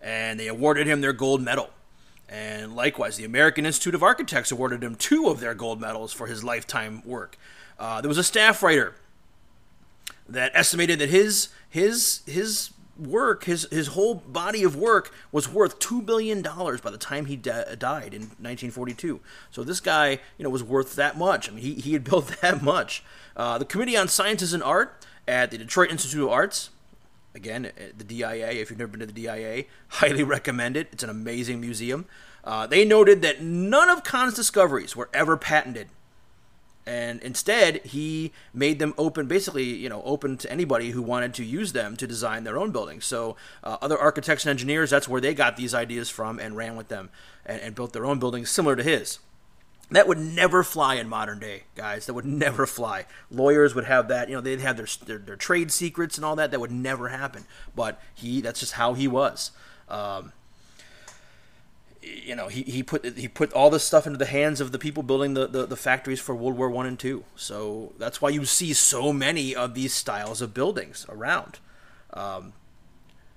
and 0.00 0.40
they 0.40 0.48
awarded 0.48 0.86
him 0.86 1.02
their 1.02 1.12
gold 1.12 1.42
medal. 1.42 1.70
And 2.28 2.76
likewise, 2.76 3.16
the 3.16 3.24
American 3.24 3.64
Institute 3.64 3.94
of 3.94 4.02
Architects 4.02 4.52
awarded 4.52 4.84
him 4.84 4.94
two 4.94 5.28
of 5.28 5.40
their 5.40 5.54
gold 5.54 5.80
medals 5.80 6.12
for 6.12 6.26
his 6.26 6.44
lifetime 6.44 7.02
work. 7.04 7.38
Uh, 7.78 8.00
there 8.00 8.08
was 8.08 8.18
a 8.18 8.24
staff 8.24 8.62
writer 8.62 8.94
that 10.28 10.52
estimated 10.54 10.98
that 10.98 11.08
his 11.08 11.48
his 11.70 12.20
his 12.26 12.70
work, 12.98 13.44
his 13.44 13.66
his 13.70 13.88
whole 13.88 14.16
body 14.16 14.62
of 14.62 14.76
work, 14.76 15.12
was 15.32 15.48
worth 15.48 15.78
two 15.78 16.02
billion 16.02 16.42
dollars 16.42 16.80
by 16.80 16.90
the 16.90 16.98
time 16.98 17.26
he 17.26 17.36
died 17.36 18.12
in 18.12 18.22
1942. 18.22 19.20
So 19.50 19.64
this 19.64 19.80
guy, 19.80 20.20
you 20.36 20.44
know, 20.44 20.50
was 20.50 20.64
worth 20.64 20.96
that 20.96 21.16
much. 21.16 21.48
I 21.48 21.52
mean, 21.52 21.64
he 21.64 21.74
he 21.74 21.92
had 21.94 22.04
built 22.10 22.26
that 22.42 22.62
much. 22.62 23.02
Uh, 23.36 23.56
the 23.56 23.64
Committee 23.64 23.96
on 23.96 24.08
Sciences 24.08 24.52
and 24.52 24.62
Art 24.62 25.06
at 25.26 25.50
the 25.50 25.58
Detroit 25.58 25.90
Institute 25.90 26.24
of 26.24 26.30
Arts 26.30 26.70
Again, 27.38 27.66
uh, 27.66 27.82
the 27.96 28.02
DIA, 28.02 28.50
if 28.50 28.68
you've 28.68 28.80
never 28.80 28.90
been 28.90 28.98
to 28.98 29.06
the 29.06 29.12
DIA, 29.12 29.64
highly 29.88 30.24
recommend 30.24 30.76
it. 30.76 30.88
It's 30.90 31.04
an 31.04 31.08
amazing 31.08 31.60
museum. 31.60 32.04
Uh, 32.42 32.66
they 32.66 32.84
noted 32.84 33.22
that 33.22 33.40
none 33.40 33.88
of 33.88 34.02
Kahn's 34.02 34.34
discoveries 34.34 34.96
were 34.96 35.08
ever 35.14 35.36
patented. 35.36 35.86
And 36.84 37.22
instead, 37.22 37.84
he 37.84 38.32
made 38.52 38.80
them 38.80 38.92
open, 38.98 39.26
basically, 39.28 39.64
you 39.64 39.88
know, 39.88 40.02
open 40.02 40.36
to 40.38 40.50
anybody 40.50 40.90
who 40.90 41.00
wanted 41.00 41.32
to 41.34 41.44
use 41.44 41.72
them 41.72 41.96
to 41.96 42.08
design 42.08 42.42
their 42.42 42.58
own 42.58 42.72
buildings. 42.72 43.04
So, 43.04 43.36
uh, 43.62 43.76
other 43.80 43.98
architects 43.98 44.44
and 44.44 44.50
engineers, 44.50 44.90
that's 44.90 45.06
where 45.06 45.20
they 45.20 45.32
got 45.32 45.56
these 45.56 45.74
ideas 45.74 46.10
from 46.10 46.40
and 46.40 46.56
ran 46.56 46.74
with 46.74 46.88
them 46.88 47.10
and, 47.46 47.60
and 47.60 47.74
built 47.76 47.92
their 47.92 48.06
own 48.06 48.18
buildings 48.18 48.50
similar 48.50 48.74
to 48.74 48.82
his. 48.82 49.20
That 49.90 50.06
would 50.06 50.18
never 50.18 50.62
fly 50.62 50.96
in 50.96 51.08
modern 51.08 51.38
day, 51.38 51.62
guys. 51.74 52.06
That 52.06 52.14
would 52.14 52.26
never 52.26 52.66
fly. 52.66 53.06
Lawyers 53.30 53.74
would 53.74 53.84
have 53.84 54.08
that, 54.08 54.28
you 54.28 54.34
know, 54.34 54.42
they'd 54.42 54.60
have 54.60 54.76
their, 54.76 54.86
their, 55.06 55.18
their 55.18 55.36
trade 55.36 55.72
secrets 55.72 56.18
and 56.18 56.24
all 56.26 56.36
that. 56.36 56.50
That 56.50 56.60
would 56.60 56.70
never 56.70 57.08
happen. 57.08 57.44
But 57.74 58.00
he, 58.14 58.42
that's 58.42 58.60
just 58.60 58.72
how 58.72 58.92
he 58.92 59.08
was. 59.08 59.50
Um, 59.88 60.32
you 62.02 62.36
know, 62.36 62.48
he, 62.48 62.62
he 62.62 62.82
put 62.82 63.04
he 63.18 63.28
put 63.28 63.52
all 63.52 63.70
this 63.70 63.84
stuff 63.84 64.06
into 64.06 64.18
the 64.18 64.26
hands 64.26 64.60
of 64.60 64.72
the 64.72 64.78
people 64.78 65.02
building 65.02 65.34
the, 65.34 65.46
the, 65.46 65.66
the 65.66 65.76
factories 65.76 66.20
for 66.20 66.34
World 66.34 66.56
War 66.56 66.70
One 66.70 66.86
and 66.86 66.98
Two. 66.98 67.24
So 67.36 67.92
that's 67.98 68.22
why 68.22 68.30
you 68.30 68.44
see 68.44 68.72
so 68.72 69.12
many 69.12 69.54
of 69.54 69.74
these 69.74 69.92
styles 69.94 70.40
of 70.40 70.54
buildings 70.54 71.06
around. 71.08 71.58
Um, 72.12 72.52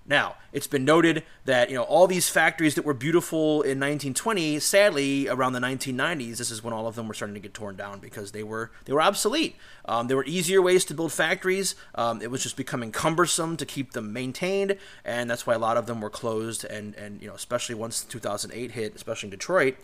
now, 0.06 0.36
it's 0.52 0.68
been 0.68 0.84
noted 0.84 1.24
that 1.46 1.70
you 1.70 1.76
know 1.76 1.84
all 1.84 2.08
these 2.08 2.28
factories 2.28 2.74
that 2.76 2.84
were 2.84 2.94
beautiful 2.94 3.62
in 3.62 3.80
1920, 3.80 4.60
sadly, 4.60 5.28
around 5.28 5.54
the 5.54 5.60
1990s, 5.60 6.38
this 6.38 6.50
is 6.50 6.64
when 6.64 6.74
all 6.74 6.88
of 6.88 6.96
them 6.96 7.08
were 7.08 7.14
starting 7.14 7.36
to 7.36 7.40
get 7.40 7.54
torn 7.54 7.76
down 7.76 8.00
because 8.00 8.32
they 8.32 8.42
were 8.42 8.72
they 8.86 8.94
were 8.94 9.02
obsolete. 9.02 9.56
Um, 9.86 10.08
there 10.08 10.18
were 10.18 10.26
easier 10.26 10.62
ways 10.62 10.86
to 10.86 10.96
build 10.96 11.12
factories. 11.12 11.76
Um, 11.94 12.22
it 12.22 12.32
was 12.32 12.42
just 12.42 12.58
becoming 12.58 12.92
cumbersome 12.92 13.58
to 13.58 13.66
keep 13.66 13.92
them 13.92 14.12
maintained, 14.12 14.78
and 15.06 15.30
that's 15.30 15.46
why 15.46 15.54
a 15.54 15.60
lot 15.60 15.78
of 15.78 15.86
them 15.86 16.02
were 16.02 16.10
closed. 16.10 16.66
And 16.66 16.96
and 16.96 17.22
you 17.22 17.28
know, 17.28 17.36
especially 17.36 17.76
once 17.76 18.04
2008 18.04 18.72
hit, 18.72 18.96
especially 18.96 19.28
in 19.28 19.32
Detroit, 19.32 19.78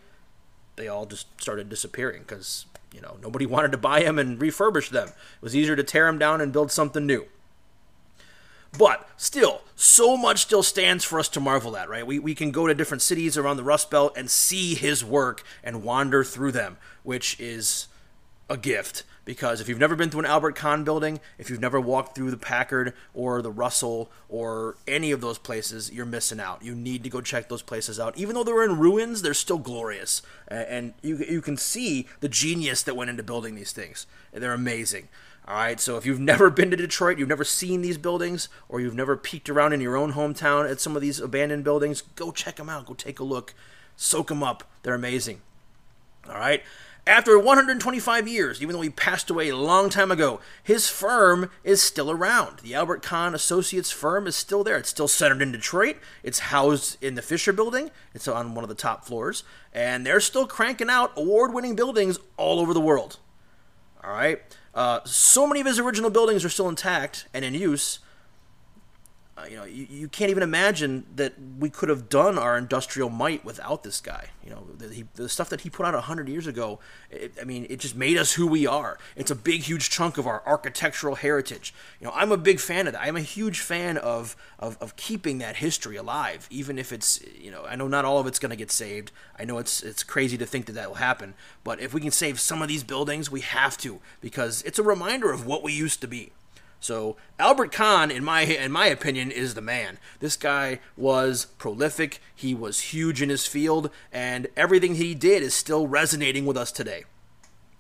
they 0.78 0.88
all 0.88 1.06
just 1.06 1.28
started 1.40 1.70
disappearing 1.70 2.22
because 2.22 2.66
you 2.92 3.02
know 3.02 3.18
nobody 3.22 3.46
wanted 3.56 3.72
to 3.72 3.78
buy 3.78 4.02
them 4.02 4.18
and 4.18 4.40
refurbish 4.40 4.90
them. 4.90 5.10
It 5.10 5.42
was 5.42 5.56
easier 5.56 5.76
to 5.76 5.84
tear 5.84 6.08
them 6.08 6.18
down 6.18 6.42
and 6.42 6.52
build 6.52 6.72
something 6.72 7.06
new. 7.06 7.28
But 8.78 9.08
still, 9.18 9.62
so 9.76 10.18
much 10.18 10.42
still 10.42 10.64
stands 10.64 11.04
for 11.04 11.20
us 11.20 11.30
to 11.30 11.40
marvel 11.40 11.78
at, 11.78 11.90
right? 11.90 12.06
We, 12.06 12.20
we 12.20 12.36
can 12.36 12.52
go 12.52 12.68
to 12.68 12.74
different 12.74 13.02
cities 13.02 13.38
around 13.38 13.58
the 13.58 13.64
Rust 13.64 13.90
Belt 13.90 14.14
and 14.18 14.30
see 14.30 14.76
his 14.76 15.04
work 15.04 15.44
and 15.64 15.84
wander 15.84 16.24
through 16.24 16.52
them, 16.52 16.78
which 17.04 17.40
is 17.40 17.88
a 18.50 18.58
gift. 18.58 19.04
Because 19.26 19.60
if 19.60 19.68
you've 19.68 19.78
never 19.78 19.98
been 19.98 20.10
to 20.12 20.20
an 20.20 20.26
Albert 20.26 20.56
Kahn 20.56 20.86
building, 20.86 21.20
if 21.38 21.50
you've 21.50 21.60
never 21.60 21.82
walked 21.82 22.16
through 22.16 22.32
the 22.32 22.38
Packard 22.38 22.94
or 23.14 23.42
the 23.42 23.52
Russell 23.52 24.10
or 24.30 24.78
any 24.88 25.12
of 25.12 25.20
those 25.20 25.38
places, 25.38 25.92
you're 25.92 26.06
missing 26.06 26.40
out. 26.40 26.64
You 26.64 26.74
need 26.74 27.04
to 27.04 27.10
go 27.10 27.20
check 27.20 27.50
those 27.50 27.62
places 27.62 28.00
out. 28.00 28.18
Even 28.18 28.36
though 28.36 28.46
they're 28.46 28.64
in 28.64 28.80
ruins, 28.80 29.22
they're 29.22 29.34
still 29.34 29.58
glorious. 29.58 30.22
And 30.48 30.94
you, 31.02 31.18
you 31.18 31.42
can 31.42 31.58
see 31.58 32.08
the 32.22 32.30
genius 32.30 32.84
that 32.84 32.96
went 32.96 33.10
into 33.10 33.22
building 33.22 33.56
these 33.56 33.74
things. 33.74 34.08
They're 34.32 34.54
amazing. 34.54 35.10
All 35.48 35.56
right, 35.56 35.80
so 35.80 35.96
if 35.96 36.06
you've 36.06 36.20
never 36.20 36.50
been 36.50 36.72
to 36.72 36.78
Detroit, 36.78 37.18
you've 37.18 37.30
never 37.30 37.46
seen 37.46 37.82
these 37.82 37.98
buildings, 37.98 38.50
or 38.68 38.82
you've 38.82 38.96
never 38.96 39.16
peeked 39.16 39.50
around 39.50 39.72
in 39.72 39.80
your 39.80 39.96
own 39.96 40.12
hometown 40.12 40.70
at 40.70 40.82
some 40.82 40.98
of 40.98 41.02
these 41.02 41.22
abandoned 41.22 41.64
buildings, 41.64 42.02
go 42.16 42.32
check 42.32 42.58
them 42.58 42.68
out. 42.68 42.86
Go 42.86 42.94
take 42.94 43.22
a 43.22 43.24
look. 43.24 43.54
Soak 43.96 44.28
them 44.28 44.44
up. 44.44 44.66
They're 44.84 44.94
amazing. 44.94 45.42
All 46.28 46.36
right. 46.36 46.64
After 47.06 47.40
125 47.40 48.28
years, 48.28 48.62
even 48.62 48.76
though 48.76 48.82
he 48.82 48.90
passed 48.90 49.30
away 49.30 49.48
a 49.48 49.56
long 49.56 49.90
time 49.90 50.12
ago, 50.12 50.42
his 50.62 50.90
firm 50.90 51.50
is 51.64 51.82
still 51.82 52.12
around. 52.12 52.60
The 52.60 52.76
Albert 52.76 53.02
Kahn 53.02 53.34
Associates 53.34 53.92
firm 53.92 54.28
is 54.28 54.36
still 54.36 54.66
there. 54.66 54.76
It's 54.76 54.90
still 54.90 55.08
centered 55.08 55.42
in 55.42 55.54
Detroit. 55.54 55.96
It's 56.24 56.40
housed 56.40 57.02
in 57.02 57.16
the 57.16 57.22
Fisher 57.22 57.54
Building. 57.54 57.92
It's 58.14 58.28
on 58.28 58.54
one 58.54 58.66
of 58.66 58.70
the 58.70 58.76
top 58.76 59.06
floors. 59.06 59.46
And 59.72 60.06
they're 60.06 60.20
still 60.20 60.46
cranking 60.46 60.90
out 60.90 61.14
award 61.16 61.54
winning 61.54 61.78
buildings 61.78 62.20
all 62.36 62.60
over 62.60 62.74
the 62.74 62.82
world. 62.82 63.20
All 64.04 64.12
right. 64.12 64.42
Uh, 64.78 65.00
so 65.06 65.48
many 65.48 65.60
of 65.60 65.66
his 65.66 65.80
original 65.80 66.12
buildings 66.12 66.46
are 66.46 66.50
still 66.50 66.70
intact 66.70 67.28
and 67.34 67.44
in 67.44 67.56
use. 67.56 67.98
Uh, 69.38 69.46
you 69.48 69.56
know, 69.56 69.66
you, 69.66 69.86
you 69.88 70.08
can't 70.08 70.32
even 70.32 70.42
imagine 70.42 71.06
that 71.16 71.34
we 71.60 71.70
could 71.70 71.90
have 71.90 72.10
done 72.10 72.40
our 72.40 72.58
industrial 72.58 73.08
might 73.08 73.46
without 73.46 73.84
this 73.84 74.02
guy. 74.02 74.30
You 74.44 74.50
know, 74.50 74.66
the, 74.76 74.92
he, 74.92 75.06
the 75.14 75.30
stuff 75.30 75.50
that 75.50 75.62
he 75.62 75.70
put 75.70 75.86
out 75.86 75.94
100 75.94 76.28
years 76.28 76.48
ago, 76.48 76.80
it, 77.12 77.34
I 77.40 77.44
mean, 77.44 77.68
it 77.70 77.80
just 77.80 77.96
made 77.96 78.18
us 78.18 78.34
who 78.34 78.48
we 78.48 78.66
are. 78.66 78.98
It's 79.16 79.30
a 79.30 79.36
big, 79.36 79.62
huge 79.62 79.92
chunk 79.92 80.18
of 80.18 80.26
our 80.26 80.42
architectural 80.48 81.16
heritage. 81.16 81.72
You 82.00 82.08
know, 82.08 82.14
I'm 82.16 82.32
a 82.32 82.38
big 82.38 82.60
fan 82.60 82.88
of 82.88 82.94
that. 82.94 83.04
I'm 83.04 83.16
a 83.16 83.22
huge 83.22 83.60
fan 83.60 83.98
of, 83.98 84.36
of, 84.58 84.76
of 84.82 84.96
keeping 84.96 85.38
that 85.38 85.58
history 85.58 85.98
alive, 85.98 86.48
even 86.50 86.80
if 86.80 86.92
it's, 86.92 87.22
you 87.40 87.52
know, 87.52 87.64
I 87.66 87.76
know 87.76 87.88
not 87.88 88.06
all 88.06 88.18
of 88.18 88.26
it's 88.26 88.40
going 88.40 88.50
to 88.50 88.56
get 88.56 88.72
saved. 88.72 89.12
I 89.38 89.46
know 89.46 89.60
it's, 89.60 89.84
it's 89.84 90.04
crazy 90.04 90.40
to 90.40 90.48
think 90.48 90.66
that 90.66 90.74
that 90.74 90.88
will 90.88 90.96
happen. 90.96 91.36
But 91.64 91.80
if 91.80 91.94
we 91.94 92.02
can 92.02 92.12
save 92.12 92.40
some 92.40 92.64
of 92.64 92.68
these 92.68 92.84
buildings, 92.84 93.30
we 93.30 93.42
have 93.42 93.78
to, 93.80 94.00
because 94.20 94.64
it's 94.64 94.80
a 94.80 94.84
reminder 94.84 95.32
of 95.32 95.46
what 95.46 95.62
we 95.62 95.74
used 95.74 96.02
to 96.02 96.08
be. 96.08 96.32
So 96.80 97.18
Albert 97.40 97.72
Kahn, 97.72 98.12
in 98.12 98.24
my 98.24 98.42
in 98.42 98.72
my 98.72 98.88
opinion, 98.88 99.32
is 99.32 99.54
the 99.54 99.62
man. 99.62 99.98
This 100.20 100.38
guy 100.38 100.80
was 100.96 101.46
prolific. 101.58 102.22
He 102.34 102.54
was 102.54 102.80
huge 102.80 103.22
in 103.22 103.30
his 103.30 103.48
field, 103.48 103.90
and 104.12 104.48
everything 104.56 104.96
he 104.96 105.16
did 105.16 105.44
is 105.44 105.54
still 105.54 105.88
resonating 105.88 106.46
with 106.46 106.58
us 106.58 106.72
today. 106.72 107.06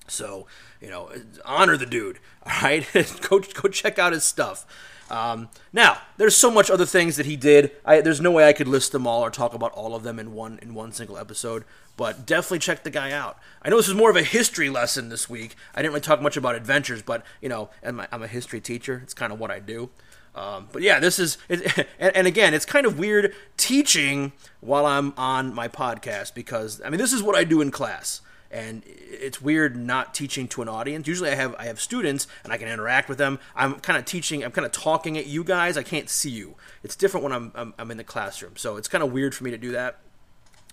So 0.07 0.47
you 0.81 0.89
know, 0.89 1.11
honor 1.45 1.77
the 1.77 1.85
dude. 1.85 2.19
All 2.43 2.61
right, 2.61 2.85
go 3.29 3.39
go 3.39 3.69
check 3.69 3.99
out 3.99 4.13
his 4.13 4.23
stuff. 4.23 4.65
Um, 5.09 5.49
now, 5.71 5.99
there's 6.17 6.35
so 6.35 6.51
much 6.51 6.69
other 6.69 6.85
things 6.85 7.15
that 7.15 7.25
he 7.25 7.35
did. 7.35 7.71
I, 7.85 8.01
there's 8.01 8.21
no 8.21 8.31
way 8.31 8.47
I 8.47 8.53
could 8.53 8.67
list 8.67 8.91
them 8.91 9.07
all 9.07 9.23
or 9.23 9.29
talk 9.29 9.53
about 9.53 9.71
all 9.71 9.95
of 9.95 10.03
them 10.03 10.19
in 10.19 10.33
one 10.33 10.59
in 10.61 10.73
one 10.73 10.91
single 10.91 11.17
episode. 11.17 11.63
But 11.95 12.25
definitely 12.27 12.59
check 12.59 12.83
the 12.83 12.91
guy 12.91 13.11
out. 13.11 13.39
I 13.63 13.69
know 13.69 13.77
this 13.77 13.87
is 13.87 13.95
more 13.95 14.11
of 14.11 14.15
a 14.15 14.23
history 14.23 14.69
lesson 14.69 15.09
this 15.09 15.29
week. 15.29 15.55
I 15.73 15.81
didn't 15.81 15.93
really 15.93 16.01
talk 16.01 16.21
much 16.21 16.37
about 16.37 16.55
adventures, 16.55 17.01
but 17.01 17.23
you 17.41 17.49
know, 17.49 17.69
and 17.81 18.05
I'm 18.11 18.21
a 18.21 18.27
history 18.27 18.61
teacher. 18.61 19.01
It's 19.03 19.13
kind 19.13 19.33
of 19.33 19.39
what 19.39 19.49
I 19.49 19.59
do. 19.59 19.89
Um, 20.35 20.67
but 20.71 20.83
yeah, 20.83 20.99
this 20.99 21.17
is, 21.17 21.39
it, 21.49 21.87
and, 21.99 22.15
and, 22.15 22.27
again, 22.27 22.53
it's 22.53 22.65
kind 22.65 22.85
of 22.85 22.99
weird 22.99 23.33
teaching 23.57 24.33
while 24.59 24.85
I'm 24.85 25.15
on 25.17 25.51
my 25.51 25.67
podcast 25.67 26.35
because 26.35 26.79
I 26.85 26.91
mean, 26.91 26.99
this 26.99 27.11
is 27.11 27.23
what 27.23 27.35
I 27.35 27.43
do 27.43 27.59
in 27.59 27.71
class 27.71 28.21
and 28.51 28.83
it's 28.85 29.41
weird 29.41 29.75
not 29.75 30.13
teaching 30.13 30.47
to 30.49 30.61
an 30.61 30.69
audience. 30.69 31.07
Usually, 31.07 31.29
I 31.29 31.35
have 31.35 31.55
I 31.57 31.65
have 31.65 31.79
students 31.79 32.27
and 32.43 32.53
I 32.53 32.57
can 32.57 32.67
interact 32.67 33.09
with 33.09 33.17
them. 33.17 33.39
I'm 33.55 33.79
kind 33.79 33.97
of 33.97 34.05
teaching. 34.05 34.43
I'm 34.43 34.51
kind 34.51 34.65
of 34.65 34.71
talking 34.71 35.17
at 35.17 35.27
you 35.27 35.43
guys. 35.43 35.77
I 35.77 35.83
can't 35.83 36.09
see 36.09 36.29
you. 36.29 36.55
It's 36.83 36.95
different 36.95 37.23
when 37.23 37.33
I'm 37.33 37.51
I'm, 37.55 37.73
I'm 37.77 37.91
in 37.91 37.97
the 37.97 38.03
classroom. 38.03 38.55
So 38.57 38.77
it's 38.77 38.87
kind 38.87 39.03
of 39.03 39.11
weird 39.11 39.35
for 39.35 39.43
me 39.43 39.51
to 39.51 39.57
do 39.57 39.71
that. 39.71 39.99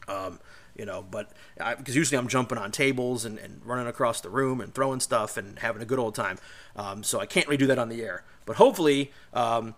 Um, 0.09 0.41
you 0.77 0.85
know, 0.85 1.05
but 1.09 1.31
because 1.79 1.95
usually 1.95 2.19
I'm 2.19 2.29
jumping 2.29 2.59
on 2.59 2.73
tables 2.73 3.25
and, 3.25 3.39
and 3.39 3.61
running 3.65 3.87
across 3.87 4.21
the 4.21 4.29
room 4.29 4.61
and 4.61 4.75
throwing 4.75 5.01
stuff 5.01 5.37
and 5.37 5.59
having 5.61 5.81
a 5.81 5.85
good 5.85 5.99
old 5.99 6.15
time. 6.15 6.39
Um, 6.75 7.05
so 7.05 7.21
I 7.21 7.27
can't 7.27 7.47
really 7.47 7.59
do 7.59 7.69
that 7.69 7.79
on 7.79 7.89
the 7.89 8.03
air. 8.03 8.25
But 8.45 8.57
hopefully, 8.57 9.13
um, 9.33 9.75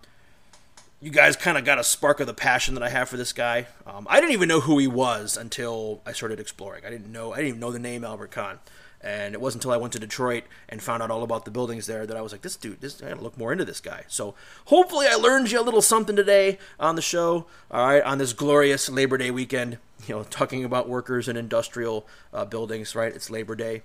you 0.99 1.11
guys 1.11 1.35
kind 1.35 1.57
of 1.57 1.65
got 1.65 1.77
a 1.77 1.83
spark 1.83 2.19
of 2.19 2.27
the 2.27 2.33
passion 2.33 2.73
that 2.73 2.83
I 2.83 2.89
have 2.89 3.07
for 3.07 3.17
this 3.17 3.33
guy. 3.33 3.67
Um, 3.85 4.07
I 4.09 4.19
didn't 4.19 4.33
even 4.33 4.49
know 4.49 4.61
who 4.61 4.79
he 4.79 4.87
was 4.87 5.37
until 5.37 6.01
I 6.05 6.11
started 6.11 6.39
exploring. 6.39 6.85
I 6.85 6.89
didn't 6.89 7.11
know 7.11 7.33
I 7.33 7.37
didn't 7.37 7.49
even 7.49 7.59
know 7.59 7.71
the 7.71 7.79
name 7.79 8.03
Albert 8.03 8.31
Kahn, 8.31 8.59
and 8.99 9.35
it 9.35 9.41
wasn't 9.41 9.63
until 9.63 9.73
I 9.73 9.77
went 9.77 9.93
to 9.93 9.99
Detroit 9.99 10.45
and 10.67 10.81
found 10.81 11.03
out 11.03 11.11
all 11.11 11.21
about 11.21 11.45
the 11.45 11.51
buildings 11.51 11.85
there 11.85 12.07
that 12.07 12.17
I 12.17 12.21
was 12.21 12.31
like, 12.31 12.41
this 12.41 12.55
dude, 12.55 12.81
this 12.81 13.01
I 13.03 13.09
gotta 13.09 13.21
look 13.21 13.37
more 13.37 13.51
into 13.51 13.65
this 13.65 13.79
guy. 13.79 14.05
So 14.07 14.33
hopefully 14.65 15.05
I 15.07 15.15
learned 15.15 15.51
you 15.51 15.59
a 15.59 15.61
little 15.61 15.83
something 15.83 16.15
today 16.15 16.57
on 16.79 16.95
the 16.95 17.01
show. 17.03 17.45
All 17.69 17.87
right, 17.87 18.03
on 18.03 18.17
this 18.17 18.33
glorious 18.33 18.89
Labor 18.89 19.19
Day 19.19 19.29
weekend, 19.29 19.77
you 20.07 20.15
know, 20.15 20.23
talking 20.23 20.63
about 20.63 20.89
workers 20.89 21.27
and 21.27 21.37
industrial 21.37 22.07
uh, 22.33 22.45
buildings. 22.45 22.95
Right, 22.95 23.13
it's 23.13 23.29
Labor 23.29 23.55
Day 23.55 23.83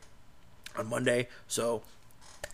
on 0.78 0.88
Monday, 0.88 1.28
so 1.46 1.82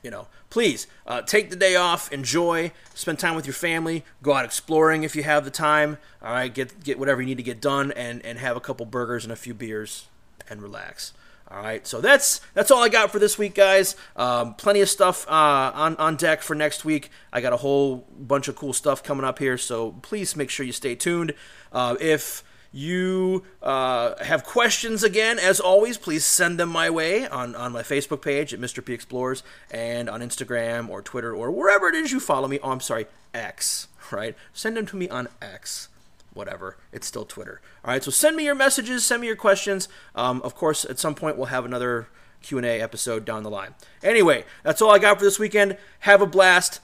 you 0.03 0.11
know, 0.11 0.28
please 0.51 0.86
uh, 1.07 1.22
take 1.22 1.51
the 1.51 1.57
day 1.57 1.76
off, 1.76 2.12
enjoy, 2.12 2.72
spend 2.94 3.18
time 3.18 3.34
with 3.34 3.46
your 3.46 3.55
family, 3.55 4.05
go 4.22 4.34
out 4.34 4.44
exploring 4.44 5.03
if 5.03 5.16
you 5.16 5.22
have 5.22 5.44
the 5.44 5.51
time. 5.51 5.99
All 6.22 6.32
right, 6.32 6.53
get 6.53 6.82
get 6.82 6.99
whatever 6.99 7.20
you 7.20 7.26
need 7.26 7.36
to 7.36 7.42
get 7.42 7.61
done, 7.61 7.92
and 7.92 8.24
and 8.24 8.38
have 8.38 8.57
a 8.57 8.61
couple 8.61 8.86
burgers 8.86 9.24
and 9.24 9.32
a 9.32 9.36
few 9.36 9.55
beers, 9.55 10.07
and 10.49 10.62
relax. 10.62 11.12
All 11.51 11.62
right, 11.62 11.86
so 11.86 12.03
that's 12.03 12.42
that's 12.53 12.70
all 12.70 12.82
I 12.82 12.90
got 12.90 13.11
for 13.11 13.18
this 13.18 13.38
week, 13.38 13.55
guys. 13.55 13.96
Um, 14.16 14.55
plenty 14.55 14.82
of 14.82 14.88
stuff 14.88 15.26
uh, 15.28 15.72
on 15.74 15.96
on 15.96 16.16
deck 16.16 16.42
for 16.42 16.55
next 16.55 16.84
week. 16.84 17.11
I 17.32 17.40
got 17.40 17.55
a 17.55 17.57
whole 17.57 18.07
bunch 18.18 18.49
of 18.49 18.57
cool 18.57 18.74
stuff 18.74 19.03
coming 19.03 19.24
up 19.24 19.38
here, 19.38 19.57
so 19.57 19.92
please 20.03 20.36
make 20.36 20.51
sure 20.51 20.66
you 20.66 20.72
stay 20.72 20.94
tuned. 20.94 21.32
Uh, 21.72 21.96
if 22.01 22.44
you 22.73 23.45
uh, 23.62 24.23
have 24.23 24.45
questions 24.45 25.03
again, 25.03 25.39
as 25.39 25.59
always, 25.59 25.97
please 25.97 26.25
send 26.25 26.59
them 26.59 26.69
my 26.69 26.91
way 26.91 27.27
on, 27.27 27.55
on 27.55 27.73
my 27.73 27.83
Facebook 27.83 28.21
page 28.21 28.53
at 28.53 28.61
Mr. 28.61 28.85
P 28.85 28.93
Explores 28.93 29.43
and 29.71 30.09
on 30.09 30.21
Instagram 30.21 30.89
or 30.89 31.01
Twitter 31.01 31.35
or 31.35 31.51
wherever 31.51 31.89
it 31.89 31.95
is 31.95 32.12
you 32.12 32.21
follow 32.21 32.47
me. 32.47 32.59
Oh, 32.62 32.71
I'm 32.71 32.81
sorry, 32.81 33.07
X, 33.33 33.89
right? 34.11 34.37
Send 34.53 34.77
them 34.77 34.87
to 34.87 34.97
me 34.97 35.09
on 35.09 35.29
X. 35.41 35.89
Whatever, 36.35 36.77
it's 36.93 37.07
still 37.07 37.25
Twitter. 37.25 37.61
All 37.85 37.91
right, 37.91 38.05
so 38.05 38.11
send 38.11 38.37
me 38.37 38.45
your 38.45 38.55
messages, 38.55 39.05
send 39.05 39.23
me 39.23 39.27
your 39.27 39.37
questions. 39.37 39.89
Um, 40.14 40.43
of 40.43 40.55
course, 40.55 40.85
at 40.85 40.99
some 40.99 41.14
point 41.14 41.37
we'll 41.37 41.47
have 41.47 41.64
another 41.64 42.09
Q&A 42.43 42.81
episode 42.81 43.25
down 43.25 43.43
the 43.43 43.51
line. 43.51 43.75
Anyway, 44.03 44.45
that's 44.62 44.81
all 44.81 44.91
I 44.91 44.99
got 44.99 45.19
for 45.19 45.25
this 45.25 45.39
weekend. 45.39 45.77
Have 46.01 46.21
a 46.21 46.27
blast. 46.27 46.81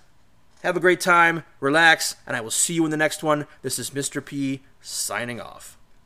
Have 0.63 0.77
a 0.77 0.81
great 0.81 1.01
time. 1.01 1.45
Relax, 1.61 2.17
and 2.27 2.35
I 2.35 2.41
will 2.41 2.51
see 2.51 2.75
you 2.75 2.85
in 2.87 2.91
the 2.91 2.97
next 2.97 3.23
one. 3.23 3.47
This 3.61 3.79
is 3.79 3.91
Mr. 3.91 4.25
P 4.25 4.63
signing 4.85 5.41
off. 5.41 5.79